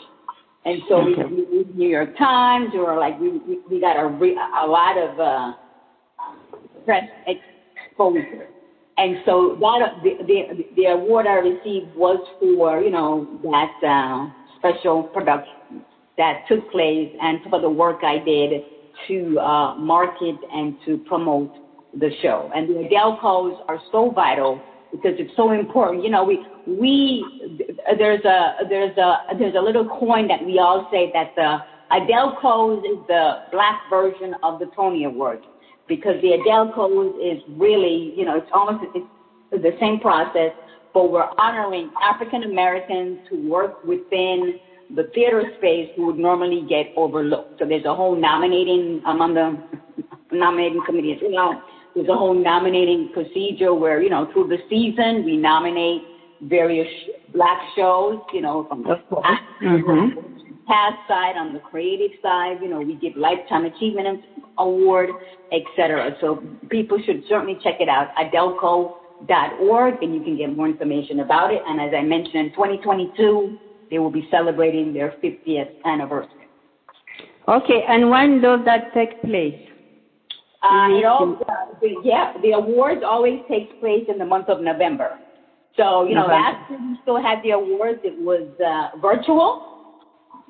And 0.64 0.82
so 0.88 0.96
okay. 0.96 1.24
we, 1.24 1.44
we, 1.44 1.64
New 1.74 1.88
York 1.88 2.16
Times, 2.18 2.70
or 2.74 2.98
like 2.98 3.18
we 3.20 3.30
we, 3.30 3.58
we 3.70 3.80
got 3.80 3.98
a 3.98 4.06
re, 4.06 4.32
a 4.32 4.66
lot 4.66 4.98
of 4.98 5.20
uh, 5.20 5.52
press 6.84 7.04
exposure. 7.26 8.48
And 8.96 9.18
so 9.24 9.56
that 9.60 10.02
the, 10.02 10.24
the 10.26 10.64
the 10.76 10.84
award 10.86 11.26
I 11.26 11.34
received 11.34 11.94
was 11.94 12.18
for 12.40 12.80
you 12.80 12.90
know 12.90 13.38
that 13.44 13.86
uh, 13.86 14.30
special 14.58 15.04
production 15.04 15.84
that 16.18 16.42
took 16.48 16.70
place 16.70 17.10
and 17.22 17.38
for 17.48 17.60
the 17.60 17.70
work 17.70 18.00
I 18.02 18.18
did 18.18 18.62
to 19.06 19.38
uh, 19.38 19.74
market 19.76 20.36
and 20.52 20.76
to 20.84 20.98
promote 20.98 21.52
the 21.94 22.10
show. 22.20 22.50
And 22.54 22.68
the 22.68 22.74
AUDELCOs 22.74 23.58
are 23.68 23.80
so 23.90 24.10
vital 24.10 24.60
because 24.92 25.12
it's 25.18 25.34
so 25.36 25.52
important. 25.52 26.04
You 26.04 26.10
know, 26.10 26.24
we 26.24 26.44
we 26.66 27.24
there's 27.96 28.24
a 28.24 28.56
there's 28.68 28.96
a 28.98 29.18
there's 29.38 29.54
a 29.54 29.60
little 29.60 29.88
coin 29.88 30.28
that 30.28 30.44
we 30.44 30.58
all 30.58 30.88
say 30.90 31.10
that 31.14 31.34
the 31.36 31.58
Adele 31.94 32.36
AUDELCO's 32.42 32.84
is 32.84 33.06
the 33.06 33.42
black 33.50 33.80
version 33.88 34.34
of 34.42 34.58
the 34.58 34.66
Tony 34.76 35.04
Award 35.04 35.40
because 35.86 36.20
the 36.20 36.32
Adele 36.32 36.72
AUDELCO's 36.72 37.38
is 37.38 37.42
really, 37.56 38.12
you 38.16 38.24
know, 38.24 38.36
it's 38.36 38.50
almost 38.52 38.84
it's 38.94 39.06
the 39.50 39.76
same 39.80 40.00
process, 40.00 40.52
but 40.92 41.10
we're 41.10 41.28
honoring 41.38 41.90
African 42.02 42.42
Americans 42.42 43.20
who 43.30 43.48
work 43.48 43.82
within 43.84 44.60
the 44.94 45.04
theater 45.14 45.42
space 45.58 45.90
would 45.98 46.18
normally 46.18 46.64
get 46.68 46.86
overlooked. 46.96 47.58
So 47.58 47.66
there's 47.66 47.84
a 47.84 47.94
whole 47.94 48.16
nominating, 48.18 49.02
I'm 49.06 49.20
on 49.20 49.34
the 49.34 49.58
nominating 50.32 50.82
committee 50.86 51.12
as 51.12 51.18
well. 51.22 51.62
There's 51.94 52.08
a 52.08 52.14
whole 52.14 52.34
nominating 52.34 53.10
procedure 53.12 53.74
where, 53.74 54.02
you 54.02 54.10
know, 54.10 54.30
through 54.32 54.48
the 54.48 54.58
season, 54.70 55.24
we 55.24 55.36
nominate 55.36 56.02
various 56.42 56.88
black 57.34 57.58
shows, 57.76 58.20
you 58.32 58.40
know, 58.40 58.66
from 58.68 58.82
the 58.84 58.96
mm-hmm. 59.12 60.18
cast 60.66 61.08
side, 61.08 61.36
on 61.36 61.52
the 61.52 61.60
creative 61.60 62.12
side, 62.22 62.58
you 62.62 62.68
know, 62.68 62.80
we 62.80 62.94
give 62.94 63.16
Lifetime 63.16 63.64
Achievement 63.64 64.24
Award, 64.58 65.10
etc. 65.52 66.16
So 66.20 66.42
people 66.70 67.02
should 67.04 67.24
certainly 67.28 67.58
check 67.62 67.80
it 67.80 67.88
out, 67.88 68.14
audelco.org, 68.16 70.02
and 70.02 70.14
you 70.14 70.22
can 70.22 70.36
get 70.36 70.56
more 70.56 70.68
information 70.68 71.20
about 71.20 71.52
it. 71.52 71.62
And 71.66 71.80
as 71.80 71.92
I 71.96 72.02
mentioned, 72.02 72.36
in 72.36 72.50
2022, 72.50 73.58
they 73.90 73.98
will 73.98 74.10
be 74.10 74.28
celebrating 74.30 74.92
their 74.92 75.14
50th 75.22 75.70
anniversary. 75.84 76.48
Okay, 77.48 77.84
and 77.88 78.10
when 78.10 78.40
does 78.40 78.60
that 78.66 78.92
take 78.92 79.20
place? 79.22 79.58
Uh, 80.62 80.88
it 80.90 81.04
all, 81.04 81.38
uh, 81.48 81.86
yeah, 82.02 82.34
the 82.42 82.50
awards 82.50 83.02
always 83.06 83.40
takes 83.48 83.72
place 83.80 84.04
in 84.08 84.18
the 84.18 84.24
month 84.24 84.48
of 84.48 84.60
November. 84.60 85.18
So, 85.76 86.04
you 86.04 86.14
know, 86.14 86.26
November. 86.26 86.34
last 86.34 86.70
year 86.70 86.80
we 86.80 86.98
still 87.02 87.22
had 87.22 87.42
the 87.44 87.50
awards. 87.50 88.00
It 88.02 88.20
was 88.20 88.48
uh, 88.60 88.98
virtual. 88.98 89.64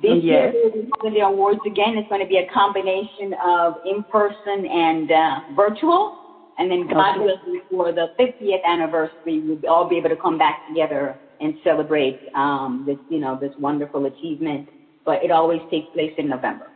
This 0.00 0.18
yes. 0.22 0.54
year 0.54 0.70
we're 0.74 0.88
having 0.96 1.14
the 1.20 1.26
awards 1.26 1.60
again. 1.66 1.98
It's 1.98 2.08
going 2.08 2.22
to 2.22 2.26
be 2.26 2.38
a 2.38 2.48
combination 2.52 3.34
of 3.44 3.74
in 3.84 4.02
person 4.04 4.66
and 4.66 5.12
uh, 5.12 5.40
virtual. 5.54 6.16
And 6.58 6.70
then 6.70 6.88
God 6.88 7.18
willing, 7.20 7.62
for 7.70 7.92
the 7.92 8.08
50th 8.18 8.64
anniversary, 8.64 9.40
we'll 9.40 9.60
all 9.68 9.88
be 9.88 9.98
able 9.98 10.08
to 10.08 10.16
come 10.16 10.38
back 10.38 10.66
together 10.68 11.16
and 11.40 11.54
celebrate 11.64 12.20
um, 12.34 12.84
this, 12.86 12.98
you 13.08 13.18
know, 13.18 13.38
this 13.40 13.52
wonderful 13.58 14.06
achievement. 14.06 14.68
But 15.04 15.24
it 15.24 15.30
always 15.30 15.60
takes 15.70 15.86
place 15.94 16.12
in 16.18 16.28
November. 16.28 16.66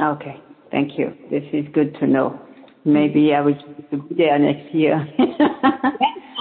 Okay, 0.00 0.40
thank 0.70 0.98
you. 0.98 1.14
This 1.30 1.44
is 1.52 1.66
good 1.72 1.94
to 2.00 2.06
know. 2.06 2.40
Maybe 2.84 3.34
I 3.34 3.40
will 3.40 3.54
be 3.90 4.14
there 4.14 4.38
next 4.38 4.74
year. 4.74 5.06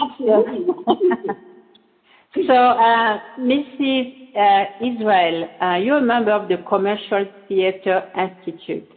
Absolutely. 0.02 0.66
so, 2.48 2.54
uh, 2.54 3.20
Mrs. 3.40 4.36
Uh, 4.36 4.66
Isreal, 4.82 5.62
uh, 5.62 5.78
you're 5.78 6.00
a 6.00 6.02
member 6.02 6.32
of 6.32 6.50
the 6.50 6.58
Commercial 6.68 7.26
Theater 7.48 8.10
Institute. 8.18 8.90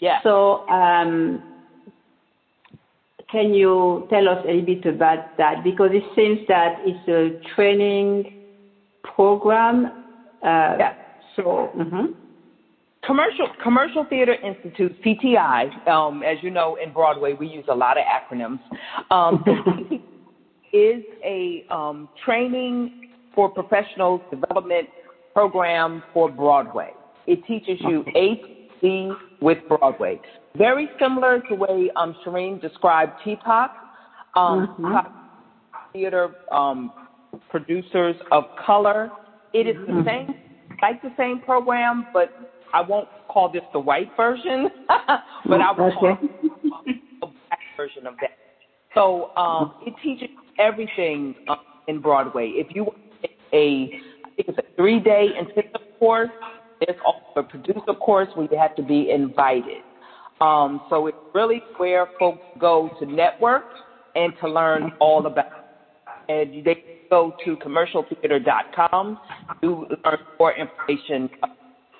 Yeah. 0.00 0.20
So, 0.22 0.68
um, 0.68 1.42
can 3.30 3.52
you 3.52 4.06
tell 4.10 4.28
us 4.28 4.38
a 4.44 4.52
little 4.52 4.66
bit 4.66 4.86
about 4.86 5.36
that? 5.36 5.62
Because 5.62 5.90
it 5.92 6.04
seems 6.16 6.40
that 6.48 6.76
it's 6.84 7.08
a 7.08 7.38
training 7.54 8.24
program. 9.02 9.86
Uh, 10.42 10.76
yeah. 10.78 10.94
So, 11.36 11.70
mm-hmm. 11.76 12.12
Commercial 13.04 13.48
Commercial 13.62 14.04
Theater 14.08 14.34
Institute 14.42 14.94
(CTI), 15.04 15.88
um, 15.88 16.22
as 16.22 16.38
you 16.42 16.50
know, 16.50 16.76
in 16.82 16.92
Broadway 16.92 17.32
we 17.32 17.46
use 17.46 17.64
a 17.68 17.74
lot 17.74 17.96
of 17.96 18.04
acronyms. 18.04 18.60
Um, 19.10 19.44
is 20.72 21.02
a 21.24 21.64
um, 21.70 22.08
training 22.24 22.90
for 23.34 23.48
professionals 23.48 24.20
development 24.30 24.88
program 25.32 26.02
for 26.12 26.30
Broadway. 26.30 26.90
It 27.26 27.44
teaches 27.46 27.78
you 27.80 28.04
A 28.14 28.40
with 29.40 29.58
Broadway. 29.68 30.20
Very 30.56 30.88
similar 31.00 31.40
to 31.40 31.46
the 31.50 31.54
way 31.54 31.90
um, 31.96 32.16
Cherine 32.24 32.60
described 32.60 33.12
TPOC, 33.24 33.70
um, 34.34 34.76
mm-hmm. 34.78 35.92
theater 35.92 36.34
um, 36.52 36.92
producers 37.50 38.16
of 38.32 38.44
color. 38.64 39.10
It 39.52 39.66
is 39.66 39.76
the 39.86 39.92
mm-hmm. 39.92 40.06
same, 40.06 40.34
like 40.82 41.00
the 41.02 41.12
same 41.16 41.40
program, 41.40 42.06
but 42.12 42.30
I 42.72 42.82
won't 42.82 43.08
call 43.28 43.50
this 43.50 43.62
the 43.72 43.80
white 43.80 44.10
version, 44.16 44.68
but 44.88 45.60
I 45.60 45.72
will 45.72 45.86
okay. 45.86 45.94
call 45.94 46.18
it 46.86 46.96
a 47.22 47.26
black 47.26 47.60
version 47.76 48.06
of 48.06 48.14
that. 48.20 48.36
So 48.94 49.36
um, 49.36 49.74
it 49.86 49.94
teaches 50.02 50.28
everything 50.58 51.34
uh, 51.48 51.56
in 51.86 52.00
Broadway. 52.00 52.52
If 52.56 52.74
you 52.74 52.86
a, 53.52 53.90
I 54.24 54.30
think 54.36 54.48
it's 54.48 54.58
a 54.58 54.76
three-day 54.76 55.28
intensive 55.38 55.80
course, 55.98 56.30
there's 56.80 56.98
also 57.04 57.40
a 57.40 57.42
producer 57.42 57.94
course 58.00 58.28
where 58.34 58.48
you 58.50 58.58
have 58.58 58.76
to 58.76 58.82
be 58.82 59.10
invited. 59.10 59.82
Um, 60.40 60.80
so 60.88 61.06
it's 61.06 61.16
really 61.34 61.62
where 61.76 62.06
folks 62.18 62.44
go 62.58 62.90
to 63.00 63.06
network 63.06 63.64
and 64.14 64.32
to 64.40 64.48
learn 64.48 64.92
all 65.00 65.26
about 65.26 65.46
it. 66.28 66.48
And 66.54 66.64
they 66.64 66.76
go 67.10 67.34
to 67.44 67.56
commercialtheater.com 67.56 69.18
to 69.62 69.86
learn 70.04 70.18
more 70.38 70.54
information. 70.54 71.28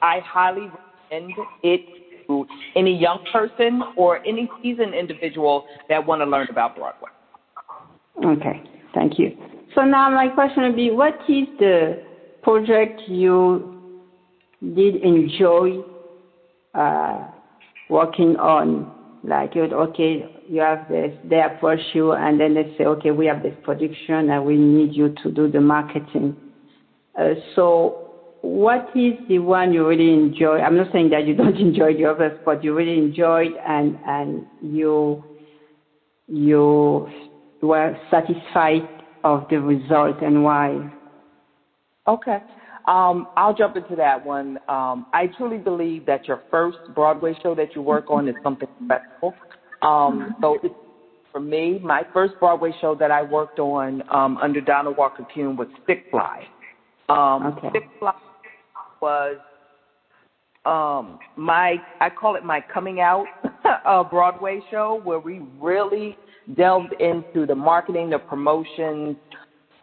I 0.02 0.20
highly 0.20 0.68
recommend 1.10 1.32
it 1.62 1.80
to 2.28 2.46
any 2.76 2.96
young 2.96 3.18
person 3.32 3.82
or 3.96 4.20
any 4.26 4.48
seasoned 4.62 4.94
individual 4.94 5.64
that 5.88 6.06
want 6.06 6.20
to 6.20 6.26
learn 6.26 6.46
about 6.50 6.76
Broadway. 6.76 7.10
Okay, 8.24 8.62
thank 8.94 9.18
you. 9.18 9.36
So 9.74 9.82
now 9.82 10.10
my 10.10 10.28
question 10.28 10.64
would 10.64 10.76
be, 10.76 10.90
what 10.90 11.14
is 11.28 11.46
the 11.58 12.02
project 12.42 13.00
you 13.06 13.74
did 14.74 14.96
enjoy 14.96 15.78
uh, 16.74 17.28
working 17.88 18.36
on? 18.36 18.92
Like, 19.24 19.56
okay, 19.56 20.24
you 20.48 20.60
have 20.60 20.88
this, 20.88 21.12
they 21.28 21.42
approach 21.42 21.80
you, 21.92 22.12
and 22.12 22.40
then 22.40 22.54
they 22.54 22.72
say, 22.78 22.84
okay, 22.84 23.10
we 23.10 23.26
have 23.26 23.42
this 23.42 23.54
production, 23.64 24.30
and 24.30 24.44
we 24.44 24.56
need 24.56 24.94
you 24.94 25.14
to 25.22 25.30
do 25.32 25.50
the 25.50 25.60
marketing. 25.60 26.36
Uh, 27.18 27.34
so, 27.56 28.08
what 28.42 28.90
is 28.94 29.14
the 29.28 29.40
one 29.40 29.72
you 29.72 29.86
really 29.86 30.12
enjoy? 30.12 30.60
I'm 30.60 30.76
not 30.76 30.92
saying 30.92 31.10
that 31.10 31.26
you 31.26 31.34
don't 31.36 31.56
enjoy 31.56 31.94
the 31.94 32.04
others, 32.04 32.38
but 32.44 32.62
you 32.62 32.74
really 32.74 32.96
enjoyed, 32.96 33.52
and 33.66 33.98
and 34.06 34.46
you 34.62 35.24
you 36.28 37.08
were 37.60 37.96
satisfied 38.10 38.88
of 39.24 39.46
the 39.50 39.60
result 39.60 40.22
and 40.22 40.44
why? 40.44 40.92
Okay. 42.06 42.38
Um, 42.88 43.28
I'll 43.36 43.54
jump 43.54 43.76
into 43.76 43.94
that 43.96 44.24
one. 44.24 44.58
Um, 44.66 45.06
I 45.12 45.26
truly 45.36 45.58
believe 45.58 46.06
that 46.06 46.26
your 46.26 46.42
first 46.50 46.78
Broadway 46.94 47.34
show 47.42 47.54
that 47.54 47.74
you 47.74 47.82
work 47.82 48.06
on 48.08 48.26
is 48.28 48.34
something 48.42 48.68
special. 48.82 49.34
Um, 49.82 50.34
so 50.40 50.58
it's, 50.62 50.74
for 51.30 51.40
me, 51.40 51.78
my 51.84 52.02
first 52.14 52.34
Broadway 52.40 52.72
show 52.80 52.94
that 52.94 53.10
I 53.10 53.22
worked 53.22 53.58
on 53.58 54.02
um, 54.10 54.38
under 54.38 54.62
Donna 54.62 54.90
Walker 54.90 55.26
Kuhn 55.34 55.54
was 55.54 55.68
Stick 55.84 56.06
Fly. 56.10 56.46
Um, 57.10 57.58
okay. 57.58 57.68
Stick 57.68 57.88
Fly 57.98 58.14
was 59.02 59.36
um, 60.64 61.18
my, 61.36 61.76
I 62.00 62.08
call 62.08 62.36
it 62.36 62.44
my 62.44 62.64
coming 62.72 63.00
out 63.00 63.26
uh, 63.84 64.02
Broadway 64.04 64.60
show 64.70 65.02
where 65.04 65.20
we 65.20 65.42
really 65.60 66.16
delved 66.56 66.94
into 67.00 67.44
the 67.44 67.54
marketing, 67.54 68.08
the 68.08 68.18
promotions, 68.18 69.16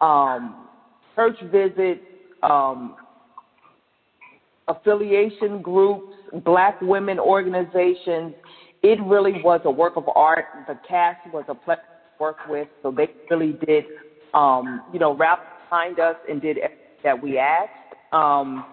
um, 0.00 0.66
church 1.14 1.36
visits, 1.52 2.00
um, 2.42 2.94
affiliation 4.68 5.62
groups, 5.62 6.06
black 6.44 6.80
women 6.80 7.18
organizations. 7.18 8.34
It 8.82 9.00
really 9.02 9.40
was 9.42 9.60
a 9.64 9.70
work 9.70 9.96
of 9.96 10.04
art. 10.14 10.46
The 10.66 10.78
cast 10.88 11.18
was 11.32 11.44
a 11.48 11.54
pleasure 11.54 11.80
to 11.80 12.22
work 12.22 12.36
with, 12.48 12.68
so 12.82 12.90
they 12.90 13.08
really 13.30 13.58
did, 13.66 13.84
um, 14.34 14.82
you 14.92 14.98
know, 14.98 15.14
rap 15.16 15.40
behind 15.64 15.98
us 15.98 16.16
and 16.28 16.40
did 16.40 16.58
everything 16.58 16.76
that 17.04 17.20
we 17.20 17.38
asked. 17.38 17.70
Um, 18.12 18.64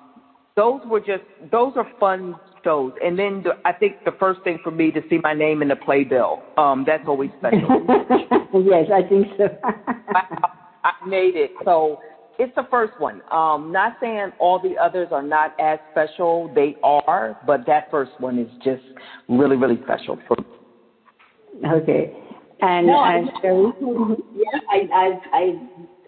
those 0.55 0.81
were 0.85 0.99
just 0.99 1.23
those 1.51 1.73
are 1.75 1.87
fun 1.99 2.35
shows. 2.63 2.93
And 3.03 3.17
then 3.17 3.41
the, 3.43 3.51
I 3.65 3.73
think 3.73 3.95
the 4.05 4.13
first 4.19 4.41
thing 4.43 4.59
for 4.63 4.71
me 4.71 4.91
to 4.91 5.01
see 5.09 5.19
my 5.23 5.33
name 5.33 5.61
in 5.61 5.67
the 5.67 5.75
playbill, 5.75 6.41
um, 6.57 6.83
that's 6.85 7.03
always 7.07 7.31
special. 7.39 7.85
yes, 8.53 8.85
I 8.93 9.01
think 9.07 9.27
so. 9.37 9.49
I, 9.63 10.21
I 10.83 11.07
made 11.07 11.35
it. 11.35 11.51
So 11.65 11.99
it's 12.39 12.53
the 12.55 12.67
first 12.69 12.93
one. 12.99 13.21
Um, 13.31 13.71
not 13.71 13.93
saying 13.99 14.31
all 14.39 14.59
the 14.59 14.77
others 14.77 15.09
are 15.11 15.21
not 15.21 15.53
as 15.59 15.79
special. 15.91 16.51
They 16.53 16.75
are, 16.83 17.37
but 17.45 17.65
that 17.67 17.89
first 17.91 18.11
one 18.19 18.39
is 18.39 18.49
just 18.63 18.83
really, 19.29 19.55
really 19.55 19.79
special 19.83 20.17
for 20.27 20.37
me. 20.37 21.69
Okay. 21.69 22.13
And, 22.61 22.87
no, 22.87 23.03
and 23.03 23.29
I, 23.29 24.19
yeah, 24.33 24.59
I, 24.71 24.87
I, 24.93 25.37
I 25.37 25.53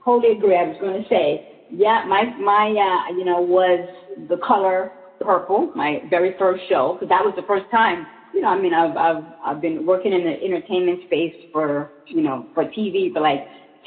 totally 0.04 0.38
agree. 0.38 0.56
I 0.56 0.64
was 0.64 0.78
going 0.80 1.04
to 1.04 1.10
say, 1.10 1.48
yeah, 1.70 2.06
my, 2.08 2.24
my, 2.40 2.70
uh, 2.70 3.18
you 3.18 3.26
know, 3.26 3.42
was 3.42 3.88
the 4.30 4.38
color 4.38 4.92
Purple, 5.20 5.72
my 5.76 6.02
very 6.10 6.36
first 6.38 6.62
show, 6.70 6.94
because 6.94 7.10
that 7.10 7.24
was 7.24 7.34
the 7.36 7.42
first 7.48 7.66
time. 7.72 8.06
You 8.34 8.42
know, 8.42 8.50
I 8.50 8.60
mean, 8.60 8.74
I've 8.74 8.98
I've 8.98 9.24
I've 9.46 9.62
been 9.62 9.86
working 9.86 10.12
in 10.12 10.24
the 10.24 10.44
entertainment 10.44 11.00
space 11.08 11.34
for 11.54 11.90
you 12.08 12.22
know 12.22 12.46
for 12.54 12.66
TV 12.66 13.14
for 13.14 13.22
like 13.22 13.40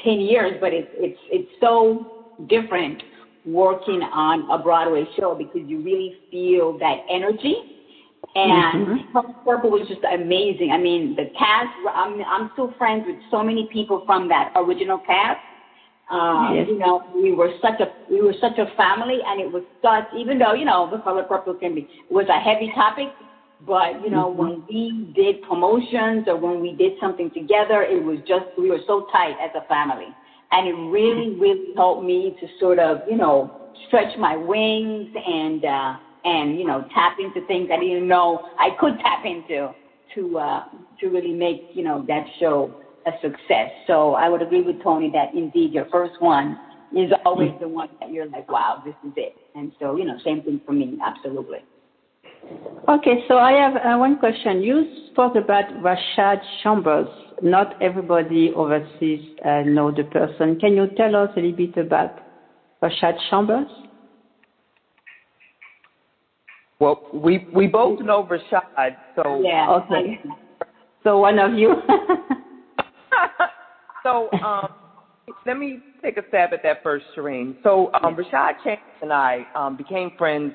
ten 0.03 0.19
years, 0.19 0.53
but 0.59 0.73
it's 0.73 0.89
it's 0.95 1.19
it's 1.31 1.49
so 1.61 2.18
different 2.47 3.01
working 3.45 4.01
on 4.01 4.49
a 4.51 4.61
Broadway 4.61 5.05
show 5.17 5.35
because 5.35 5.67
you 5.67 5.81
really 5.81 6.15
feel 6.31 6.77
that 6.79 6.97
energy. 7.09 7.55
And 8.35 8.87
mm-hmm. 8.87 9.45
Purple 9.45 9.71
was 9.71 9.87
just 9.87 10.01
amazing. 10.03 10.71
I 10.71 10.77
mean, 10.77 11.15
the 11.15 11.31
cast. 11.37 11.73
I'm 11.95 12.21
I'm 12.21 12.51
still 12.53 12.73
friends 12.77 13.05
with 13.07 13.17
so 13.31 13.41
many 13.43 13.67
people 13.71 14.03
from 14.05 14.29
that 14.29 14.53
original 14.55 14.99
cast. 14.99 15.39
Um, 16.11 16.55
yes. 16.55 16.67
You 16.67 16.77
know, 16.77 17.05
we 17.15 17.31
were 17.33 17.51
such 17.61 17.79
a 17.79 17.87
we 18.11 18.21
were 18.21 18.35
such 18.41 18.57
a 18.57 18.65
family, 18.75 19.19
and 19.25 19.41
it 19.41 19.51
was 19.51 19.63
such. 19.81 20.05
Even 20.17 20.37
though 20.37 20.53
you 20.53 20.65
know, 20.65 20.89
the 20.91 21.01
color 21.01 21.23
purple 21.23 21.53
can 21.55 21.73
be 21.73 21.87
was 22.09 22.25
a 22.29 22.39
heavy 22.39 22.71
topic, 22.75 23.07
but 23.65 24.03
you 24.03 24.09
know, 24.09 24.29
mm-hmm. 24.29 24.39
when 24.39 24.63
we 24.69 25.13
did 25.15 25.41
promotions 25.43 26.25
or 26.27 26.37
when 26.37 26.61
we 26.61 26.73
did 26.73 26.93
something 26.99 27.31
together, 27.31 27.83
it 27.83 28.03
was 28.03 28.19
just 28.27 28.45
we 28.57 28.69
were 28.69 28.81
so 28.85 29.07
tight 29.11 29.37
as 29.41 29.51
a 29.55 29.65
family, 29.67 30.09
and 30.51 30.67
it 30.67 30.73
really, 30.73 31.35
really 31.39 31.73
helped 31.75 32.03
me 32.03 32.35
to 32.39 32.47
sort 32.59 32.79
of 32.79 33.01
you 33.07 33.17
know 33.17 33.53
stretch 33.87 34.17
my 34.17 34.35
wings 34.35 35.07
and 35.25 35.63
uh, 35.65 35.93
and 36.25 36.57
you 36.59 36.65
know 36.65 36.85
tap 36.93 37.13
into 37.19 37.45
things 37.47 37.69
I 37.71 37.79
didn't 37.79 38.07
know 38.07 38.43
I 38.57 38.69
could 38.79 38.97
tap 38.99 39.25
into 39.25 39.73
to 40.15 40.37
uh, 40.37 40.63
to 40.99 41.07
really 41.09 41.33
make 41.33 41.67
you 41.73 41.83
know 41.83 42.03
that 42.07 42.25
show 42.39 42.75
a 43.05 43.11
success. 43.21 43.71
So 43.87 44.13
I 44.13 44.29
would 44.29 44.41
agree 44.41 44.61
with 44.61 44.81
Toni 44.83 45.09
that 45.11 45.33
indeed 45.33 45.73
your 45.73 45.85
first 45.91 46.13
one 46.19 46.59
is 46.91 47.11
always 47.25 47.51
the 47.59 47.67
one 47.67 47.87
that 48.01 48.11
you're 48.11 48.27
like, 48.27 48.51
wow, 48.51 48.81
this 48.83 48.95
is 49.05 49.13
it. 49.15 49.35
And 49.55 49.71
so 49.79 49.95
you 49.95 50.05
know, 50.05 50.17
same 50.23 50.41
thing 50.41 50.61
for 50.65 50.73
me, 50.73 50.97
absolutely. 51.05 51.59
Okay, 52.87 53.23
so 53.27 53.37
I 53.37 53.51
have 53.51 53.75
uh, 53.75 53.97
one 53.99 54.17
question. 54.17 54.63
You 54.63 54.83
spoke 55.11 55.35
about 55.35 55.65
Rashad 55.83 56.39
Chambers. 56.63 57.07
Not 57.41 57.75
everybody 57.81 58.51
overseas 58.55 59.21
uh, 59.45 59.61
know 59.61 59.91
the 59.91 60.05
person. 60.05 60.59
Can 60.59 60.73
you 60.73 60.87
tell 60.97 61.15
us 61.15 61.29
a 61.37 61.39
little 61.39 61.55
bit 61.55 61.77
about 61.77 62.19
Rashad 62.81 63.13
Chambers? 63.29 63.67
Well, 66.79 66.99
we 67.13 67.45
we 67.53 67.67
both 67.67 67.99
know 67.99 68.23
Rashad, 68.23 68.95
so 69.15 69.41
yeah. 69.43 69.69
Okay. 69.69 70.19
So 71.03 71.19
one 71.19 71.37
of 71.37 71.53
you. 71.53 71.75
so 74.03 74.29
um, 74.43 74.67
let 75.45 75.57
me 75.57 75.81
take 76.01 76.17
a 76.17 76.23
stab 76.29 76.53
at 76.53 76.63
that 76.63 76.81
first, 76.81 77.05
Cherine. 77.15 77.55
So 77.63 77.91
um, 78.01 78.15
Rashad 78.15 78.53
Chambers 78.63 78.79
and 79.01 79.13
I 79.13 79.45
um, 79.55 79.77
became 79.77 80.11
friends 80.17 80.53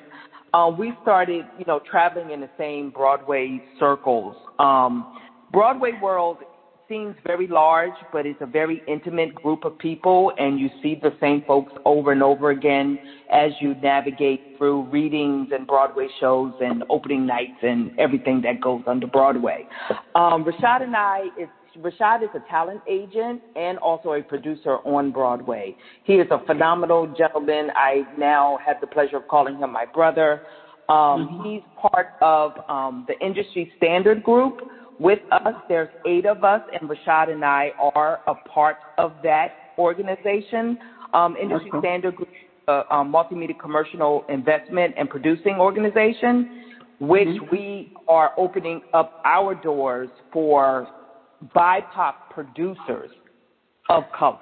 uh, 0.55 0.69
we 0.69 0.93
started, 1.01 1.45
you 1.57 1.65
know, 1.65 1.81
traveling 1.89 2.31
in 2.31 2.39
the 2.39 2.49
same 2.57 2.89
Broadway 2.89 3.61
circles. 3.77 4.35
Um, 4.57 5.05
Broadway 5.51 5.91
world 6.01 6.37
seems 6.87 7.15
very 7.25 7.47
large, 7.47 7.93
but 8.13 8.25
it's 8.25 8.39
a 8.41 8.45
very 8.45 8.81
intimate 8.87 9.35
group 9.35 9.65
of 9.65 9.77
people, 9.79 10.31
and 10.37 10.57
you 10.57 10.69
see 10.81 10.95
the 10.95 11.11
same 11.19 11.43
folks 11.45 11.73
over 11.83 12.13
and 12.13 12.23
over 12.23 12.51
again 12.51 12.97
as 13.31 13.51
you 13.59 13.75
navigate 13.81 14.39
through 14.57 14.83
readings 14.83 15.49
and 15.51 15.67
Broadway 15.67 16.07
shows 16.21 16.53
and 16.61 16.83
opening 16.89 17.25
nights 17.25 17.57
and 17.61 17.91
everything 17.99 18.41
that 18.41 18.61
goes 18.61 18.83
under 18.87 19.07
Broadway. 19.07 19.67
Um, 20.13 20.45
Rashad 20.45 20.83
and 20.83 20.95
I, 20.95 21.23
it's 21.35 21.51
Rashad 21.79 22.23
is 22.23 22.29
a 22.33 22.39
talent 22.49 22.81
agent 22.89 23.41
and 23.55 23.77
also 23.79 24.13
a 24.13 24.21
producer 24.21 24.77
on 24.85 25.11
Broadway. 25.11 25.75
He 26.03 26.13
is 26.13 26.27
a 26.31 26.43
phenomenal 26.45 27.13
gentleman. 27.17 27.69
I 27.75 28.03
now 28.17 28.57
have 28.65 28.77
the 28.81 28.87
pleasure 28.87 29.17
of 29.17 29.27
calling 29.27 29.57
him 29.57 29.71
my 29.71 29.85
brother. 29.85 30.43
Um, 30.87 30.95
mm-hmm. 30.95 31.49
He's 31.49 31.61
part 31.79 32.13
of 32.21 32.53
um, 32.69 33.05
the 33.07 33.19
industry 33.25 33.71
standard 33.77 34.23
group. 34.23 34.61
With 34.99 35.19
us, 35.31 35.53
there's 35.67 35.89
eight 36.07 36.25
of 36.25 36.43
us, 36.43 36.61
and 36.71 36.89
Rashad 36.89 37.29
and 37.29 37.43
I 37.43 37.71
are 37.77 38.21
a 38.27 38.35
part 38.35 38.77
of 38.97 39.13
that 39.23 39.53
organization. 39.77 40.77
Um, 41.13 41.35
industry 41.35 41.69
okay. 41.73 41.79
standard 41.79 42.15
group, 42.15 42.29
uh, 42.67 42.83
um, 42.89 43.11
multimedia 43.11 43.59
commercial 43.59 44.25
investment 44.29 44.93
and 44.97 45.09
producing 45.09 45.55
organization, 45.55 46.63
which 46.99 47.27
mm-hmm. 47.27 47.55
we 47.55 47.93
are 48.07 48.31
opening 48.37 48.81
up 48.93 49.21
our 49.25 49.53
doors 49.55 50.09
for 50.31 50.87
BIPOC 51.55 52.13
producers 52.31 53.11
of 53.89 54.03
color. 54.17 54.39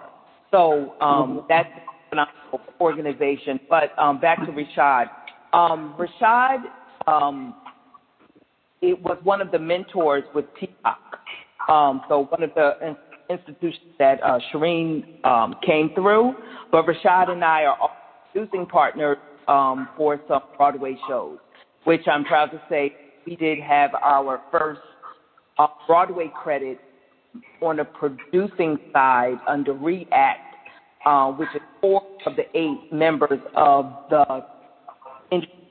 So 0.51 0.93
um, 1.01 1.37
mm-hmm. 1.37 1.39
that's 1.49 1.69
an 2.11 2.19
organization. 2.79 3.59
But 3.69 3.97
um, 3.97 4.19
back 4.19 4.39
to 4.45 4.51
Rashad. 4.51 5.07
Um, 5.53 5.95
Rashad, 5.97 6.63
um, 7.07 7.55
it 8.81 9.01
was 9.01 9.17
one 9.23 9.41
of 9.41 9.51
the 9.51 9.59
mentors 9.59 10.23
with 10.33 10.45
TPOC. 10.61 11.71
Um, 11.71 12.01
so 12.09 12.25
one 12.25 12.43
of 12.43 12.51
the 12.55 12.95
institutions 13.29 13.93
that 13.99 14.21
uh, 14.23 14.39
Cherine 14.51 15.25
um, 15.25 15.55
came 15.65 15.91
through. 15.95 16.35
But 16.71 16.85
Rashad 16.85 17.29
and 17.29 17.43
I 17.43 17.63
are 17.63 17.89
producing 18.31 18.65
partners 18.65 19.17
um, 19.47 19.89
for 19.97 20.19
some 20.27 20.41
Broadway 20.57 20.97
shows, 21.07 21.37
which 21.83 22.01
I'm 22.07 22.23
proud 22.23 22.47
to 22.47 22.61
say 22.69 22.95
we 23.25 23.35
did 23.35 23.59
have 23.59 23.91
our 23.95 24.41
first 24.51 24.81
uh, 25.57 25.67
Broadway 25.87 26.31
credit 26.35 26.79
on 27.61 27.77
the 27.77 27.85
producing 27.85 28.77
side 28.91 29.37
under 29.47 29.73
REACT, 29.73 30.39
uh, 31.05 31.31
which 31.31 31.49
is 31.55 31.61
four 31.81 32.01
of 32.25 32.35
the 32.35 32.45
eight 32.57 32.91
members 32.91 33.39
of 33.55 33.93
the 34.09 34.43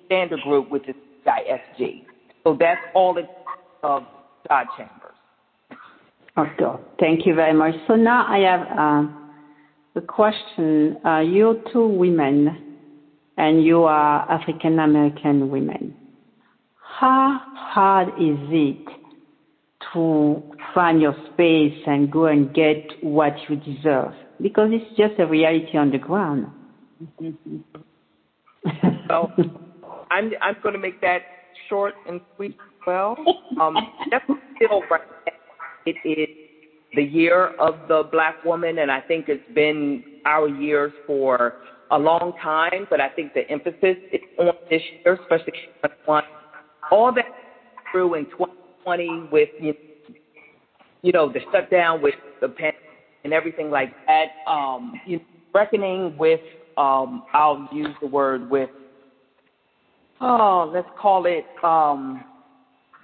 standard 0.07 0.41
group, 0.43 0.71
which 0.71 0.89
is 0.89 0.95
ISG. 1.27 2.05
So 2.45 2.57
that's 2.59 2.81
all 2.95 3.17
of 3.83 4.05
God 4.49 4.67
Chambers. 4.77 5.15
Okay, 6.37 6.83
thank 6.99 7.27
you 7.27 7.35
very 7.35 7.53
much. 7.53 7.75
So 7.87 7.95
now 7.95 8.27
I 8.27 8.39
have 8.39 8.61
uh, 8.79 9.09
a 9.97 10.01
question. 10.01 10.97
Uh, 11.05 11.21
you're 11.21 11.57
two 11.73 11.87
women, 11.87 12.59
and 13.37 13.65
you 13.65 13.85
are 13.85 14.31
African 14.31 14.79
American 14.79 15.51
women. 15.51 15.95
How 16.77 17.41
hard 17.55 18.09
is 18.11 18.39
it 18.51 19.02
to 19.93 20.43
find 20.75 21.01
your 21.01 21.15
space 21.33 21.75
and 21.87 22.11
go 22.11 22.27
and 22.27 22.53
get 22.55 22.85
what 23.01 23.35
you 23.49 23.57
deserve 23.57 24.13
because 24.41 24.71
it's 24.73 24.97
just 24.97 25.19
a 25.19 25.27
reality 25.27 25.77
on 25.77 25.91
the 25.91 25.99
ground. 25.99 26.47
so 29.09 29.31
I'm 30.11 30.31
I'm 30.41 30.57
going 30.63 30.75
to 30.75 30.79
make 30.79 31.01
that 31.01 31.23
short 31.69 31.95
and 32.07 32.21
sweet. 32.37 32.53
As 32.53 32.87
Well, 32.87 33.17
um, 33.61 33.77
still 34.57 34.83
right 34.91 35.01
It 35.87 35.97
is 36.05 36.29
the 36.95 37.03
year 37.03 37.51
of 37.59 37.77
the 37.89 38.05
black 38.11 38.37
woman, 38.45 38.79
and 38.79 38.91
I 38.91 39.01
think 39.01 39.29
it's 39.29 39.43
been 39.55 40.03
our 40.25 40.49
years 40.49 40.93
for 41.07 41.55
a 41.91 41.99
long 41.99 42.33
time. 42.43 42.87
But 42.91 43.01
I 43.01 43.09
think 43.09 43.33
the 43.35 43.49
emphasis 43.51 43.97
is 44.11 44.21
on 44.39 44.53
this 44.71 44.83
year, 45.05 45.15
especially 45.15 45.53
2021. 45.85 46.23
All 46.91 47.13
that 47.13 47.27
through 47.91 48.15
in 48.15 48.27
2020 48.85 49.29
with 49.31 49.49
you 51.03 51.11
know, 51.13 51.31
the 51.31 51.41
shutdown 51.51 52.01
with 52.01 52.15
the 52.41 52.49
pandemic 52.49 52.75
and 53.25 53.33
everything 53.33 53.71
like 53.71 53.93
that, 54.07 54.27
um, 54.51 54.93
you 55.05 55.17
know, 55.17 55.23
reckoning 55.55 56.17
with, 56.17 56.41
um, 56.77 57.23
I'll 57.35 57.67
use 57.71 57.95
the 58.01 58.07
word 58.07 58.49
with, 58.49 58.71
oh, 60.21 60.71
let's 60.73 60.89
call 60.97 61.27
it 61.27 61.45
um, 61.63 62.25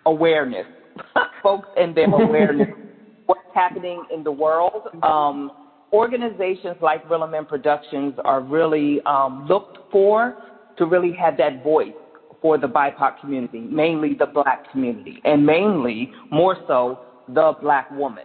awareness, 0.07 0.67
folks 1.43 1.69
and 1.77 1.95
their 1.95 2.07
awareness, 2.07 2.69
what's 3.27 3.41
happening 3.53 4.03
in 4.13 4.23
the 4.23 4.33
world. 4.33 4.89
Um, 5.03 5.51
organizations 5.93 6.77
like 6.81 7.09
Real 7.09 7.27
Men 7.27 7.45
Productions 7.45 8.15
are 8.25 8.41
really 8.41 9.01
um, 9.07 9.45
looked 9.49 9.79
for 9.91 10.35
to 10.77 10.87
really 10.87 11.13
have 11.13 11.37
that 11.37 11.63
voice 11.63 11.95
for 12.41 12.59
the 12.59 12.67
BIPOC 12.67 13.19
community, 13.21 13.61
mainly 13.61 14.15
the 14.15 14.27
black 14.27 14.61
community, 14.71 15.21
and 15.25 15.45
mainly, 15.45 16.11
more 16.31 16.57
so, 16.67 16.99
the 17.27 17.55
black 17.61 17.91
woman. 17.91 18.25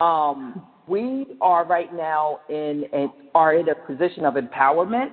Um, 0.00 0.66
we 0.86 1.26
are 1.40 1.64
right 1.64 1.92
now 1.92 2.38
in 2.48 2.84
a, 2.92 3.06
are 3.34 3.54
in 3.54 3.68
a 3.68 3.74
position 3.74 4.24
of 4.24 4.34
empowerment. 4.34 5.08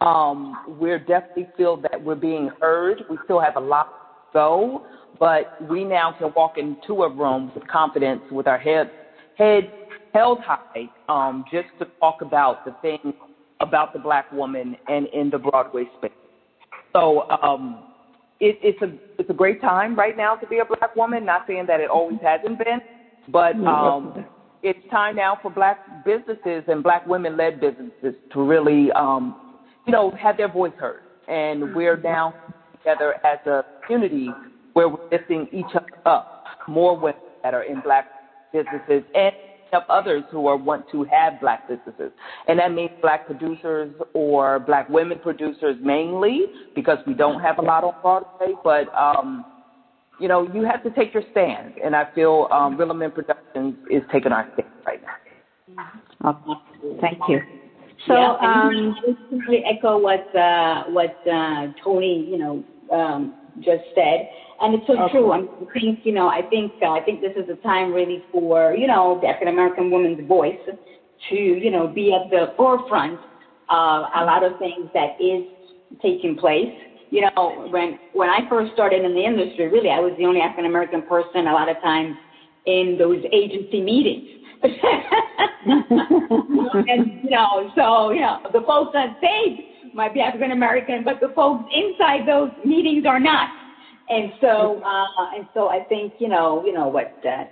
Um, 0.00 0.56
we 0.66 0.90
definitely 0.98 1.48
feel 1.56 1.76
that 1.78 2.02
we're 2.02 2.14
being 2.14 2.50
heard. 2.60 3.02
We 3.08 3.18
still 3.24 3.40
have 3.40 3.56
a 3.56 3.60
lot 3.60 3.86
to 4.32 4.38
go, 4.38 4.82
but 5.18 5.46
we 5.58 5.84
now 5.84 6.12
can 6.12 6.32
walk 6.34 6.52
into 6.56 7.04
a 7.04 7.08
room 7.08 7.52
with 7.54 7.66
confidence, 7.68 8.22
with 8.30 8.46
our 8.46 8.58
head 8.58 8.90
head 9.34 9.72
held 10.12 10.40
high, 10.40 10.88
um, 11.08 11.44
just 11.50 11.68
to 11.78 11.86
talk 12.00 12.16
about 12.20 12.64
the 12.64 12.74
things 12.82 13.14
about 13.60 13.92
the 13.92 13.98
black 13.98 14.30
woman 14.30 14.76
and 14.88 15.06
in 15.12 15.30
the 15.30 15.38
Broadway 15.38 15.88
space. 15.96 16.10
So 16.94 17.24
um, 17.42 17.82
it, 18.40 18.56
it's 18.62 18.80
a 18.82 18.92
it's 19.18 19.30
a 19.30 19.34
great 19.34 19.60
time 19.60 19.96
right 19.96 20.16
now 20.16 20.36
to 20.36 20.46
be 20.46 20.58
a 20.58 20.64
black 20.64 20.94
woman. 20.94 21.24
Not 21.24 21.42
saying 21.46 21.66
that 21.66 21.80
it 21.80 21.88
always 21.90 22.18
hasn't 22.22 22.58
been, 22.58 22.80
but 23.28 23.56
um, 23.56 24.12
it's 24.62 24.80
time 24.90 25.16
now 25.16 25.38
for 25.40 25.50
black 25.50 25.78
businesses 26.04 26.64
and 26.66 26.82
black 26.82 27.04
women-led 27.06 27.60
businesses 27.60 28.14
to 28.32 28.42
really, 28.42 28.90
um, 28.92 29.34
you 29.86 29.92
know, 29.92 30.10
have 30.20 30.36
their 30.36 30.48
voice 30.48 30.72
heard. 30.78 31.02
And 31.28 31.74
we're 31.74 31.96
now 31.96 32.34
together 32.78 33.14
as 33.24 33.38
a 33.46 33.62
community 33.86 34.30
where 34.72 34.88
we're 34.88 34.96
lifting 35.12 35.46
each 35.52 35.64
other 35.70 35.80
up, 36.06 36.26
more 36.66 36.96
women 36.96 37.14
that 37.42 37.54
are 37.54 37.62
in 37.62 37.80
black 37.80 38.06
businesses 38.52 39.02
and 39.14 39.32
up 39.72 39.86
others 39.88 40.24
who 40.30 40.46
are 40.46 40.56
want 40.56 40.84
to 40.90 41.04
have 41.04 41.40
black 41.40 41.66
businesses, 41.66 42.12
and 42.48 42.58
that 42.58 42.72
means 42.72 42.90
black 43.02 43.26
producers 43.26 43.92
or 44.12 44.58
black 44.58 44.88
women 44.88 45.18
producers 45.18 45.76
mainly 45.80 46.42
because 46.74 46.98
we 47.06 47.14
don't 47.14 47.40
have 47.40 47.58
a 47.58 47.62
lot 47.62 47.84
on 47.84 47.92
Broadway. 48.02 48.54
But 48.62 48.94
um, 48.98 49.44
you 50.20 50.28
know, 50.28 50.48
you 50.52 50.64
have 50.64 50.82
to 50.82 50.90
take 50.90 51.12
your 51.12 51.24
stand, 51.30 51.74
and 51.82 51.96
I 51.96 52.06
feel 52.14 52.48
um, 52.50 52.76
Real 52.76 52.94
Men 52.94 53.10
Productions 53.10 53.76
is 53.90 54.02
taking 54.12 54.32
our 54.32 54.46
stand 54.52 54.68
right 54.86 55.00
now. 55.02 56.30
Okay. 56.30 56.98
Thank 57.00 57.18
you. 57.28 57.40
So, 58.06 58.14
yeah, 58.14 58.36
um, 58.40 58.94
really 59.30 59.64
echo 59.64 59.98
what 59.98 60.34
uh, 60.34 60.84
what 60.88 61.16
uh, 61.30 61.68
Toni, 61.82 62.26
you 62.28 62.38
know, 62.38 62.64
um, 62.92 63.34
just 63.60 63.84
said, 63.94 64.28
and 64.60 64.74
it's 64.74 64.86
so 64.86 64.98
Okay. 64.98 65.12
true. 65.12 65.32
I 65.32 65.42
think, 65.72 66.00
you 66.04 66.12
know, 66.12 66.28
I 66.28 66.42
think 66.42 66.72
uh, 66.82 66.90
I 66.90 67.00
think 67.00 67.20
this 67.20 67.36
is 67.36 67.48
a 67.48 67.56
time 67.56 67.92
really 67.92 68.24
for 68.32 68.74
you 68.74 68.86
know 68.86 69.18
the 69.20 69.28
African 69.28 69.48
American 69.48 69.90
woman's 69.90 70.26
voice 70.26 70.60
to 71.30 71.36
you 71.36 71.70
know 71.70 71.86
be 71.86 72.12
at 72.12 72.30
the 72.30 72.52
forefront 72.56 73.20
of 73.68 74.04
a 74.14 74.24
lot 74.24 74.42
of 74.44 74.58
things 74.58 74.90
that 74.94 75.16
is 75.20 75.44
taking 76.02 76.36
place. 76.36 76.74
You 77.10 77.28
know, 77.36 77.68
when 77.70 77.98
when 78.12 78.28
I 78.28 78.48
first 78.48 78.72
started 78.72 79.04
in 79.04 79.14
the 79.14 79.24
industry, 79.24 79.68
really, 79.68 79.90
I 79.90 80.00
was 80.00 80.12
the 80.18 80.26
only 80.26 80.40
African 80.40 80.66
American 80.66 81.02
person 81.02 81.46
a 81.46 81.52
lot 81.52 81.68
of 81.68 81.80
times 81.80 82.16
in 82.66 82.96
those 82.98 83.22
agency 83.32 83.80
meetings. 83.80 84.28
and 85.64 87.20
you 87.22 87.30
know, 87.30 87.70
so 87.74 88.10
you 88.10 88.20
know, 88.20 88.38
the 88.52 88.62
folks 88.66 88.92
on 88.94 89.16
stage 89.18 89.60
might 89.94 90.12
be 90.12 90.20
African 90.20 90.50
American, 90.50 91.04
but 91.04 91.20
the 91.20 91.32
folks 91.34 91.64
inside 91.72 92.26
those 92.26 92.50
meetings 92.64 93.06
are 93.06 93.20
not. 93.20 93.48
And 94.08 94.32
so, 94.40 94.82
uh, 94.84 95.36
and 95.36 95.46
so, 95.54 95.68
I 95.68 95.84
think 95.88 96.14
you 96.18 96.28
know, 96.28 96.62
you 96.66 96.72
know 96.72 96.88
what, 96.88 97.14
uh, 97.24 97.44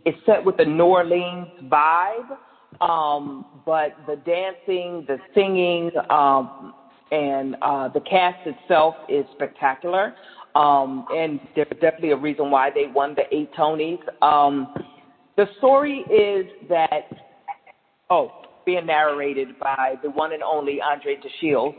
is 0.06 0.14
set 0.24 0.46
with 0.46 0.60
a 0.60 0.66
New 0.66 0.86
Orleans 0.86 1.48
vibe, 1.64 2.38
um, 2.80 3.44
but 3.66 3.96
the 4.06 4.18
dancing, 4.18 5.04
the 5.08 5.18
singing, 5.34 5.90
um, 6.12 6.76
and 7.12 7.56
uh, 7.64 7.88
the 7.90 8.02
cast 8.02 8.38
itself 8.46 8.94
is 9.10 9.26
spectacular. 9.34 10.14
Um, 10.54 11.08
and 11.10 11.40
there's 11.56 11.68
definitely 11.82 12.12
a 12.12 12.18
reason 12.18 12.52
why 12.52 12.70
they 12.70 12.86
won 12.86 13.16
the 13.16 13.24
eight 13.36 13.52
Tonys. 13.56 14.00
Um, 14.22 14.74
the 15.38 15.48
story 15.58 16.06
is 16.10 16.46
that, 16.70 17.10
oh, 18.12 18.32
being 18.64 18.86
narrated 18.86 19.60
by 19.60 19.96
the 20.04 20.12
one 20.12 20.34
and 20.34 20.44
only 20.44 20.80
André 20.86 21.20
De 21.22 21.30
Shields, 21.42 21.76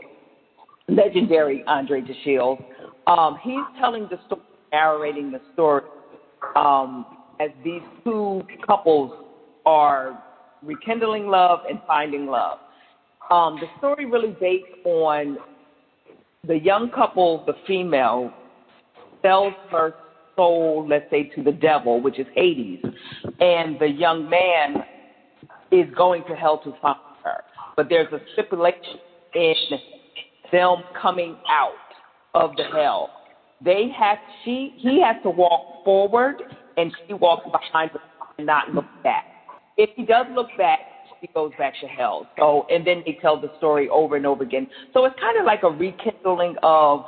legendary 0.89 1.63
André 1.67 2.05
De 2.05 2.13
Shields. 2.25 2.61
Um, 3.07 3.37
he's 3.41 3.63
telling 3.79 4.07
the 4.09 4.19
story, 4.25 4.41
narrating 4.71 5.31
the 5.31 5.41
story 5.53 5.81
um, 6.55 7.05
as 7.39 7.49
these 7.63 7.81
two 8.03 8.41
couples 8.65 9.11
are 9.65 10.21
rekindling 10.61 11.27
love 11.27 11.59
and 11.69 11.79
finding 11.87 12.25
love. 12.25 12.57
Um, 13.31 13.59
the 13.61 13.67
story 13.77 14.05
really 14.05 14.35
based 14.39 14.65
on 14.83 15.37
the 16.45 16.57
young 16.59 16.89
couple, 16.89 17.43
the 17.45 17.53
female, 17.65 18.31
sells 19.21 19.53
her 19.71 19.93
soul, 20.35 20.85
let's 20.87 21.09
say, 21.09 21.23
to 21.35 21.43
the 21.43 21.51
devil, 21.51 22.01
which 22.01 22.19
is 22.19 22.27
Hades, 22.35 22.79
and 23.39 23.77
the 23.79 23.89
young 23.89 24.29
man 24.29 24.83
is 25.71 25.87
going 25.95 26.23
to 26.27 26.35
hell 26.35 26.59
to 26.59 26.73
find 26.81 26.97
her. 27.23 27.43
But 27.75 27.87
there's 27.89 28.11
a 28.13 28.19
stipulation 28.33 28.99
in 29.33 29.55
them 30.51 30.83
coming 30.99 31.35
out 31.49 31.86
of 32.33 32.55
the 32.55 32.63
hell. 32.63 33.09
They 33.63 33.89
have 33.97 34.17
she 34.43 34.73
he 34.77 35.01
has 35.01 35.15
to 35.23 35.29
walk 35.29 35.61
forward 35.83 36.43
and 36.77 36.93
she 37.07 37.13
walks 37.13 37.43
behind 37.51 37.91
him 37.91 38.01
and 38.37 38.47
not 38.47 38.69
look 38.73 38.85
back. 39.03 39.25
If 39.77 39.89
he 39.95 40.03
does 40.03 40.25
look 40.33 40.47
back, 40.57 40.79
she 41.19 41.27
goes 41.33 41.51
back 41.57 41.73
to 41.81 41.87
hell. 41.87 42.27
So 42.37 42.65
and 42.69 42.85
then 42.85 43.03
they 43.05 43.17
tell 43.19 43.39
the 43.39 43.49
story 43.57 43.89
over 43.89 44.15
and 44.15 44.25
over 44.25 44.43
again. 44.43 44.67
So 44.93 45.05
it's 45.05 45.15
kind 45.19 45.37
of 45.39 45.45
like 45.45 45.63
a 45.63 45.69
rekindling 45.69 46.55
of 46.63 47.03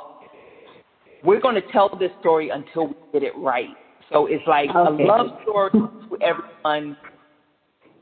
we're 1.22 1.40
going 1.40 1.54
to 1.54 1.62
tell 1.72 1.88
this 1.98 2.10
story 2.18 2.48
until 2.50 2.88
we 2.88 2.94
get 3.12 3.22
it 3.22 3.36
right. 3.36 3.68
So 4.10 4.26
it's 4.26 4.46
like 4.46 4.70
Okay. 4.70 5.04
a 5.04 5.06
love 5.06 5.26
story 5.42 5.70
to 5.72 6.18
everyone. 6.20 6.96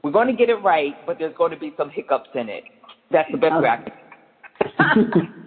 We're 0.02 0.12
going 0.12 0.28
to 0.28 0.33
get 0.33 0.48
it 0.48 0.62
right, 0.62 0.94
but 1.07 1.18
there's 1.18 1.35
going 1.35 1.50
to 1.50 1.59
be 1.59 1.74
some 1.76 1.90
hiccups 1.90 2.31
in 2.35 2.48
it. 2.48 2.64
That's 3.11 3.31
the 3.31 3.38
best 3.38 3.61
way 3.61 3.68
I 3.68 3.76
can. 3.76 5.33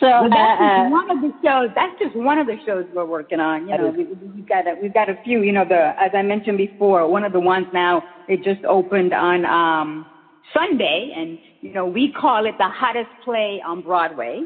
so, 0.00 0.06
Well, 0.22 0.30
that's 0.30 0.60
uh, 0.60 0.82
just 0.82 0.90
one 0.90 1.10
of 1.10 1.20
the 1.20 1.32
shows. 1.44 1.70
That's 1.74 1.98
just 1.98 2.16
one 2.16 2.38
of 2.38 2.46
the 2.46 2.56
shows 2.64 2.86
we're 2.94 3.04
working 3.04 3.40
on. 3.40 3.68
You 3.68 3.76
know, 3.76 3.90
we, 3.90 4.04
we've 4.04 4.48
got 4.48 4.66
a, 4.66 4.74
we've 4.80 4.94
got 4.94 5.08
a 5.08 5.16
few. 5.24 5.42
You 5.42 5.52
know, 5.52 5.64
the 5.64 5.92
as 6.00 6.10
I 6.14 6.22
mentioned 6.22 6.58
before, 6.58 7.08
one 7.08 7.24
of 7.24 7.32
the 7.32 7.40
ones 7.40 7.66
now 7.72 8.02
it 8.28 8.42
just 8.42 8.64
opened 8.64 9.12
on 9.12 9.44
um, 9.44 10.06
Sunday, 10.54 11.12
and 11.16 11.38
you 11.60 11.72
know 11.72 11.86
we 11.86 12.12
call 12.12 12.46
it 12.46 12.56
the 12.58 12.68
hottest 12.68 13.10
play 13.24 13.62
on 13.66 13.82
Broadway. 13.82 14.42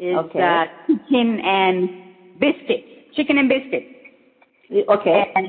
Is 0.00 0.16
Okay. 0.16 0.40
uh, 0.40 0.64
chicken 0.86 1.40
and 1.40 1.88
biscuits, 2.40 2.88
chicken 3.14 3.38
and 3.38 3.48
biscuits, 3.48 3.86
okay. 4.88 5.30
and 5.36 5.46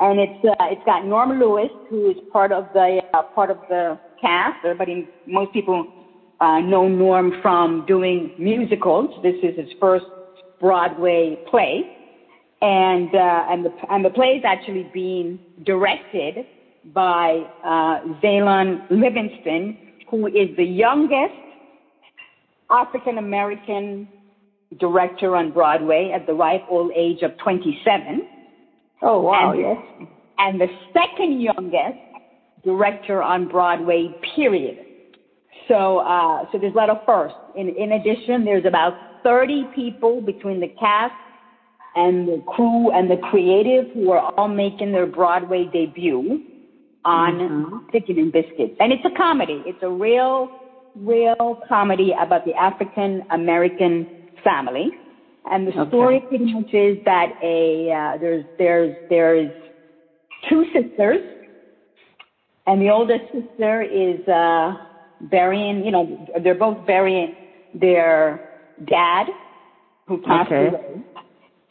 and 0.00 0.20
it's 0.20 0.44
uh, 0.44 0.66
it's 0.70 0.84
got 0.84 1.06
Norm 1.06 1.38
Lewis, 1.38 1.70
who 1.88 2.10
is 2.10 2.16
part 2.30 2.52
of 2.52 2.66
the 2.74 3.00
uh, 3.14 3.22
part 3.34 3.50
of 3.50 3.58
the 3.70 3.98
cast. 4.20 4.64
Everybody, 4.64 5.08
most 5.26 5.52
people 5.52 5.86
uh, 6.40 6.60
know 6.60 6.88
Norm 6.88 7.32
from 7.42 7.84
doing 7.86 8.34
musicals. 8.38 9.10
This 9.22 9.36
is 9.42 9.56
his 9.56 9.68
first 9.80 10.04
Broadway 10.60 11.38
play, 11.50 11.82
and 12.62 13.14
uh, 13.14 13.46
and 13.50 13.64
the 13.64 13.70
and 13.90 14.04
the 14.04 14.10
play 14.10 14.38
is 14.38 14.44
actually 14.44 14.90
being 14.92 15.38
directed 15.64 16.46
by 16.94 17.42
uh, 17.64 18.00
Zhailon 18.22 18.88
Levingston, 18.90 19.76
who 20.10 20.26
is 20.26 20.56
the 20.56 20.64
youngest 20.64 21.34
African 22.70 23.18
American 23.18 24.08
director 24.78 25.36
on 25.36 25.52
Broadway 25.52 26.12
at 26.14 26.26
the 26.26 26.34
ripe 26.34 26.64
old 26.68 26.90
age 26.94 27.22
of 27.22 27.36
27 27.38 28.28
Oh, 29.02 29.20
wow, 29.20 29.52
and, 29.52 29.60
yes. 29.60 30.08
and 30.38 30.60
the 30.60 30.68
second 30.92 31.40
youngest 31.40 31.98
director 32.64 33.22
on 33.22 33.48
Broadway, 33.48 34.08
period. 34.34 34.78
So, 35.68 35.98
uh, 35.98 36.44
so 36.50 36.58
there's 36.58 36.74
a 36.74 36.76
lot 36.76 36.90
of 36.90 36.98
firsts. 37.04 37.38
In, 37.54 37.68
in 37.70 37.92
addition, 37.92 38.44
there's 38.44 38.64
about 38.64 38.98
30 39.24 39.66
people 39.74 40.20
between 40.20 40.60
the 40.60 40.68
cast 40.78 41.14
and 41.96 42.28
the 42.28 42.42
crew 42.46 42.90
and 42.92 43.10
the 43.10 43.16
creative 43.16 43.86
who 43.92 44.10
are 44.12 44.30
all 44.36 44.48
making 44.48 44.92
their 44.92 45.06
Broadway 45.06 45.64
debut 45.64 46.40
on 47.04 47.38
Mhm. 47.38 47.80
Chicken 47.92 48.18
and 48.18 48.32
Biscuits. 48.32 48.76
And 48.80 48.92
it's 48.92 49.04
a 49.04 49.10
comedy. 49.10 49.62
It's 49.66 49.82
a 49.82 49.90
real, 49.90 50.50
real 50.94 51.58
comedy 51.68 52.12
about 52.12 52.44
the 52.44 52.54
African 52.54 53.22
American 53.30 54.06
family. 54.44 54.90
And 55.50 55.66
the 55.66 55.72
Okay. 55.80 55.88
story 55.88 56.20
pretty 56.28 56.52
much 56.52 56.74
is 56.74 56.98
that 57.04 57.32
a 57.40 57.90
uh, 57.90 58.16
there's 58.18 58.44
there's 58.58 58.94
there's 59.08 59.52
two 60.48 60.64
sisters, 60.72 61.22
and 62.66 62.82
the 62.82 62.90
oldest 62.90 63.30
sister 63.30 63.82
is 63.82 64.26
uh, 64.26 64.74
burying. 65.20 65.84
You 65.84 65.90
know, 65.90 66.18
they're 66.40 66.54
both 66.54 66.84
burying 66.84 67.36
their 67.72 68.42
dad, 68.84 69.30
who 70.06 70.18
passed 70.18 70.50
Okay. 70.52 70.68
away, 70.68 71.02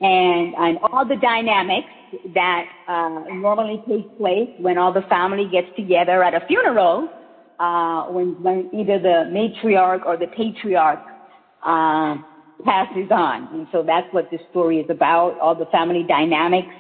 and 0.01 0.55
and 0.55 0.77
all 0.91 1.05
the 1.05 1.15
dynamics 1.15 1.91
that 2.33 2.65
uh, 2.87 3.23
normally 3.33 3.81
take 3.87 4.15
place 4.17 4.49
when 4.57 4.77
all 4.77 4.91
the 4.91 5.01
family 5.03 5.47
gets 5.47 5.67
together 5.75 6.23
at 6.23 6.33
a 6.33 6.41
funeral, 6.41 7.09
uh, 7.59 8.03
when 8.05 8.35
when 8.41 8.69
either 8.71 8.99
the 8.99 9.25
matriarch 9.29 10.05
or 10.05 10.17
the 10.17 10.27
patriarch 10.27 11.01
uh, 11.63 12.17
passes 12.63 13.07
on, 13.11 13.47
and 13.51 13.67
so 13.71 13.83
that's 13.83 14.11
what 14.11 14.29
this 14.29 14.41
story 14.49 14.79
is 14.79 14.89
about. 14.89 15.37
All 15.39 15.55
the 15.55 15.65
family 15.67 16.03
dynamics 16.03 16.75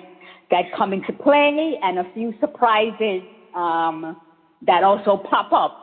that 0.51 0.71
come 0.71 0.93
into 0.93 1.13
play, 1.13 1.77
and 1.81 1.99
a 1.99 2.05
few 2.13 2.33
surprises 2.39 3.23
um, 3.53 4.17
that 4.61 4.83
also 4.83 5.17
pop 5.17 5.51
up 5.51 5.77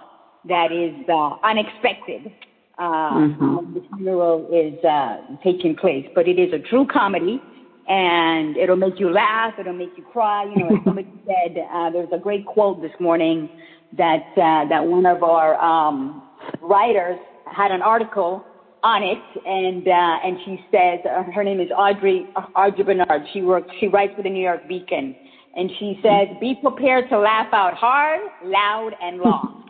that 0.45 0.73
is 0.73 0.95
uh, 1.09 1.35
unexpected 1.43 2.31
uh, 2.79 3.13
Mhm. 3.13 3.57
when 3.57 3.75
the 3.75 3.83
funeral 3.97 4.47
is 4.51 4.83
uh, 4.85 5.19
taking 5.43 5.75
place. 5.75 6.07
But 6.15 6.27
it 6.27 6.39
is 6.39 6.53
a 6.53 6.59
true 6.59 6.87
comedy, 6.87 7.45
and 7.87 8.57
it'll 8.57 8.77
make 8.77 8.99
you 8.99 9.11
laugh. 9.11 9.55
It'll 9.59 9.73
make 9.75 9.97
you 9.97 10.03
cry. 10.05 10.45
You 10.45 10.57
know, 10.57 10.69
as 10.77 10.83
somebody 10.85 11.09
said, 11.27 11.59
uh, 11.73 11.91
there 11.91 12.01
was 12.01 12.13
a 12.13 12.19
great 12.19 12.45
quote 12.47 12.81
this 12.81 12.93
morning 12.99 13.49
that 13.97 14.25
uh, 14.37 14.65
that 14.69 14.87
one 14.87 15.07
of 15.07 15.23
our 15.23 15.63
um, 15.63 16.23
writers 16.61 17.19
had 17.47 17.71
an 17.71 17.83
article 17.83 18.43
on 18.83 19.03
it, 19.03 19.19
and 19.45 19.87
uh, 19.87 20.17
and 20.25 20.39
she 20.45 20.61
says 20.71 20.99
uh, 21.09 21.23
her 21.31 21.45
name 21.45 21.61
is 21.61 21.69
Audrey 21.77 22.27
Audrey 22.57 22.85
Bernard. 22.85 23.23
She 23.33 23.43
works. 23.43 23.69
She 23.79 23.87
writes 23.89 24.15
for 24.17 24.23
the 24.23 24.31
New 24.31 24.43
York 24.43 24.67
Beacon, 24.67 25.15
and 25.55 25.71
she 25.79 25.99
says, 26.03 26.29
"Be 26.41 26.55
prepared 26.55 27.09
to 27.11 27.19
laugh 27.19 27.49
out 27.53 27.75
hard, 27.75 28.21
loud, 28.43 28.95
and 29.01 29.19
long." 29.21 29.62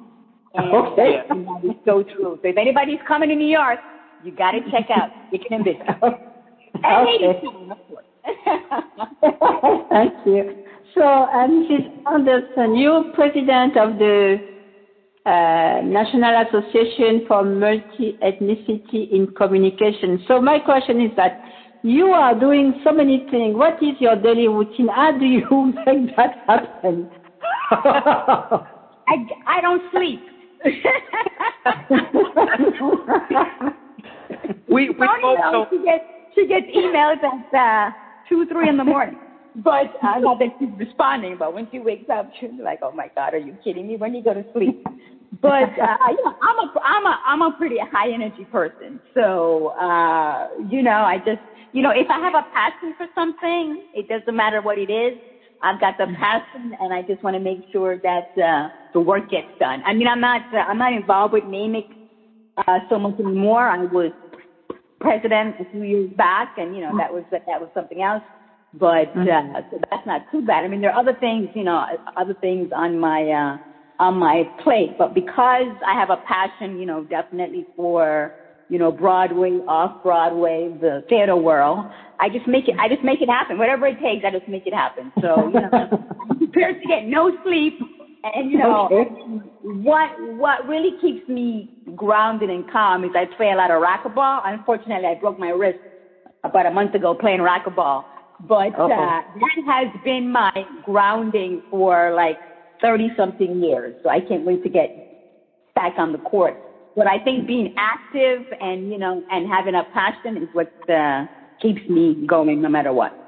And, 0.54 0.74
Okay. 0.74 1.20
and 1.28 1.46
that 1.46 1.64
is 1.64 1.76
so 1.84 2.02
true. 2.02 2.38
So 2.42 2.48
if 2.48 2.56
anybody's 2.56 3.00
coming 3.06 3.28
to 3.30 3.34
New 3.36 3.46
York, 3.46 3.80
you 4.20 4.32
got 4.32 4.52
to 4.52 4.60
check 4.70 4.86
out 4.90 5.10
Chicken 5.30 5.54
and 5.54 5.64
Biscuit. 5.64 5.96
And 6.84 7.06
Okay. 7.08 7.26
ladies, 7.42 7.70
of 7.70 7.78
course. 7.86 8.06
Thank 9.90 10.14
you. 10.24 10.54
So, 10.94 11.02
uh, 11.02 11.46
Mrs. 11.46 11.90
Anderson, 12.10 12.74
you're 12.76 13.04
president 13.12 13.76
of 13.76 13.98
the 13.98 14.40
uh, 15.24 15.80
National 15.84 16.42
Association 16.46 17.24
for 17.28 17.44
Multi-Ethnicity 17.44 19.10
in 19.10 19.28
Communication. 19.36 20.18
So 20.26 20.40
my 20.40 20.58
question 20.58 21.00
is 21.00 21.12
that 21.16 21.40
you 21.82 22.06
are 22.06 22.34
doing 22.34 22.80
so 22.84 22.92
many 22.92 23.24
things. 23.30 23.54
What 23.56 23.82
is 23.82 23.94
your 24.00 24.16
daily 24.16 24.48
routine? 24.48 24.88
How 24.88 25.12
do 25.16 25.24
you 25.26 25.46
make 25.86 26.16
that 26.16 26.38
happen? 26.48 27.08
I, 27.70 29.16
I 29.46 29.60
don't 29.60 29.82
sleep. 29.92 30.28
We 34.68 34.90
we 34.90 35.08
both 35.22 35.38
know. 35.38 35.66
she 35.70 35.82
gets 35.82 36.04
she 36.34 36.46
gets 36.46 36.66
emails 36.74 37.18
at 37.22 37.58
uh, 37.58 37.90
two 38.28 38.46
three 38.46 38.68
in 38.68 38.76
the 38.76 38.84
morning. 38.84 39.18
But 39.54 39.90
uh, 40.02 40.18
not 40.20 40.38
that 40.38 40.52
she's 40.58 40.70
responding, 40.76 41.36
but 41.36 41.52
when 41.52 41.68
she 41.70 41.78
wakes 41.78 42.08
up, 42.08 42.28
she's 42.38 42.50
like, 42.62 42.78
"Oh 42.82 42.92
my 42.92 43.10
God, 43.14 43.34
are 43.34 43.38
you 43.38 43.58
kidding 43.62 43.86
me? 43.86 43.96
When 43.96 44.14
you 44.14 44.22
go 44.22 44.34
to 44.34 44.44
sleep?" 44.52 44.80
But 45.40 45.78
uh, 45.78 45.96
you 46.08 46.22
know, 46.24 46.34
I'm 46.42 46.58
a 46.58 46.70
I'm 46.82 47.06
a 47.06 47.18
I'm 47.26 47.42
a 47.42 47.52
pretty 47.52 47.78
high 47.78 48.10
energy 48.12 48.44
person, 48.44 49.00
so 49.14 49.68
uh, 49.68 50.48
you 50.58 50.82
know, 50.82 51.02
I 51.02 51.18
just 51.18 51.40
you 51.72 51.82
know, 51.82 51.90
if 51.90 52.08
I 52.10 52.18
have 52.18 52.34
a 52.34 52.46
passion 52.52 52.94
for 52.96 53.06
something, 53.14 53.82
it 53.92 54.08
doesn't 54.08 54.36
matter 54.36 54.60
what 54.60 54.78
it 54.78 54.90
is. 54.90 55.18
I've 55.62 55.80
got 55.80 55.96
the 55.98 56.06
passion, 56.18 56.72
and 56.80 56.92
I 56.92 57.02
just 57.02 57.22
want 57.22 57.34
to 57.34 57.40
make 57.40 57.64
sure 57.70 57.98
that 58.02 58.28
uh, 58.42 58.68
the 58.92 59.00
work 59.00 59.28
gets 59.30 59.48
done. 59.60 59.82
I 59.86 59.94
mean, 59.94 60.08
I'm 60.08 60.20
not 60.20 60.42
uh, 60.52 60.58
I'm 60.58 60.78
not 60.78 60.92
involved 60.92 61.32
with 61.32 61.44
NAMIC 61.44 61.86
uh, 62.66 62.80
so 62.88 62.98
much 62.98 63.18
anymore. 63.20 63.66
I 63.68 63.84
was 63.84 64.12
president 65.00 65.56
a 65.60 65.64
few 65.66 65.82
years 65.82 66.10
back, 66.16 66.52
and 66.56 66.74
you 66.74 66.82
know 66.82 66.96
that 66.98 67.12
was 67.12 67.24
that 67.30 67.60
was 67.60 67.70
something 67.74 68.02
else. 68.02 68.22
But 68.74 69.08
uh, 69.16 69.62
so 69.70 69.78
that's 69.90 70.06
not 70.06 70.22
too 70.30 70.42
bad. 70.42 70.64
I 70.64 70.68
mean, 70.68 70.80
there 70.80 70.90
are 70.92 70.98
other 70.98 71.14
things, 71.14 71.50
you 71.54 71.62
know, 71.62 71.84
other 72.16 72.34
things 72.34 72.70
on 72.74 72.98
my 72.98 73.28
uh, 73.30 73.58
on 73.98 74.14
my 74.16 74.50
plate. 74.62 74.96
But 74.98 75.14
because 75.14 75.74
I 75.86 75.94
have 75.94 76.10
a 76.10 76.16
passion, 76.16 76.78
you 76.78 76.86
know, 76.86 77.04
definitely 77.04 77.66
for 77.76 78.32
you 78.72 78.78
know 78.78 78.90
Broadway, 78.90 79.60
off 79.68 80.02
Broadway, 80.02 80.74
the 80.80 81.04
theater 81.10 81.36
world, 81.36 81.90
I 82.18 82.30
just 82.30 82.46
make 82.48 82.68
it. 82.68 82.74
I 82.80 82.88
just 82.88 83.04
make 83.04 83.20
it 83.20 83.28
happen. 83.28 83.58
Whatever 83.58 83.86
it 83.86 84.00
takes, 84.00 84.24
I 84.24 84.30
just 84.30 84.48
make 84.48 84.66
it 84.66 84.72
happen. 84.72 85.12
So 85.20 85.48
you 85.48 85.60
know, 85.60 85.68
I'm 85.74 86.38
prepared 86.38 86.80
to 86.80 86.88
get 86.88 87.04
no 87.04 87.30
sleep, 87.42 87.82
and 88.24 88.50
you 88.50 88.56
know, 88.56 88.86
Okay. 88.86 89.10
what 89.60 90.18
what 90.18 90.66
really 90.66 90.96
keeps 91.02 91.28
me 91.28 91.68
grounded 91.94 92.48
and 92.48 92.66
calm 92.66 93.04
is 93.04 93.10
I 93.14 93.26
play 93.36 93.50
a 93.50 93.56
lot 93.56 93.70
of 93.70 93.82
racquetball. 93.82 94.40
Unfortunately, 94.46 95.06
I 95.06 95.16
broke 95.16 95.38
my 95.38 95.50
wrist 95.50 95.80
about 96.42 96.64
a 96.64 96.70
month 96.70 96.94
ago 96.94 97.14
playing 97.14 97.40
racquetball, 97.40 98.06
but 98.40 98.72
Okay. 98.78 98.92
uh, 98.92 99.20
that 99.34 99.62
has 99.66 99.88
been 100.02 100.32
my 100.32 100.50
grounding 100.80 101.62
for 101.68 102.14
like 102.14 102.40
thirty 102.80 103.12
something 103.18 103.62
years. 103.62 103.94
So 104.02 104.08
I 104.08 104.20
can't 104.20 104.44
wait 104.44 104.62
to 104.62 104.70
get 104.70 104.96
back 105.74 105.98
on 105.98 106.12
the 106.12 106.18
court. 106.18 106.58
But 106.94 107.06
I 107.06 107.18
think 107.18 107.46
being 107.46 107.72
active 107.76 108.44
and 108.60 108.90
you 108.90 108.98
know 108.98 109.24
and 109.30 109.48
having 109.48 109.74
a 109.74 109.84
passion 109.92 110.36
is 110.36 110.48
what 110.52 110.72
uh, 110.88 111.26
keeps 111.60 111.80
me 111.88 112.16
going 112.26 112.60
no 112.60 112.68
matter 112.68 112.92
what. 112.92 113.18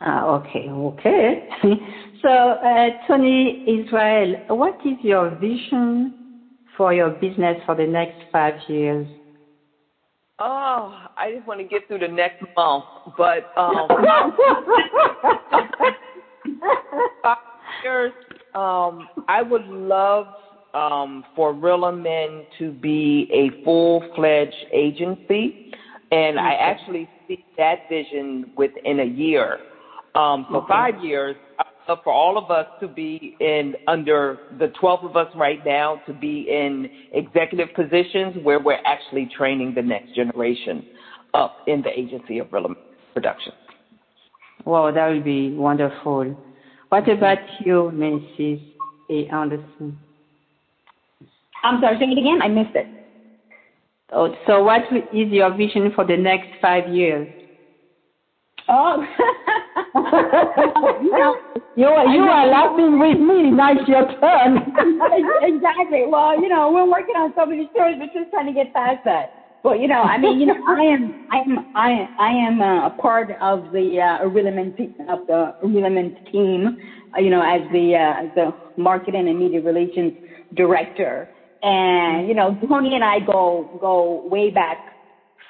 Ah, 0.00 0.26
okay, 0.26 0.70
okay. 0.70 1.48
so, 2.22 2.28
uh, 2.28 2.90
Toni 3.06 3.64
Isreal, 3.66 4.48
what 4.48 4.78
is 4.84 4.96
your 5.00 5.30
vision 5.30 6.14
for 6.76 6.94
your 6.94 7.10
business 7.10 7.60
for 7.66 7.74
the 7.74 7.86
next 7.86 8.18
five 8.30 8.54
years? 8.68 9.08
Oh, 10.38 10.94
I 11.16 11.32
just 11.32 11.46
want 11.48 11.58
to 11.58 11.64
get 11.64 11.88
through 11.88 11.98
the 11.98 12.06
next 12.06 12.40
month, 12.56 12.84
but 13.16 13.50
um, 13.56 13.88
five 17.22 17.38
years, 17.82 18.12
um, 18.54 19.08
I 19.26 19.42
would 19.42 19.66
love 19.66 20.28
um, 20.74 21.24
for 21.34 21.52
Rilla 21.52 21.92
Men 21.92 22.46
to 22.58 22.72
be 22.72 23.28
a 23.32 23.50
full-fledged 23.64 24.66
agency, 24.72 25.54
and 26.10 26.38
I 26.38 26.54
actually 26.54 27.08
see 27.26 27.38
that 27.56 27.88
vision 27.88 28.50
within 28.56 29.00
a 29.00 29.04
year. 29.04 29.58
Um, 30.14 30.46
so 30.50 30.64
five 30.66 30.98
years, 30.98 31.36
I'd 31.58 31.88
love 31.88 31.98
for 32.02 32.12
all 32.12 32.38
of 32.38 32.50
us 32.50 32.66
to 32.80 32.88
be 32.88 33.36
in 33.40 33.74
under 33.86 34.40
the 34.58 34.68
12 34.80 35.04
of 35.04 35.16
us 35.16 35.28
right 35.34 35.64
now 35.64 36.02
to 36.06 36.12
be 36.12 36.46
in 36.48 36.88
executive 37.12 37.72
positions 37.74 38.36
where 38.42 38.58
we're 38.58 38.80
actually 38.84 39.26
training 39.26 39.74
the 39.74 39.82
next 39.82 40.14
generation 40.14 40.84
up 41.34 41.56
in 41.66 41.82
the 41.82 41.96
agency 41.96 42.38
of 42.38 42.48
Rilla 42.52 42.74
Productions. 43.14 43.54
Wow, 44.64 44.90
that 44.90 45.08
would 45.08 45.24
be 45.24 45.52
wonderful. 45.52 46.36
What 46.88 47.08
about 47.08 47.38
you, 47.60 47.92
Mrs. 47.94 48.60
A. 49.10 49.26
Anderson? 49.26 49.98
I'm 51.62 51.80
sorry, 51.80 51.98
say 51.98 52.06
it 52.06 52.18
again. 52.18 52.40
I 52.42 52.48
missed 52.48 52.74
it. 52.74 52.88
Oh, 54.12 54.34
so 54.46 54.62
what 54.62 54.82
is 55.12 55.28
your 55.28 55.54
vision 55.54 55.90
for 55.94 56.04
the 56.04 56.16
next 56.16 56.48
five 56.60 56.88
years? 56.88 57.28
Oh, 58.68 59.02
you 61.02 61.10
know, 61.10 61.36
You, 61.74 61.86
you 61.86 62.22
are 62.22 62.46
laughing 62.48 62.98
with 62.98 63.18
me. 63.18 63.50
Now 63.50 63.72
it's 63.72 63.88
your 63.88 64.06
turn. 64.20 64.58
exactly. 65.42 66.04
Well, 66.06 66.40
you 66.40 66.48
know, 66.48 66.70
we're 66.72 66.90
working 66.90 67.14
on 67.16 67.32
so 67.34 67.46
many 67.46 67.68
stories, 67.70 67.96
we're 67.98 68.06
just 68.06 68.30
trying 68.30 68.46
to 68.46 68.52
get 68.52 68.72
past 68.72 69.00
that. 69.04 69.30
But 69.62 69.80
you 69.80 69.88
know, 69.88 70.02
I 70.02 70.18
mean, 70.18 70.40
you 70.40 70.46
know, 70.46 70.56
I 70.66 70.82
am, 70.82 71.14
I 71.30 71.36
am, 71.38 71.58
I, 71.74 72.08
I 72.18 72.30
am 72.30 72.60
uh, 72.60 72.86
a 72.86 72.90
part 72.90 73.30
of 73.40 73.70
the 73.70 74.00
uh, 74.00 74.24
of 74.24 74.32
the 74.32 75.54
Irrelevant 75.62 76.16
team. 76.30 76.76
Uh, 77.16 77.20
you 77.20 77.30
know, 77.30 77.42
as 77.42 77.62
the 77.72 77.94
uh, 77.96 78.24
as 78.24 78.30
the 78.34 78.52
marketing 78.76 79.28
and 79.28 79.38
media 79.38 79.60
relations 79.60 80.12
director, 80.54 81.28
and 81.62 82.28
you 82.28 82.34
know, 82.34 82.56
Toni 82.68 82.94
and 82.94 83.04
I 83.04 83.20
go 83.20 83.68
go 83.80 84.22
way 84.26 84.50
back 84.50 84.78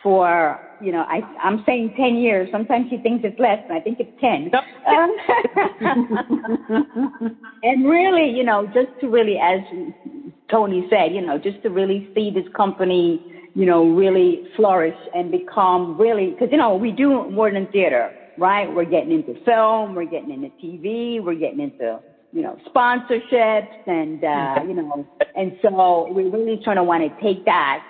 for 0.03 0.61
you 0.81 0.93
know, 0.93 1.05
I 1.09 1.23
I'm 1.43 1.63
saying 1.67 1.95
ten 1.97 2.17
years. 2.17 2.49
Sometimes 2.53 2.89
she 2.91 2.99
thinks 2.99 3.25
it's 3.25 3.39
less, 3.39 3.61
and 3.69 3.77
I 3.77 3.81
think 3.81 4.01
it's 4.01 4.13
ten. 4.21 4.51
Um, 4.87 5.13
and 7.63 7.89
really, 7.89 8.31
you 8.31 8.45
know, 8.45 8.67
just 8.67 8.91
to 9.01 9.09
really, 9.09 9.39
as 9.39 9.61
Toni 10.51 10.87
said, 10.91 11.13
you 11.15 11.23
know, 11.23 11.39
just 11.39 11.63
to 11.63 11.71
really 11.71 12.09
see 12.15 12.31
this 12.31 12.47
company, 12.57 13.23
you 13.55 13.67
know, 13.67 13.89
really 13.91 14.43
flourish 14.57 14.97
and 15.15 15.31
become 15.31 15.97
really, 15.99 16.31
because 16.31 16.49
you 16.53 16.59
know, 16.59 16.77
we 16.77 16.93
do 16.93 17.29
more 17.31 17.51
than 17.51 17.67
theater, 17.69 18.15
right? 18.37 18.73
We're 18.73 18.85
getting 18.85 19.13
into 19.13 19.35
film, 19.45 19.95
we're 19.95 20.05
getting 20.05 20.31
into 20.31 20.51
TV, 20.63 21.23
we're 21.23 21.35
getting 21.35 21.61
into 21.61 22.01
you 22.33 22.43
know, 22.43 22.57
sponsorships 22.75 23.69
and, 23.87 24.23
uh, 24.23 24.63
you 24.67 24.75
know, 24.75 25.07
and 25.35 25.57
so 25.63 26.09
we're 26.11 26.31
really 26.31 26.61
trying 26.63 26.77
to 26.77 26.85
want 26.85 27.03
to 27.03 27.23
take 27.23 27.45
that. 27.47 27.83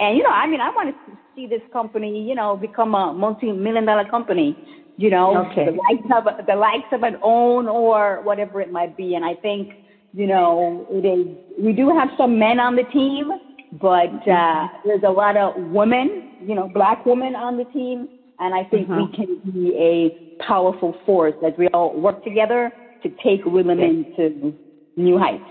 And, 0.00 0.16
you 0.16 0.22
know, 0.22 0.30
I 0.30 0.46
mean, 0.46 0.60
I 0.60 0.70
want 0.70 0.94
to 1.06 1.16
see 1.34 1.46
this 1.46 1.60
company, 1.72 2.26
you 2.26 2.34
know, 2.34 2.56
become 2.56 2.94
a 2.94 3.12
multi-million 3.12 3.84
dollar 3.84 4.04
company 4.04 4.56
you 4.96 5.10
know, 5.10 5.36
Okay. 5.46 5.64
the 5.64 5.72
likes 5.72 6.38
of 6.38 6.46
the 6.46 6.54
likes 6.54 6.86
of 6.92 7.02
an 7.02 7.16
OWN 7.22 7.68
or 7.68 8.20
whatever 8.22 8.60
it 8.60 8.70
might 8.70 8.96
be. 8.96 9.14
And 9.14 9.24
I 9.24 9.34
think, 9.36 9.72
you 10.12 10.26
know, 10.26 10.86
it 10.90 11.04
is. 11.04 11.26
We 11.58 11.72
do 11.72 11.88
have 11.90 12.10
some 12.16 12.38
men 12.38 12.60
on 12.60 12.76
the 12.76 12.84
team, 12.84 13.30
but 13.72 14.10
uh, 14.28 14.68
there's 14.84 15.02
a 15.02 15.10
lot 15.10 15.36
of 15.36 15.54
women, 15.56 16.28
you 16.38 16.54
know, 16.54 16.68
black 16.68 17.06
women 17.06 17.34
on 17.34 17.56
the 17.56 17.64
team, 17.64 18.08
and 18.38 18.54
I 18.54 18.64
think 18.64 18.88
we 18.88 19.08
can 19.08 19.40
be 19.50 19.74
a 19.76 20.42
powerful 20.42 20.94
force 21.06 21.34
as 21.44 21.54
we 21.56 21.68
all 21.68 21.98
work 21.98 22.22
together 22.22 22.72
to 23.02 23.10
take 23.22 23.44
women 23.44 24.06
to 24.16 24.54
new 24.96 25.18
heights. 25.18 25.48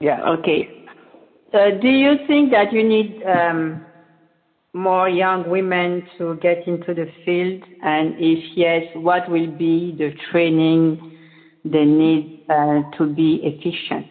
Yeah. 0.00 0.22
Okay. 0.22 0.68
So 1.52 1.70
do 1.80 1.88
you 1.88 2.14
think 2.26 2.50
that 2.50 2.72
you 2.72 2.82
need 2.82 3.22
um, 3.22 3.86
more 4.72 5.08
young 5.08 5.48
women 5.48 6.02
to 6.18 6.34
get 6.36 6.66
into 6.66 6.92
the 6.94 7.06
field? 7.24 7.62
And 7.80 8.14
if 8.18 8.44
yes, 8.56 8.82
what 8.94 9.28
will 9.28 9.46
be 9.46 9.94
the 9.96 10.12
training 10.30 11.00
they 11.64 11.84
need 11.84 12.32
uh, 12.48 12.82
to 12.98 13.06
be 13.06 13.40
efficient? 13.42 14.08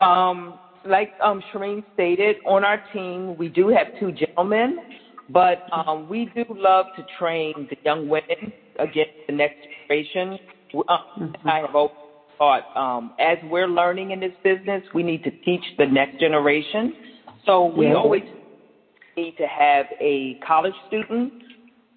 Um, 0.00 0.58
like 0.84 1.12
um, 1.20 1.42
Cherine 1.52 1.82
stated, 1.94 2.36
on 2.44 2.64
our 2.64 2.80
team 2.92 3.36
we 3.36 3.48
do 3.48 3.68
have 3.68 3.88
two 3.98 4.12
gentlemen, 4.12 4.78
but 5.28 5.62
um, 5.72 6.06
we 6.08 6.30
do 6.34 6.44
love 6.48 6.86
to 6.94 7.04
train 7.18 7.52
the 7.68 7.76
young 7.84 8.08
women 8.08 8.52
against 8.78 9.12
the 9.26 9.34
next 9.34 9.56
generation. 9.88 10.38
Um, 10.74 11.34
I 11.44 11.58
have 11.60 11.74
always 11.74 11.92
thought, 12.36 12.64
um, 12.76 13.12
as 13.18 13.38
we're 13.42 13.66
learning 13.68 14.10
in 14.12 14.20
this 14.20 14.32
business, 14.42 14.82
we 14.94 15.02
need 15.02 15.22
to 15.24 15.30
teach 15.44 15.62
the 15.76 15.86
next 15.86 16.18
generation. 16.18 16.94
So 17.44 17.66
we 17.66 17.86
Yeah. 17.86 17.94
always 17.94 18.24
need 19.16 19.36
to 19.36 19.46
have 19.46 19.86
a 20.00 20.34
college 20.36 20.76
student 20.86 21.32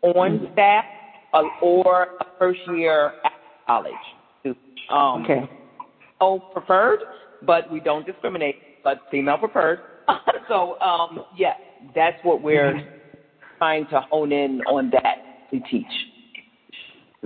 on 0.02 0.48
staff 0.52 0.86
uh, 1.34 1.44
or 1.62 2.08
a 2.20 2.26
first 2.40 2.66
year 2.68 3.14
at 3.24 3.34
college 3.68 3.94
student. 4.40 4.58
Um, 4.90 5.24
Okay. 5.24 5.48
male 6.20 6.40
preferred, 6.52 7.04
but 7.42 7.70
we 7.70 7.80
don't 7.80 8.06
discriminate, 8.06 8.58
but 8.84 9.00
female 9.10 9.38
preferred. 9.38 9.82
so, 10.48 10.80
um, 10.82 11.24
yes, 11.32 11.58
that's 11.94 12.22
what 12.24 12.42
we're 12.42 12.82
trying 13.58 13.86
to 13.88 14.02
hone 14.10 14.32
in 14.32 14.62
on 14.64 14.90
that 14.92 15.20
to 15.52 15.60
teach. 15.62 15.86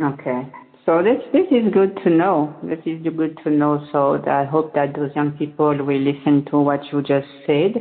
Okay. 0.01 0.51
So 0.85 1.01
this 1.01 1.17
this 1.33 1.47
is 1.49 1.73
good 1.73 1.97
to 2.03 2.09
know. 2.11 2.55
This 2.61 2.79
is 2.85 3.01
good 3.01 3.37
to 3.43 3.49
know. 3.49 3.83
So 3.91 4.21
I 4.27 4.43
hope 4.45 4.73
that 4.75 4.95
those 4.95 5.09
young 5.15 5.31
people 5.31 5.75
will 5.75 5.99
listen 5.99 6.45
to 6.51 6.59
what 6.59 6.81
you 6.91 7.01
just 7.01 7.27
said. 7.47 7.73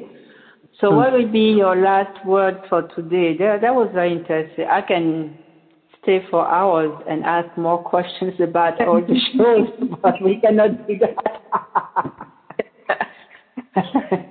So 0.81 0.91
what 0.91 1.13
will 1.13 1.31
be 1.31 1.53
your 1.57 1.77
last 1.77 2.25
word 2.25 2.61
for 2.69 2.83
today? 2.95 3.37
That, 3.37 3.61
that 3.61 3.75
was 3.75 3.91
very 3.93 4.13
interesting. 4.13 4.67
I 4.69 4.81
can 4.81 5.39
stay 6.03 6.21
for 6.31 6.49
hours 6.49 6.93
and 7.07 7.25
ask 7.25 7.57
more 7.57 7.79
questions 7.83 8.35
about 8.41 8.81
all 8.81 9.01
the 9.01 9.21
shows, 9.37 9.69
but 10.03 10.21
we 10.21 10.41
cannot 10.41 10.87
do 10.87 10.99
that. 10.99 11.15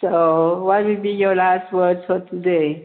so 0.00 0.64
what 0.64 0.84
will 0.84 1.00
be 1.00 1.10
your 1.10 1.34
last 1.34 1.72
word 1.72 2.02
for 2.06 2.20
today? 2.20 2.84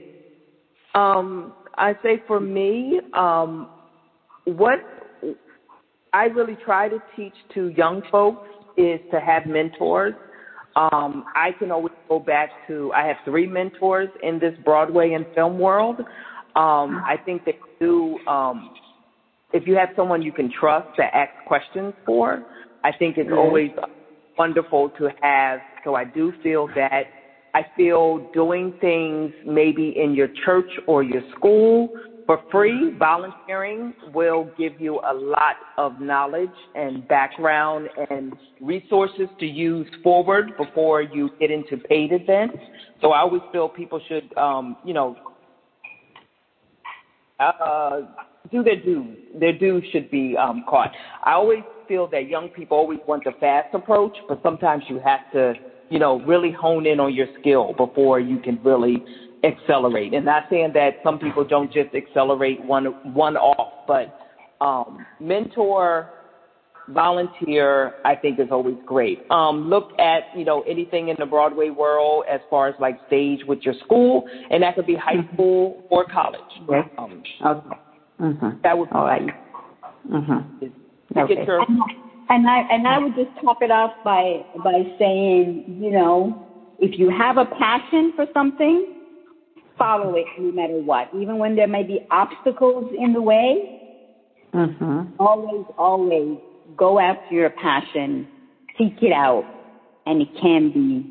Um, 0.95 1.53
I 1.78 1.95
say 2.01 2.24
for 2.26 2.39
me, 2.39 3.01
um, 3.13 3.68
what 4.45 4.80
I 6.13 6.25
really 6.25 6.57
try 6.63 6.89
to 6.89 6.99
teach 7.15 7.35
to 7.53 7.69
young 7.69 8.01
folks 8.11 8.47
is 8.77 8.99
to 9.11 9.19
have 9.19 9.45
mentors. 9.45 10.13
Um, 10.75 11.25
I 11.35 11.51
can 11.57 11.71
always 11.71 11.93
go 12.07 12.19
back 12.19 12.49
to 12.67 12.91
I 12.93 13.07
have 13.07 13.17
three 13.25 13.47
mentors 13.47 14.09
in 14.21 14.39
this 14.39 14.53
Broadway 14.63 15.13
and 15.13 15.25
film 15.33 15.57
world. 15.57 15.99
Um, 16.55 17.03
I 17.05 17.17
think 17.25 17.45
that 17.45 17.55
you, 17.79 18.19
um, 18.27 18.69
if 19.53 19.67
you 19.67 19.75
have 19.75 19.89
someone 19.95 20.21
you 20.21 20.31
can 20.31 20.51
trust 20.59 20.87
to 20.95 21.03
ask 21.15 21.31
questions 21.45 21.93
for, 22.05 22.43
I 22.83 22.91
think 22.91 23.17
it's 23.17 23.29
always 23.31 23.71
wonderful 24.37 24.89
to 24.97 25.09
have. 25.21 25.59
So 25.83 25.95
I 25.95 26.03
do 26.03 26.31
feel 26.43 26.67
that 26.75 27.05
I 27.53 27.65
feel 27.75 28.19
doing 28.33 28.73
things 28.79 29.31
maybe 29.45 29.93
in 29.97 30.13
your 30.13 30.29
church 30.45 30.69
or 30.85 31.01
your 31.01 31.23
school 31.35 31.89
for 32.28 32.41
free, 32.51 32.93
volunteering 32.99 33.93
will 34.13 34.51
give 34.57 34.80
you 34.80 34.99
a 35.09 35.13
lot 35.13 35.55
of 35.78 35.99
knowledge 36.01 36.53
and 36.75 37.07
background 37.07 37.88
and 38.09 38.34
resources 38.59 39.30
to 39.39 39.45
use 39.45 39.88
forward 40.03 40.51
before 40.57 41.01
you 41.01 41.30
get 41.39 41.49
into 41.49 41.78
paid 41.78 42.11
events. 42.11 42.57
So 43.01 43.11
I 43.13 43.21
always 43.21 43.41
feel 43.53 43.69
people 43.69 44.01
should, 44.09 44.38
um, 44.38 44.75
you 44.84 44.93
know, 44.93 45.15
uh, 47.39 48.01
do 48.51 48.61
their 48.61 48.75
dues. 48.75 49.17
Their 49.34 49.57
dues 49.57 49.86
should 49.91 50.11
be 50.11 50.36
um, 50.36 50.65
caught. 50.67 50.91
I 51.23 51.32
always 51.32 51.63
feel 51.88 52.07
that 52.07 52.28
young 52.28 52.49
people 52.49 52.78
always 52.78 52.99
want 53.07 53.23
the 53.23 53.32
fast 53.39 53.73
approach, 53.73 54.17
but 54.28 54.41
sometimes 54.43 54.84
you 54.89 54.99
have 54.99 55.21
to, 55.32 55.53
you 55.89 55.99
know, 55.99 56.19
really 56.21 56.51
hone 56.51 56.86
in 56.86 56.99
on 56.99 57.13
your 57.13 57.28
skill 57.39 57.73
before 57.78 58.19
you 58.19 58.38
can 58.38 58.59
really 58.63 59.01
accelerate. 59.43 60.13
And 60.13 60.25
not 60.25 60.43
saying 60.49 60.71
that 60.73 60.95
some 61.03 61.19
people 61.19 61.43
don't 61.43 61.71
just 61.71 61.93
accelerate 61.93 62.59
one 62.63 62.95
one 63.03 63.38
off, 63.38 63.69
but 63.85 64.09
um, 64.61 65.05
mentor, 65.19 66.09
volunteer, 66.89 67.93
I 68.03 68.15
think 68.15 68.39
is 68.39 68.47
always 68.51 68.77
great. 68.85 69.19
Um, 69.29 69.69
look 69.69 69.89
at 69.99 70.23
you 70.33 70.45
know 70.45 70.61
anything 70.61 71.09
in 71.09 71.15
the 71.19 71.25
Broadway 71.25 71.69
world 71.69 72.25
as 72.29 72.41
far 72.49 72.67
as 72.67 72.75
like 72.79 72.97
stage 73.07 73.41
with 73.47 73.59
your 73.63 73.75
school, 73.83 74.23
and 74.49 74.63
that 74.63 74.75
could 74.75 74.85
be 74.85 74.95
high 74.95 75.23
school 75.33 75.83
or 75.89 76.05
college. 76.05 76.41
Yes. 76.69 76.85
Um, 76.97 77.23
Okay. 77.45 77.75
Mm-hmm. 78.19 78.49
that 78.63 78.75
would 78.75 78.89
be 78.89 78.95
All 78.95 79.05
right. 79.05 79.29
Mm-hmm. 80.11 80.67
Okay. 81.15 81.35
get 81.35 81.47
your 81.47 81.63
And 82.29 82.47
I 82.49 82.61
and 82.69 82.88
I 82.88 82.97
would 82.97 83.15
just 83.15 83.29
top 83.43 83.61
it 83.61 83.71
off 83.71 83.91
by 84.03 84.43
by 84.63 84.83
saying, 84.97 85.63
you 85.67 85.91
know, 85.91 86.35
if 86.79 86.97
you 86.97 87.09
have 87.09 87.38
a 87.38 87.45
passion 87.45 88.11
for 88.15 88.25
something, 88.33 88.96
follow 89.78 90.15
it 90.15 90.25
no 90.38 90.51
matter 90.51 90.80
what. 90.82 91.07
Even 91.13 91.38
when 91.38 91.55
there 91.55 91.67
may 91.67 91.84
be 91.84 91.99
obstacles 92.11 92.86
in 92.97 93.13
the 93.13 93.21
way, 93.21 93.55
Mm-hmm. 94.53 95.01
always, 95.19 95.65
always 95.78 96.38
go 96.78 96.99
after 96.99 97.34
your 97.34 97.49
passion, 97.49 98.28
seek 98.78 98.93
it 99.01 99.11
out, 99.11 99.45
and 100.05 100.21
it 100.21 100.30
can 100.39 100.71
be 100.71 101.05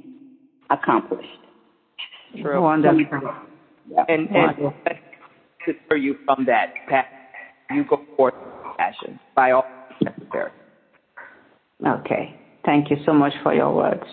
accomplished. 0.70 1.28
True. 2.40 2.62
Wonderful. 2.62 3.06
Yeah. 3.88 4.04
and 4.08 4.28
and 4.28 4.34
Wonderful. 4.34 4.74
to 5.66 5.74
spur 5.84 5.96
you 5.96 6.16
from 6.24 6.44
that 6.46 6.70
path. 6.88 7.06
You 7.70 7.84
go 7.84 8.00
forth 8.16 8.34
with 8.64 8.76
passion 8.78 9.18
by 9.34 9.52
all 9.52 9.64
means 9.90 10.14
necessary. 10.18 10.50
Okay. 11.86 12.34
Thank 12.64 12.90
you 12.90 12.96
so 13.04 13.12
much 13.12 13.32
for 13.42 13.54
your 13.54 13.72
words. 13.74 14.04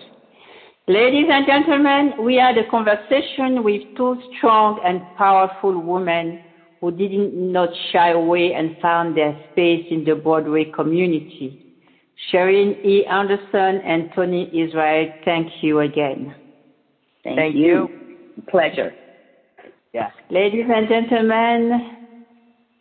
Ladies 0.86 1.28
and 1.30 1.46
gentlemen, 1.46 2.12
we 2.18 2.34
had 2.34 2.58
a 2.58 2.68
conversation 2.68 3.64
with 3.64 3.80
two 3.96 4.18
strong 4.36 4.78
and 4.84 5.12
powerful 5.14 5.80
women 5.80 6.38
who 6.78 6.90
did 6.90 7.32
not 7.32 7.70
shy 7.90 8.10
away 8.10 8.52
and 8.52 8.76
found 8.82 9.16
their 9.16 9.34
space 9.50 9.86
in 9.90 10.04
the 10.04 10.14
Broadway 10.14 10.66
community. 10.66 11.58
Cherine 12.30 12.84
E. 12.84 13.06
Anderson 13.06 13.80
and 13.80 14.12
Toni 14.14 14.50
Isreal, 14.52 15.14
thank 15.24 15.48
you 15.62 15.80
again. 15.80 16.34
Thank, 17.22 17.36
Thank 17.36 17.56
you. 17.56 17.90
Pleasure. 18.50 18.94
Yeah. 19.94 20.10
Ladies 20.28 20.66
and 20.68 20.86
gentlemen, 20.86 21.96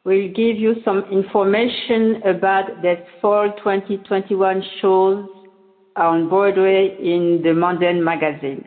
we'll 0.04 0.28
give 0.34 0.58
you 0.58 0.76
some 0.84 1.06
information 1.10 2.22
about 2.26 2.82
the 2.82 2.96
fall 3.22 3.50
2021 3.60 4.62
shows 4.82 5.26
on 5.96 6.30
Broadway 6.30 6.98
in 7.00 7.42
the 7.44 7.50
Manden 7.50 8.04
magazine. 8.04 8.66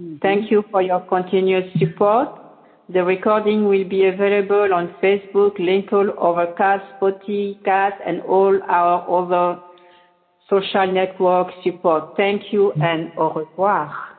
Mm-hmm. 0.00 0.16
Thank 0.22 0.50
you 0.50 0.64
for 0.70 0.82
your 0.82 1.00
continuous 1.00 1.64
support. 1.78 2.28
The 2.88 3.02
recording 3.02 3.66
will 3.66 3.88
be 3.88 4.06
available 4.06 4.72
on 4.72 4.94
Facebook, 5.02 5.58
LinkedIn, 5.58 6.16
Overcast, 6.18 6.84
Spotify, 7.00 7.90
and 8.06 8.22
all 8.22 8.60
our 8.68 9.02
other 9.10 9.60
social 10.48 10.92
network 10.92 11.48
support. 11.64 12.16
Thank 12.16 12.52
you 12.52 12.72
and 12.72 13.10
au 13.16 13.32
revoir. 13.32 14.15